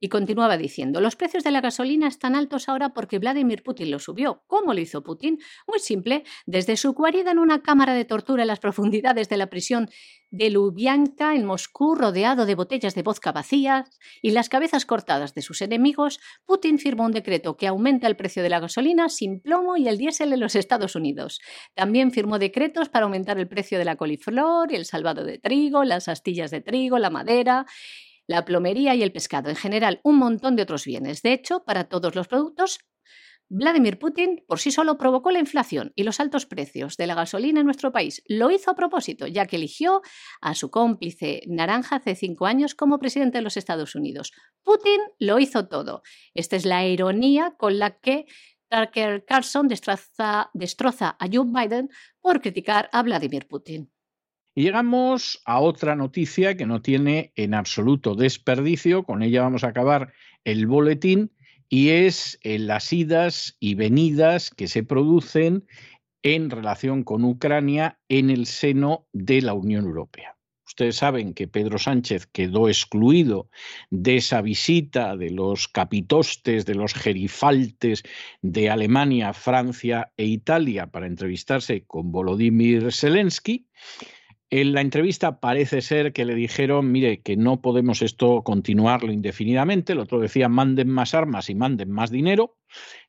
Y 0.00 0.08
continuaba 0.08 0.56
diciendo, 0.56 1.00
los 1.00 1.16
precios 1.16 1.42
de 1.42 1.50
la 1.50 1.60
gasolina 1.60 2.06
están 2.06 2.36
altos 2.36 2.68
ahora 2.68 2.90
porque 2.90 3.18
Vladimir 3.18 3.62
Putin 3.62 3.90
lo 3.90 3.98
subió. 3.98 4.42
¿Cómo 4.46 4.72
lo 4.72 4.80
hizo 4.80 5.02
Putin? 5.02 5.38
Muy 5.66 5.80
simple, 5.80 6.24
desde 6.46 6.76
su 6.76 6.92
guarida 6.92 7.32
en 7.32 7.38
una 7.38 7.62
cámara 7.62 7.94
de 7.94 8.04
tortura 8.04 8.42
en 8.42 8.48
las 8.48 8.60
profundidades 8.60 9.28
de 9.28 9.36
la 9.36 9.48
prisión 9.48 9.88
de 10.30 10.50
Lubyanka 10.50 11.34
en 11.34 11.44
Moscú, 11.44 11.94
rodeado 11.94 12.46
de 12.46 12.54
botellas 12.54 12.94
de 12.94 13.02
vodka 13.02 13.32
vacías 13.32 13.98
y 14.22 14.30
las 14.30 14.48
cabezas 14.48 14.84
cortadas 14.84 15.34
de 15.34 15.42
sus 15.42 15.62
enemigos, 15.62 16.20
Putin 16.44 16.78
firmó 16.78 17.06
un 17.06 17.12
decreto 17.12 17.56
que 17.56 17.66
aumenta 17.66 18.06
el 18.06 18.16
precio 18.16 18.42
de 18.42 18.50
la 18.50 18.60
gasolina 18.60 19.08
sin 19.08 19.40
plomo 19.40 19.76
y 19.76 19.88
el 19.88 19.98
diésel 19.98 20.32
en 20.32 20.40
los 20.40 20.54
Estados 20.54 20.94
Unidos. 20.96 21.40
También 21.74 22.12
firmó 22.12 22.38
decretos 22.38 22.88
para 22.88 23.04
aumentar 23.04 23.38
el 23.38 23.48
precio 23.48 23.78
de 23.78 23.84
la 23.84 23.96
coliflor, 23.96 24.72
el 24.72 24.84
salvado 24.84 25.24
de 25.24 25.38
trigo, 25.38 25.84
las 25.84 26.08
astillas 26.08 26.50
de 26.50 26.60
trigo, 26.60 26.98
la 26.98 27.10
madera 27.10 27.66
la 28.28 28.44
plomería 28.44 28.94
y 28.94 29.02
el 29.02 29.10
pescado, 29.10 29.50
en 29.50 29.56
general 29.56 30.00
un 30.04 30.16
montón 30.16 30.54
de 30.54 30.62
otros 30.62 30.84
bienes. 30.84 31.22
De 31.22 31.32
hecho, 31.32 31.64
para 31.64 31.88
todos 31.88 32.14
los 32.14 32.28
productos, 32.28 32.78
Vladimir 33.50 33.98
Putin 33.98 34.44
por 34.46 34.58
sí 34.58 34.70
solo 34.70 34.98
provocó 34.98 35.30
la 35.30 35.38
inflación 35.38 35.92
y 35.96 36.02
los 36.02 36.20
altos 36.20 36.44
precios 36.44 36.98
de 36.98 37.06
la 37.06 37.14
gasolina 37.14 37.60
en 37.60 37.66
nuestro 37.66 37.92
país. 37.92 38.22
Lo 38.26 38.50
hizo 38.50 38.70
a 38.70 38.74
propósito, 38.74 39.26
ya 39.26 39.46
que 39.46 39.56
eligió 39.56 40.02
a 40.42 40.54
su 40.54 40.70
cómplice 40.70 41.40
naranja 41.46 41.96
hace 41.96 42.14
cinco 42.14 42.44
años 42.44 42.74
como 42.74 42.98
presidente 42.98 43.38
de 43.38 43.42
los 43.42 43.56
Estados 43.56 43.94
Unidos. 43.94 44.32
Putin 44.62 45.00
lo 45.18 45.38
hizo 45.38 45.66
todo. 45.66 46.02
Esta 46.34 46.56
es 46.56 46.66
la 46.66 46.86
ironía 46.86 47.54
con 47.56 47.78
la 47.78 47.98
que 47.98 48.26
Tucker 48.68 49.24
Carlson 49.24 49.66
destroza, 49.66 51.16
a 51.18 51.26
Joe 51.32 51.46
Biden 51.46 51.88
por 52.20 52.42
criticar 52.42 52.90
a 52.92 53.02
Vladimir 53.02 53.48
Putin. 53.48 53.90
Llegamos 54.58 55.40
a 55.44 55.60
otra 55.60 55.94
noticia 55.94 56.56
que 56.56 56.66
no 56.66 56.82
tiene 56.82 57.30
en 57.36 57.54
absoluto 57.54 58.16
desperdicio, 58.16 59.04
con 59.04 59.22
ella 59.22 59.42
vamos 59.42 59.62
a 59.62 59.68
acabar 59.68 60.12
el 60.42 60.66
boletín, 60.66 61.30
y 61.68 61.90
es 61.90 62.40
eh, 62.42 62.58
las 62.58 62.92
idas 62.92 63.56
y 63.60 63.76
venidas 63.76 64.50
que 64.50 64.66
se 64.66 64.82
producen 64.82 65.64
en 66.24 66.50
relación 66.50 67.04
con 67.04 67.22
Ucrania 67.22 68.00
en 68.08 68.30
el 68.30 68.46
seno 68.46 69.06
de 69.12 69.42
la 69.42 69.54
Unión 69.54 69.84
Europea. 69.84 70.36
Ustedes 70.66 70.96
saben 70.96 71.34
que 71.34 71.46
Pedro 71.46 71.78
Sánchez 71.78 72.26
quedó 72.26 72.68
excluido 72.68 73.48
de 73.90 74.16
esa 74.16 74.42
visita 74.42 75.16
de 75.16 75.30
los 75.30 75.68
capitostes, 75.68 76.66
de 76.66 76.74
los 76.74 76.94
gerifaltes 76.94 78.02
de 78.42 78.70
Alemania, 78.70 79.32
Francia 79.34 80.12
e 80.16 80.24
Italia 80.24 80.88
para 80.88 81.06
entrevistarse 81.06 81.84
con 81.86 82.10
Volodymyr 82.10 82.92
Zelensky. 82.92 83.68
En 84.50 84.72
la 84.72 84.80
entrevista 84.80 85.40
parece 85.40 85.82
ser 85.82 86.14
que 86.14 86.24
le 86.24 86.34
dijeron, 86.34 86.90
mire, 86.90 87.20
que 87.20 87.36
no 87.36 87.60
podemos 87.60 88.00
esto 88.00 88.42
continuarlo 88.42 89.12
indefinidamente. 89.12 89.92
El 89.92 90.00
otro 90.00 90.20
decía, 90.20 90.48
manden 90.48 90.88
más 90.88 91.12
armas 91.12 91.50
y 91.50 91.54
manden 91.54 91.90
más 91.90 92.10
dinero. 92.10 92.56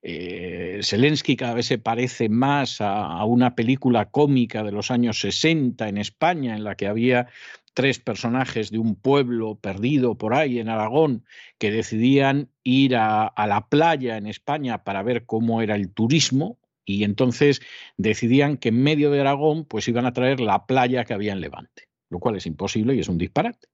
Eh, 0.02 0.82
Zelensky 0.84 1.38
cada 1.38 1.54
vez 1.54 1.68
se 1.68 1.78
parece 1.78 2.28
más 2.28 2.82
a, 2.82 3.24
una 3.24 3.56
película 3.56 4.10
cómica 4.10 4.64
de 4.64 4.74
los 4.74 4.92
años 4.92 5.22
60 5.22 5.88
en 5.88 5.98
España, 5.98 6.58
en 6.58 6.66
la 6.66 6.76
que 6.76 6.88
había 6.88 7.28
tres 7.74 8.00
personajes 8.00 8.70
de 8.70 8.80
un 8.80 8.96
pueblo 8.96 9.56
perdido 9.56 10.18
por 10.18 10.34
ahí 10.34 10.60
en 10.60 10.68
Aragón 10.68 11.24
que 11.58 11.72
decidían 11.72 12.50
ir 12.64 12.98
a 12.98 13.32
la 13.48 13.68
playa 13.70 14.18
en 14.18 14.28
España 14.28 14.84
para 14.84 15.04
ver 15.04 15.26
cómo 15.26 15.62
era 15.62 15.76
el 15.76 15.90
turismo 15.90 16.58
y 16.90 17.04
entonces 17.04 17.62
decidían 17.98 18.58
que 18.58 18.70
en 18.70 18.82
medio 18.82 19.12
de 19.12 19.20
Aragón 19.20 19.64
pues 19.64 19.88
iban 19.88 20.08
a 20.08 20.14
traer 20.14 20.40
la 20.40 20.66
playa 20.66 21.06
que 21.06 21.14
había 21.14 21.34
en 21.34 21.40
Levante, 21.40 21.88
lo 22.10 22.18
cual 22.18 22.36
es 22.36 22.48
imposible 22.48 22.96
y 22.96 23.00
es 23.00 23.10
un 23.10 23.20
disparate. 23.20 23.68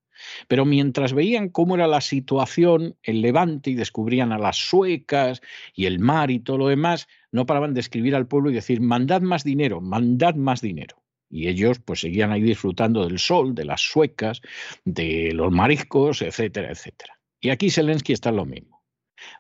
Pero 0.50 0.66
mientras 0.66 1.14
veían 1.14 1.48
cómo 1.48 1.76
era 1.76 1.88
la 1.88 2.02
situación 2.02 2.98
en 3.04 3.22
Levante 3.22 3.70
y 3.70 3.76
descubrían 3.76 4.34
a 4.34 4.38
las 4.38 4.58
suecas 4.58 5.42
y 5.74 5.86
el 5.86 6.00
mar 6.00 6.30
y 6.30 6.40
todo 6.40 6.58
lo 6.58 6.68
demás, 6.68 7.08
no 7.32 7.46
paraban 7.46 7.74
de 7.74 7.80
escribir 7.80 8.16
al 8.16 8.28
pueblo 8.28 8.50
y 8.50 8.54
decir, 8.54 8.82
mandad 8.82 9.22
más 9.22 9.46
dinero, 9.46 9.80
mandad 9.80 10.36
más 10.36 10.60
dinero. 10.60 11.02
Y 11.30 11.48
ellos 11.48 11.80
pues 11.80 12.02
seguían 12.02 12.34
ahí 12.34 12.42
disfrutando 12.42 13.06
del 13.08 13.20
sol, 13.20 13.56
de 13.56 13.64
las 13.64 13.80
suecas, 13.80 14.42
de 14.84 15.32
los 15.34 15.54
mariscos, 15.54 16.22
etcétera, 16.22 16.70
etcétera. 16.70 17.18
Y 17.40 17.50
aquí 17.50 17.70
Zelensky 17.70 18.12
está 18.12 18.32
lo 18.34 18.46
mismo. 18.46 18.84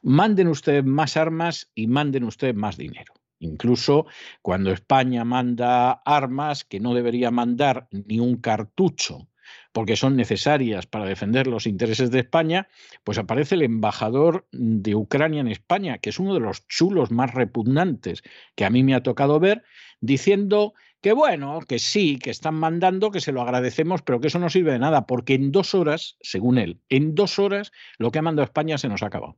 Manden 0.01 0.47
ustedes 0.47 0.85
más 0.85 1.17
armas 1.17 1.69
y 1.75 1.87
manden 1.87 2.23
ustedes 2.23 2.55
más 2.55 2.77
dinero. 2.77 3.13
Incluso 3.45 4.05
cuando 4.41 4.71
España 4.71 5.23
manda 5.23 5.91
armas 5.91 6.63
que 6.63 6.79
no 6.79 6.93
debería 6.93 7.31
mandar 7.31 7.87
ni 7.91 8.19
un 8.19 8.37
cartucho 8.37 9.29
porque 9.71 9.95
son 9.95 10.15
necesarias 10.15 10.87
para 10.87 11.05
defender 11.05 11.47
los 11.47 11.67
intereses 11.67 12.09
de 12.09 12.19
España, 12.19 12.67
pues 13.03 13.17
aparece 13.17 13.55
el 13.55 13.61
embajador 13.61 14.47
de 14.51 14.95
Ucrania 14.95 15.41
en 15.41 15.49
España, 15.49 15.97
que 15.97 16.09
es 16.09 16.19
uno 16.19 16.33
de 16.33 16.39
los 16.39 16.67
chulos 16.67 17.11
más 17.11 17.33
repugnantes 17.33 18.23
que 18.55 18.65
a 18.65 18.69
mí 18.69 18.83
me 18.83 18.95
ha 18.95 19.03
tocado 19.03 19.39
ver, 19.39 19.63
diciendo 19.99 20.73
que 21.01 21.13
bueno, 21.13 21.59
que 21.67 21.77
sí, 21.77 22.17
que 22.17 22.31
están 22.31 22.55
mandando, 22.55 23.11
que 23.11 23.21
se 23.21 23.31
lo 23.31 23.41
agradecemos, 23.41 24.01
pero 24.01 24.19
que 24.19 24.27
eso 24.27 24.39
no 24.39 24.49
sirve 24.49 24.71
de 24.71 24.79
nada, 24.79 25.05
porque 25.05 25.35
en 25.35 25.51
dos 25.51 25.75
horas, 25.75 26.17
según 26.21 26.57
él, 26.57 26.79
en 26.89 27.13
dos 27.13 27.37
horas 27.37 27.71
lo 27.97 28.11
que 28.11 28.19
ha 28.19 28.23
mandado 28.23 28.45
España 28.45 28.77
se 28.77 28.89
nos 28.89 29.03
ha 29.03 29.07
acabado. 29.07 29.37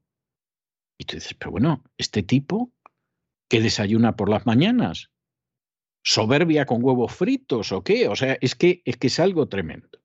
Y 0.99 1.05
tú 1.05 1.15
dices, 1.15 1.33
pero 1.35 1.51
bueno, 1.51 1.83
este 1.97 2.23
tipo 2.23 2.71
que 3.49 3.61
desayuna 3.61 4.15
por 4.15 4.29
las 4.29 4.45
mañanas? 4.45 5.11
¿Soberbia 6.03 6.65
con 6.65 6.83
huevos 6.83 7.13
fritos 7.13 7.71
o 7.71 7.83
qué? 7.83 8.07
O 8.07 8.15
sea, 8.15 8.37
es 8.41 8.55
que 8.55 8.81
es, 8.85 8.97
que 8.97 9.07
es 9.07 9.19
algo 9.19 9.47
tremendo. 9.47 9.96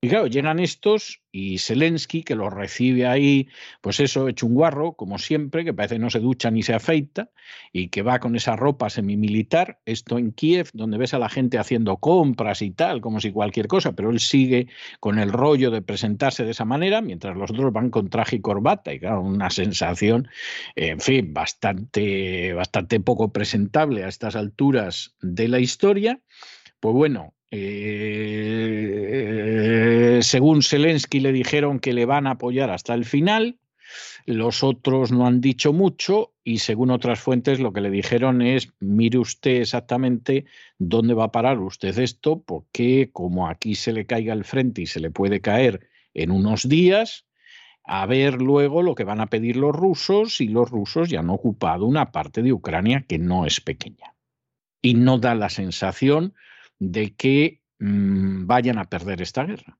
Y 0.00 0.08
claro, 0.08 0.28
llegan 0.28 0.60
estos 0.60 1.22
y 1.32 1.58
Zelensky, 1.58 2.22
que 2.22 2.36
los 2.36 2.52
recibe 2.52 3.08
ahí, 3.08 3.48
pues 3.80 3.98
eso, 3.98 4.28
hecho 4.28 4.46
un 4.46 4.54
guarro, 4.54 4.92
como 4.92 5.18
siempre, 5.18 5.64
que 5.64 5.74
parece 5.74 5.96
que 5.96 5.98
no 5.98 6.08
se 6.08 6.20
ducha 6.20 6.52
ni 6.52 6.62
se 6.62 6.72
afeita, 6.72 7.30
y 7.72 7.88
que 7.88 8.02
va 8.02 8.20
con 8.20 8.36
esa 8.36 8.54
ropa 8.54 8.90
semimilitar, 8.90 9.80
esto 9.86 10.16
en 10.18 10.30
Kiev, 10.30 10.70
donde 10.72 10.98
ves 10.98 11.14
a 11.14 11.18
la 11.18 11.28
gente 11.28 11.58
haciendo 11.58 11.96
compras 11.96 12.62
y 12.62 12.70
tal, 12.70 13.00
como 13.00 13.18
si 13.18 13.32
cualquier 13.32 13.66
cosa, 13.66 13.92
pero 13.92 14.10
él 14.10 14.20
sigue 14.20 14.68
con 15.00 15.18
el 15.18 15.32
rollo 15.32 15.72
de 15.72 15.82
presentarse 15.82 16.44
de 16.44 16.52
esa 16.52 16.64
manera, 16.64 17.00
mientras 17.00 17.36
los 17.36 17.50
otros 17.50 17.72
van 17.72 17.90
con 17.90 18.08
traje 18.08 18.36
y 18.36 18.40
corbata, 18.40 18.94
y 18.94 19.00
claro, 19.00 19.22
una 19.22 19.50
sensación, 19.50 20.28
en 20.76 21.00
fin, 21.00 21.34
bastante, 21.34 22.52
bastante 22.52 23.00
poco 23.00 23.32
presentable 23.32 24.04
a 24.04 24.08
estas 24.08 24.36
alturas 24.36 25.16
de 25.22 25.48
la 25.48 25.58
historia. 25.58 26.20
Pues 26.78 26.94
bueno, 26.94 27.34
eh, 27.50 28.58
según 30.22 30.62
Zelensky 30.62 31.20
le 31.20 31.32
dijeron 31.32 31.80
que 31.80 31.92
le 31.92 32.04
van 32.06 32.26
a 32.26 32.32
apoyar 32.32 32.70
hasta 32.70 32.94
el 32.94 33.04
final, 33.04 33.58
los 34.26 34.62
otros 34.62 35.10
no 35.12 35.26
han 35.26 35.40
dicho 35.40 35.72
mucho 35.72 36.34
y 36.44 36.58
según 36.58 36.90
otras 36.90 37.20
fuentes 37.20 37.60
lo 37.60 37.72
que 37.72 37.80
le 37.80 37.90
dijeron 37.90 38.42
es, 38.42 38.74
mire 38.80 39.18
usted 39.18 39.62
exactamente 39.62 40.44
dónde 40.78 41.14
va 41.14 41.24
a 41.24 41.32
parar 41.32 41.58
usted 41.58 41.98
esto, 41.98 42.42
porque 42.42 43.10
como 43.12 43.48
aquí 43.48 43.74
se 43.74 43.92
le 43.92 44.04
caiga 44.06 44.34
el 44.34 44.44
frente 44.44 44.82
y 44.82 44.86
se 44.86 45.00
le 45.00 45.10
puede 45.10 45.40
caer 45.40 45.88
en 46.14 46.30
unos 46.30 46.68
días, 46.68 47.24
a 47.84 48.04
ver 48.04 48.34
luego 48.42 48.82
lo 48.82 48.94
que 48.94 49.04
van 49.04 49.20
a 49.20 49.28
pedir 49.28 49.56
los 49.56 49.74
rusos 49.74 50.42
y 50.42 50.48
los 50.48 50.70
rusos 50.70 51.08
ya 51.08 51.20
han 51.20 51.30
ocupado 51.30 51.86
una 51.86 52.12
parte 52.12 52.42
de 52.42 52.52
Ucrania 52.52 53.06
que 53.08 53.18
no 53.18 53.46
es 53.46 53.62
pequeña. 53.62 54.14
Y 54.82 54.94
no 54.94 55.18
da 55.18 55.34
la 55.34 55.48
sensación 55.48 56.34
de 56.78 57.14
que 57.14 57.62
mmm, 57.78 58.46
vayan 58.46 58.78
a 58.78 58.84
perder 58.84 59.22
esta 59.22 59.44
guerra. 59.44 59.78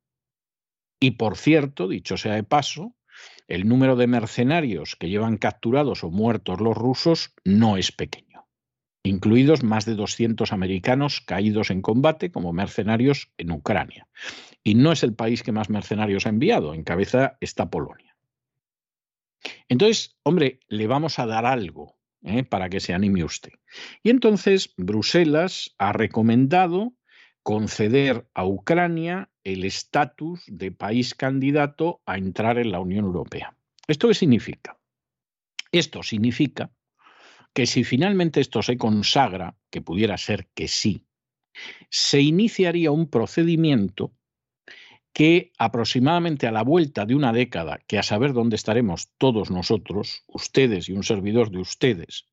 Y 1.00 1.12
por 1.12 1.36
cierto, 1.36 1.88
dicho 1.88 2.16
sea 2.16 2.34
de 2.34 2.42
paso, 2.42 2.94
el 3.46 3.68
número 3.68 3.96
de 3.96 4.06
mercenarios 4.06 4.96
que 4.96 5.08
llevan 5.08 5.38
capturados 5.38 6.04
o 6.04 6.10
muertos 6.10 6.60
los 6.60 6.76
rusos 6.76 7.34
no 7.44 7.76
es 7.76 7.92
pequeño, 7.92 8.46
incluidos 9.02 9.62
más 9.62 9.84
de 9.84 9.94
200 9.94 10.52
americanos 10.52 11.20
caídos 11.20 11.70
en 11.70 11.82
combate 11.82 12.30
como 12.30 12.52
mercenarios 12.52 13.32
en 13.38 13.52
Ucrania. 13.52 14.08
Y 14.62 14.74
no 14.74 14.92
es 14.92 15.02
el 15.02 15.14
país 15.14 15.42
que 15.42 15.52
más 15.52 15.70
mercenarios 15.70 16.26
ha 16.26 16.30
enviado, 16.30 16.74
en 16.74 16.84
cabeza 16.84 17.38
está 17.40 17.70
Polonia. 17.70 18.16
Entonces, 19.68 20.18
hombre, 20.24 20.60
le 20.68 20.86
vamos 20.86 21.18
a 21.18 21.26
dar 21.26 21.46
algo 21.46 21.97
¿eh? 22.22 22.44
para 22.44 22.68
que 22.68 22.80
se 22.80 22.94
anime 22.94 23.24
usted. 23.24 23.52
Y 24.02 24.10
entonces 24.10 24.74
Bruselas 24.76 25.74
ha 25.78 25.92
recomendado 25.92 26.94
conceder 27.42 28.28
a 28.34 28.44
Ucrania 28.44 29.30
el 29.44 29.64
estatus 29.64 30.42
de 30.46 30.70
país 30.70 31.14
candidato 31.14 32.02
a 32.04 32.18
entrar 32.18 32.58
en 32.58 32.72
la 32.72 32.80
Unión 32.80 33.06
Europea. 33.06 33.56
¿Esto 33.86 34.08
qué 34.08 34.14
significa? 34.14 34.78
Esto 35.72 36.02
significa 36.02 36.70
que 37.54 37.66
si 37.66 37.84
finalmente 37.84 38.40
esto 38.40 38.62
se 38.62 38.76
consagra, 38.76 39.56
que 39.70 39.80
pudiera 39.80 40.18
ser 40.18 40.48
que 40.54 40.68
sí, 40.68 41.06
se 41.90 42.20
iniciaría 42.20 42.90
un 42.90 43.08
procedimiento 43.08 44.12
que 45.12 45.52
aproximadamente 45.58 46.46
a 46.46 46.52
la 46.52 46.62
vuelta 46.62 47.06
de 47.06 47.14
una 47.14 47.32
década, 47.32 47.78
que 47.86 47.98
a 47.98 48.02
saber 48.02 48.32
dónde 48.32 48.56
estaremos 48.56 49.08
todos 49.18 49.50
nosotros, 49.50 50.22
ustedes 50.26 50.88
y 50.88 50.92
un 50.92 51.02
servidor 51.02 51.50
de 51.50 51.58
ustedes, 51.58 52.26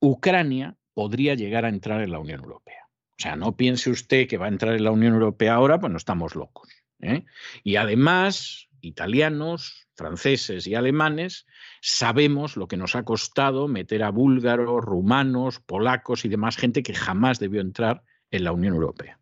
Ucrania 0.00 0.76
podría 0.94 1.34
llegar 1.34 1.64
a 1.64 1.68
entrar 1.68 2.02
en 2.02 2.12
la 2.12 2.18
Unión 2.18 2.40
Europea. 2.40 2.88
O 3.10 3.22
sea, 3.22 3.36
no 3.36 3.56
piense 3.56 3.90
usted 3.90 4.26
que 4.28 4.38
va 4.38 4.46
a 4.46 4.48
entrar 4.48 4.74
en 4.74 4.84
la 4.84 4.90
Unión 4.90 5.14
Europea 5.14 5.54
ahora, 5.54 5.78
pues 5.78 5.90
no 5.90 5.96
estamos 5.96 6.34
locos. 6.34 6.68
¿eh? 7.00 7.24
Y 7.62 7.76
además, 7.76 8.68
italianos, 8.80 9.86
franceses 9.94 10.66
y 10.66 10.74
alemanes 10.74 11.46
sabemos 11.80 12.56
lo 12.56 12.68
que 12.68 12.76
nos 12.76 12.96
ha 12.96 13.04
costado 13.04 13.68
meter 13.68 14.02
a 14.02 14.10
búlgaros, 14.10 14.84
rumanos, 14.84 15.60
polacos 15.60 16.24
y 16.24 16.28
demás 16.28 16.56
gente 16.56 16.82
que 16.82 16.94
jamás 16.94 17.38
debió 17.38 17.60
entrar 17.60 18.02
en 18.30 18.44
la 18.44 18.52
Unión 18.52 18.74
Europea. 18.74 19.18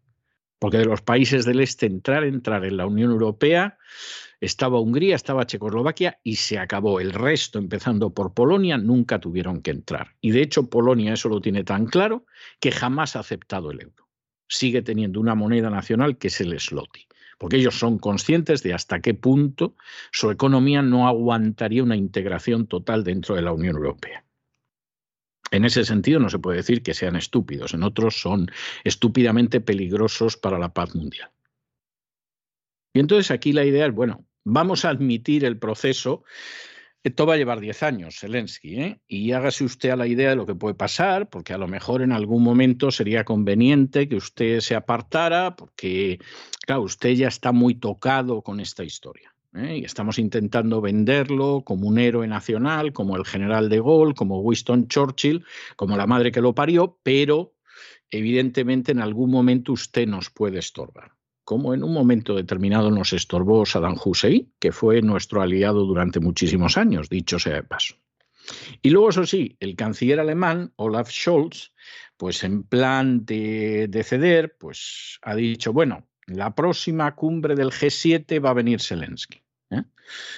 Porque 0.60 0.78
de 0.78 0.84
los 0.84 1.02
países 1.02 1.44
del 1.44 1.58
este 1.58 1.86
entrar, 1.86 2.22
entrar 2.22 2.64
en 2.64 2.76
la 2.76 2.86
Unión 2.86 3.10
Europea, 3.10 3.78
estaba 4.40 4.78
Hungría, 4.78 5.16
estaba 5.16 5.46
Checoslovaquia 5.46 6.20
y 6.22 6.36
se 6.36 6.58
acabó. 6.58 7.00
El 7.00 7.12
resto, 7.12 7.58
empezando 7.58 8.14
por 8.14 8.32
Polonia, 8.32 8.78
nunca 8.78 9.18
tuvieron 9.18 9.62
que 9.62 9.72
entrar. 9.72 10.14
Y 10.20 10.30
de 10.30 10.42
hecho 10.42 10.70
Polonia 10.70 11.14
eso 11.14 11.28
lo 11.28 11.40
tiene 11.40 11.64
tan 11.64 11.86
claro 11.86 12.26
que 12.60 12.70
jamás 12.70 13.16
ha 13.16 13.20
aceptado 13.20 13.72
el 13.72 13.80
euro. 13.80 14.08
Sigue 14.46 14.82
teniendo 14.82 15.18
una 15.18 15.34
moneda 15.34 15.70
nacional 15.70 16.18
que 16.18 16.28
es 16.28 16.40
el 16.40 16.58
slotty 16.60 17.06
porque 17.40 17.56
ellos 17.56 17.78
son 17.78 17.98
conscientes 17.98 18.62
de 18.62 18.74
hasta 18.74 19.00
qué 19.00 19.14
punto 19.14 19.74
su 20.12 20.30
economía 20.30 20.82
no 20.82 21.08
aguantaría 21.08 21.82
una 21.82 21.96
integración 21.96 22.66
total 22.66 23.02
dentro 23.02 23.34
de 23.34 23.40
la 23.40 23.54
Unión 23.54 23.76
Europea. 23.76 24.26
En 25.50 25.64
ese 25.64 25.84
sentido 25.84 26.20
no 26.20 26.30
se 26.30 26.38
puede 26.38 26.58
decir 26.58 26.82
que 26.82 26.94
sean 26.94 27.16
estúpidos, 27.16 27.74
en 27.74 27.82
otros 27.82 28.20
son 28.20 28.50
estúpidamente 28.84 29.60
peligrosos 29.60 30.36
para 30.36 30.58
la 30.58 30.72
paz 30.72 30.94
mundial. 30.94 31.30
Y 32.92 33.00
entonces 33.00 33.30
aquí 33.30 33.52
la 33.52 33.64
idea 33.64 33.86
es, 33.86 33.94
bueno, 33.94 34.26
vamos 34.44 34.84
a 34.84 34.90
admitir 34.90 35.44
el 35.44 35.58
proceso 35.58 36.24
Esto 37.02 37.24
va 37.24 37.34
a 37.34 37.36
llevar 37.38 37.60
10 37.60 37.82
años, 37.82 38.18
Zelensky, 38.20 38.78
¿eh? 38.78 39.00
y 39.08 39.32
hágase 39.32 39.64
usted 39.64 39.88
a 39.88 39.96
la 39.96 40.06
idea 40.06 40.30
de 40.30 40.36
lo 40.36 40.44
que 40.44 40.54
puede 40.54 40.74
pasar, 40.74 41.30
porque 41.30 41.54
a 41.54 41.58
lo 41.58 41.66
mejor 41.66 42.02
en 42.02 42.12
algún 42.12 42.42
momento 42.42 42.90
sería 42.90 43.24
conveniente 43.24 44.06
que 44.06 44.16
usted 44.16 44.60
se 44.60 44.74
apartara, 44.74 45.56
porque, 45.56 46.18
claro, 46.66 46.82
usted 46.82 47.10
ya 47.12 47.28
está 47.28 47.52
muy 47.52 47.74
tocado 47.74 48.42
con 48.42 48.60
esta 48.60 48.84
historia. 48.84 49.29
¿Eh? 49.54 49.78
Y 49.78 49.84
estamos 49.84 50.18
intentando 50.18 50.80
venderlo 50.80 51.62
como 51.64 51.88
un 51.88 51.98
héroe 51.98 52.26
nacional, 52.26 52.92
como 52.92 53.16
el 53.16 53.24
general 53.24 53.68
de 53.68 53.80
Gaulle, 53.80 54.14
como 54.14 54.40
Winston 54.40 54.88
Churchill, 54.88 55.44
como 55.76 55.96
la 55.96 56.06
madre 56.06 56.32
que 56.32 56.40
lo 56.40 56.54
parió, 56.54 56.98
pero 57.02 57.54
evidentemente 58.10 58.92
en 58.92 59.00
algún 59.00 59.30
momento 59.30 59.72
usted 59.72 60.06
nos 60.06 60.30
puede 60.30 60.58
estorbar 60.58 61.12
como 61.50 61.74
en 61.74 61.82
un 61.82 61.92
momento 61.92 62.36
determinado 62.36 62.92
nos 62.92 63.12
estorbó 63.12 63.66
Saddam 63.66 63.96
Hussein, 64.04 64.52
que 64.60 64.70
fue 64.70 65.02
nuestro 65.02 65.42
aliado 65.42 65.84
durante 65.84 66.20
muchísimos 66.20 66.78
años, 66.78 67.08
dicho 67.08 67.40
sea 67.40 67.54
de 67.54 67.64
paso. 67.64 67.96
Y 68.82 68.90
luego, 68.90 69.10
eso 69.10 69.26
sí, 69.26 69.56
el 69.58 69.74
canciller 69.74 70.20
alemán, 70.20 70.72
Olaf 70.76 71.10
Scholz, 71.10 71.72
pues 72.16 72.44
en 72.44 72.62
plan 72.62 73.24
de, 73.24 74.04
ceder, 74.04 74.56
pues 74.58 75.18
ha 75.22 75.34
dicho, 75.34 75.72
bueno, 75.72 76.08
la 76.30 76.54
próxima 76.54 77.14
cumbre 77.14 77.54
del 77.54 77.70
G7 77.70 78.44
va 78.44 78.50
a 78.50 78.54
venir 78.54 78.80
Zelensky. 78.80 79.42
¿eh? 79.70 79.82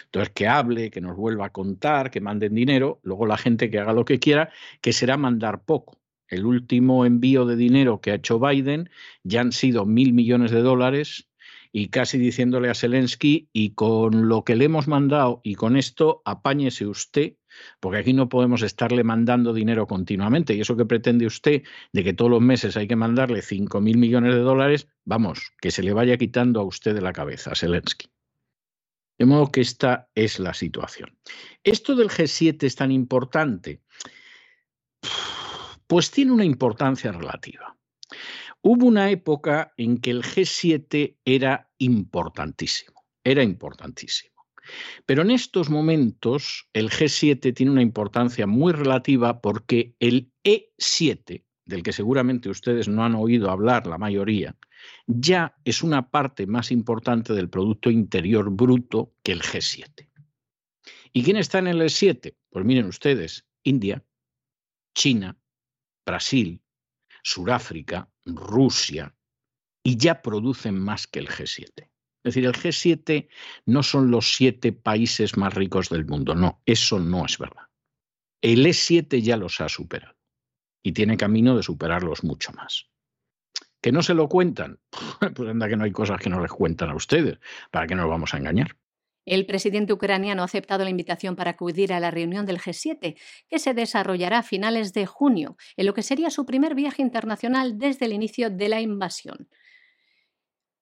Entonces, 0.05 0.33
que 0.35 0.49
hable, 0.49 0.91
que 0.91 1.01
nos 1.01 1.17
vuelva 1.17 1.47
a 1.47 1.51
contar, 1.51 2.11
que 2.11 2.21
manden 2.21 2.55
dinero, 2.55 3.01
luego 3.03 3.27
la 3.27 3.39
gente 3.39 3.71
que 3.71 3.79
haga 3.79 3.93
lo 3.93 4.05
que 4.05 4.19
quiera, 4.19 4.51
que 4.81 4.93
será 4.93 5.17
mandar 5.17 5.65
poco 5.65 6.03
el 6.33 6.47
último 6.47 7.05
envío 7.05 7.45
de 7.45 7.57
dinero 7.57 8.01
que 8.01 8.11
ha 8.11 8.15
hecho 8.15 8.41
Biden 8.41 8.89
ya 9.23 9.43
han 9.43 9.53
sido 9.53 9.85
mil 9.85 10.15
millones 10.15 10.51
de 10.51 10.63
dólares 10.63 11.29
y 11.73 11.89
casi 11.89 12.19
diciéndole 12.19 12.69
a 12.69 12.75
Zelensky, 12.75 13.49
y 13.53 13.71
con 13.75 14.29
lo 14.29 14.45
que 14.45 14.57
le 14.57 14.67
hemos 14.67 14.89
mandado 14.89 15.41
y 15.43 15.55
con 15.55 15.77
esto, 15.77 16.23
apáñese 16.25 16.87
usted, 16.87 17.37
porque 17.81 17.99
aquí 17.99 18.13
no 18.13 18.29
podemos 18.29 18.63
estarle 18.63 19.05
mandando 19.05 19.53
dinero 19.55 19.87
continuamente. 19.87 20.55
Y 20.55 20.61
eso 20.61 20.77
que 20.77 20.85
pretende 20.85 21.27
usted 21.27 21.63
de 21.93 22.05
que 22.05 22.13
todos 22.13 22.31
los 22.31 22.41
meses 22.41 22.77
hay 22.77 22.87
que 22.87 22.97
mandarle 22.97 23.43
cinco 23.43 23.81
mil 23.81 23.97
millones 23.97 24.35
de 24.35 24.41
dólares, 24.41 24.89
vamos, 25.05 25.53
que 25.61 25.71
se 25.71 25.83
le 25.83 25.93
vaya 25.93 26.19
quitando 26.19 26.61
a 26.61 26.65
usted 26.65 26.95
de 26.95 27.01
la 27.01 27.13
cabeza, 27.13 27.55
Zelensky. 27.55 28.09
De 29.19 29.27
modo 29.27 29.51
que 29.51 29.61
esta 29.61 30.09
es 30.15 30.39
la 30.39 30.53
situación. 30.53 31.17
Esto 31.65 31.95
del 31.95 32.09
G7 32.09 32.63
es 32.65 32.77
tan 32.77 32.91
importante 32.91 33.81
pues 35.93 36.11
tiene 36.11 36.33
una 36.33 36.47
importancia 36.47 37.13
relativa. 37.13 37.77
Hubo 38.63 38.87
una 38.87 39.11
época 39.11 39.73
en 39.77 39.99
que 39.99 40.11
el 40.11 40.23
G7 40.23 41.19
era 41.25 41.73
importantísimo, 41.79 43.05
era 43.25 43.43
importantísimo. 43.43 44.33
Pero 45.05 45.23
en 45.23 45.33
estos 45.33 45.69
momentos 45.69 46.69
el 46.73 46.91
G7 46.91 47.55
tiene 47.55 47.73
una 47.73 47.83
importancia 47.83 48.47
muy 48.47 48.73
relativa 48.73 49.41
porque 49.41 49.97
el 49.99 50.33
E7, 50.45 51.45
del 51.65 51.83
que 51.83 51.93
seguramente 51.93 52.49
ustedes 52.49 52.87
no 52.87 53.05
han 53.05 53.17
oído 53.17 53.51
hablar 53.51 53.89
la 53.89 53.99
mayoría, 53.99 54.57
ya 55.07 55.57
es 55.65 55.83
una 55.83 56.11
parte 56.11 56.47
más 56.47 56.71
importante 56.71 57.33
del 57.33 57.51
Producto 57.51 57.91
Interior 57.91 58.49
Bruto 58.51 59.15
que 59.25 59.33
el 59.33 59.43
G7. 59.43 60.09
¿Y 61.13 61.25
quién 61.25 61.37
está 61.37 61.59
en 61.59 61.67
el 61.67 61.81
E7? 61.83 62.37
Pues 62.49 62.65
miren 62.65 62.87
ustedes, 62.87 63.47
India, 63.65 64.05
China, 64.95 65.37
Brasil, 66.07 66.62
Suráfrica, 67.23 68.11
Rusia, 68.25 69.15
y 69.83 69.97
ya 69.97 70.23
producen 70.23 70.79
más 70.79 71.07
que 71.07 71.19
el 71.19 71.29
G7. 71.29 71.89
Es 72.25 72.35
decir, 72.35 72.45
el 72.45 72.53
G7 72.53 73.29
no 73.67 73.83
son 73.83 74.11
los 74.11 74.35
siete 74.35 74.73
países 74.73 75.37
más 75.37 75.55
ricos 75.55 75.89
del 75.89 76.05
mundo, 76.05 76.35
no, 76.35 76.63
eso 76.67 77.01
no 77.01 77.25
es 77.27 77.37
verdad. 77.37 77.69
El 78.41 78.65
E7 78.65 79.21
ya 79.21 79.37
los 79.37 79.61
ha 79.61 79.69
superado 79.69 80.17
y 80.85 80.93
tiene 80.93 81.17
camino 81.17 81.57
de 81.57 81.63
superarlos 81.63 82.25
mucho 82.25 82.53
más. 82.53 82.89
¿Que 83.81 83.93
no 83.93 84.03
se 84.03 84.15
lo 84.15 84.29
cuentan? 84.29 84.81
Pues 85.35 85.49
anda 85.49 85.69
que 85.69 85.77
no 85.77 85.85
hay 85.85 85.93
cosas 85.93 86.21
que 86.21 86.31
no 86.31 86.41
les 86.41 86.51
cuentan 86.51 86.91
a 86.91 86.97
ustedes, 86.97 87.39
¿para 87.71 87.87
qué 87.87 87.95
nos 87.95 88.09
vamos 88.09 88.35
a 88.35 88.39
engañar? 88.39 88.77
El 89.25 89.47
presidente 89.47 89.93
ucraniano 89.93 90.43
ha 90.43 90.47
aceptado 90.47 90.85
la 90.85 90.91
invitación 90.91 91.37
para 91.37 91.53
acudir 91.53 91.93
a 91.93 92.01
la 92.01 92.11
reunión 92.11 92.45
del 92.45 92.59
G7, 92.59 93.17
que 93.49 93.59
se 93.59 93.75
desarrollará 93.75 94.39
a 94.39 94.43
finales 94.43 94.93
de 94.93 95.07
junio, 95.07 95.57
en 95.77 95.87
lo 95.87 95.95
que 95.95 96.03
sería 96.03 96.31
su 96.31 96.45
primer 96.45 96.75
viaje 96.75 97.03
internacional 97.03 97.79
desde 97.79 98.07
el 98.07 98.13
inicio 98.13 98.51
de 98.51 98.69
la 98.69 98.81
invasión. 98.81 99.49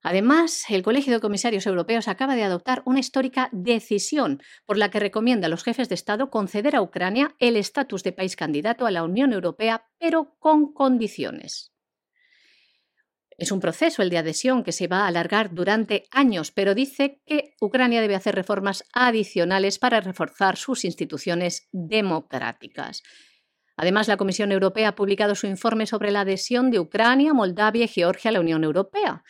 Además, 0.03 0.65
el 0.71 0.83
Colegio 0.83 1.13
de 1.13 1.21
Comisarios 1.21 1.67
Europeos 1.67 2.09
acaba 2.09 2.35
de 2.35 2.43
adoptar 2.43 2.83
una 2.87 3.01
histórica 3.01 3.51
decisión 3.53 4.41
por 4.65 4.79
la 4.79 4.91
que 4.91 4.99
recomienda 4.99 5.47
a 5.47 5.51
los 5.51 5.63
jefes 5.63 5.91
de 5.91 5.95
Estado 5.95 6.31
conceder 6.31 6.75
a 6.75 6.81
Ucrania 6.81 7.37
el 7.39 7.57
estatus 7.57 8.03
de 8.03 8.13
país 8.13 8.35
candidato 8.35 8.87
a 8.87 8.91
la 8.91 9.05
Unión 9.05 9.35
Europea, 9.35 9.91
pero 9.99 10.37
con 10.39 10.73
condiciones. 10.73 11.75
Es 13.41 13.53
un 13.53 13.61
proceso 13.61 14.03
el 14.03 14.11
de 14.11 14.19
adhesión 14.19 14.63
que 14.63 14.71
se 14.71 14.87
va 14.87 15.05
a 15.05 15.07
alargar 15.07 15.55
durante 15.55 16.05
años, 16.11 16.51
pero 16.53 16.75
dice 16.75 17.23
que 17.25 17.55
Ucrania 17.59 18.03
debe 18.03 18.15
hacer 18.15 18.35
reformas 18.35 18.85
adicionales 18.93 19.79
para 19.79 20.03
reforzar 20.03 20.59
sus 20.59 20.85
instituciones 20.85 21.67
democráticas. 21.73 23.03
Además, 23.79 24.09
la 24.09 24.19
Comisión 24.19 24.53
Europea 24.53 24.89
ha 24.89 24.95
publicado 24.95 25.35
su 25.35 25.47
informe 25.47 25.87
sobre 25.87 26.11
la 26.11 26.21
adhesión 26.21 26.71
de 26.71 26.81
Ucrania, 26.81 27.33
Moldavia 27.33 27.87
y 27.87 27.89
Georgia 27.89 28.29
a 28.29 28.33
la 28.33 28.41
Unión 28.41 28.63
Europea 28.63 29.25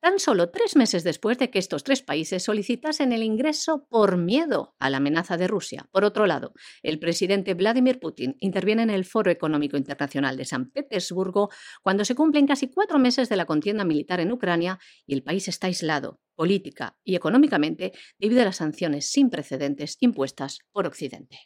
tan 0.00 0.18
solo 0.18 0.50
tres 0.50 0.76
meses 0.76 1.04
después 1.04 1.38
de 1.38 1.50
que 1.50 1.58
estos 1.58 1.84
tres 1.84 2.02
países 2.02 2.42
solicitasen 2.42 3.12
el 3.12 3.22
ingreso 3.22 3.86
por 3.88 4.16
miedo 4.16 4.74
a 4.78 4.90
la 4.90 4.98
amenaza 4.98 5.36
de 5.36 5.48
Rusia. 5.48 5.88
Por 5.92 6.04
otro 6.04 6.26
lado, 6.26 6.52
el 6.82 6.98
presidente 6.98 7.54
Vladimir 7.54 7.98
Putin 7.98 8.36
interviene 8.40 8.82
en 8.82 8.90
el 8.90 9.04
Foro 9.04 9.30
Económico 9.30 9.76
Internacional 9.76 10.36
de 10.36 10.44
San 10.44 10.70
Petersburgo 10.70 11.50
cuando 11.82 12.04
se 12.04 12.14
cumplen 12.14 12.46
casi 12.46 12.68
cuatro 12.68 12.98
meses 12.98 13.28
de 13.28 13.36
la 13.36 13.46
contienda 13.46 13.84
militar 13.84 14.20
en 14.20 14.32
Ucrania 14.32 14.78
y 15.06 15.14
el 15.14 15.22
país 15.22 15.48
está 15.48 15.66
aislado 15.66 16.20
política 16.36 16.96
y 17.02 17.16
económicamente 17.16 17.92
debido 18.18 18.42
a 18.42 18.44
las 18.44 18.56
sanciones 18.56 19.10
sin 19.10 19.30
precedentes 19.30 19.96
impuestas 20.00 20.58
por 20.70 20.86
Occidente. 20.86 21.38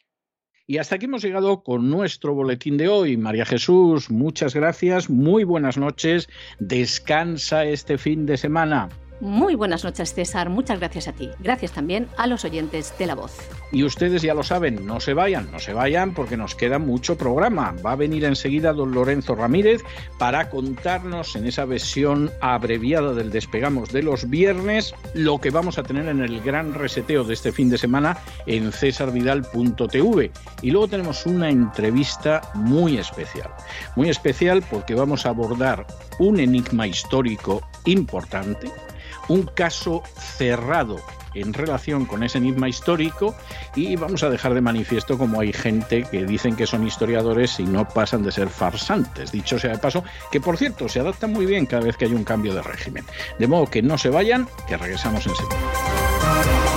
Y 0.71 0.77
hasta 0.77 0.95
aquí 0.95 1.03
hemos 1.03 1.21
llegado 1.21 1.63
con 1.63 1.89
nuestro 1.89 2.33
boletín 2.33 2.77
de 2.77 2.87
hoy. 2.87 3.17
María 3.17 3.45
Jesús, 3.45 4.09
muchas 4.09 4.55
gracias, 4.55 5.09
muy 5.09 5.43
buenas 5.43 5.77
noches, 5.77 6.29
descansa 6.61 7.65
este 7.65 7.97
fin 7.97 8.25
de 8.25 8.37
semana. 8.37 8.87
Muy 9.21 9.53
buenas 9.53 9.83
noches, 9.83 10.15
César. 10.15 10.49
Muchas 10.49 10.79
gracias 10.79 11.07
a 11.07 11.13
ti. 11.13 11.29
Gracias 11.37 11.73
también 11.73 12.07
a 12.17 12.25
los 12.25 12.43
oyentes 12.43 12.91
de 12.97 13.05
La 13.05 13.13
Voz. 13.13 13.37
Y 13.71 13.83
ustedes 13.83 14.23
ya 14.23 14.33
lo 14.33 14.41
saben, 14.41 14.87
no 14.87 14.99
se 14.99 15.13
vayan, 15.13 15.51
no 15.51 15.59
se 15.59 15.73
vayan 15.73 16.15
porque 16.15 16.37
nos 16.37 16.55
queda 16.55 16.79
mucho 16.79 17.19
programa. 17.19 17.75
Va 17.85 17.91
a 17.91 17.95
venir 17.95 18.25
enseguida 18.25 18.73
don 18.73 18.93
Lorenzo 18.93 19.35
Ramírez 19.35 19.83
para 20.17 20.49
contarnos 20.49 21.35
en 21.35 21.45
esa 21.45 21.65
versión 21.65 22.31
abreviada 22.41 23.13
del 23.13 23.29
Despegamos 23.29 23.91
de 23.91 24.01
los 24.01 24.27
viernes 24.27 24.95
lo 25.13 25.39
que 25.39 25.51
vamos 25.51 25.77
a 25.77 25.83
tener 25.83 26.07
en 26.07 26.21
el 26.21 26.41
gran 26.41 26.73
reseteo 26.73 27.23
de 27.23 27.35
este 27.35 27.51
fin 27.51 27.69
de 27.69 27.77
semana 27.77 28.17
en 28.47 28.71
cesarvidal.tv. 28.71 30.31
Y 30.63 30.71
luego 30.71 30.87
tenemos 30.87 31.27
una 31.27 31.51
entrevista 31.51 32.41
muy 32.55 32.97
especial. 32.97 33.51
Muy 33.95 34.09
especial 34.09 34.63
porque 34.67 34.95
vamos 34.95 35.27
a 35.27 35.29
abordar 35.29 35.85
un 36.17 36.39
enigma 36.39 36.87
histórico 36.87 37.61
importante 37.85 38.71
un 39.27 39.43
caso 39.43 40.03
cerrado 40.17 40.97
en 41.33 41.53
relación 41.53 42.05
con 42.05 42.23
ese 42.23 42.37
enigma 42.37 42.67
histórico 42.67 43.35
y 43.75 43.95
vamos 43.95 44.23
a 44.23 44.29
dejar 44.29 44.53
de 44.53 44.61
manifiesto 44.61 45.17
como 45.17 45.39
hay 45.39 45.53
gente 45.53 46.03
que 46.03 46.25
dicen 46.25 46.55
que 46.55 46.67
son 46.67 46.85
historiadores 46.85 47.59
y 47.59 47.63
no 47.63 47.87
pasan 47.87 48.23
de 48.23 48.31
ser 48.31 48.49
farsantes, 48.49 49.31
dicho 49.31 49.57
sea 49.59 49.71
de 49.71 49.77
paso, 49.77 50.03
que 50.31 50.41
por 50.41 50.57
cierto 50.57 50.89
se 50.89 50.99
adaptan 50.99 51.31
muy 51.31 51.45
bien 51.45 51.65
cada 51.65 51.83
vez 51.83 51.97
que 51.97 52.05
hay 52.05 52.13
un 52.13 52.23
cambio 52.23 52.53
de 52.53 52.61
régimen. 52.61 53.05
De 53.39 53.47
modo 53.47 53.67
que 53.67 53.81
no 53.81 53.97
se 53.97 54.09
vayan, 54.09 54.47
que 54.67 54.77
regresamos 54.77 55.25
enseguida. 55.25 56.70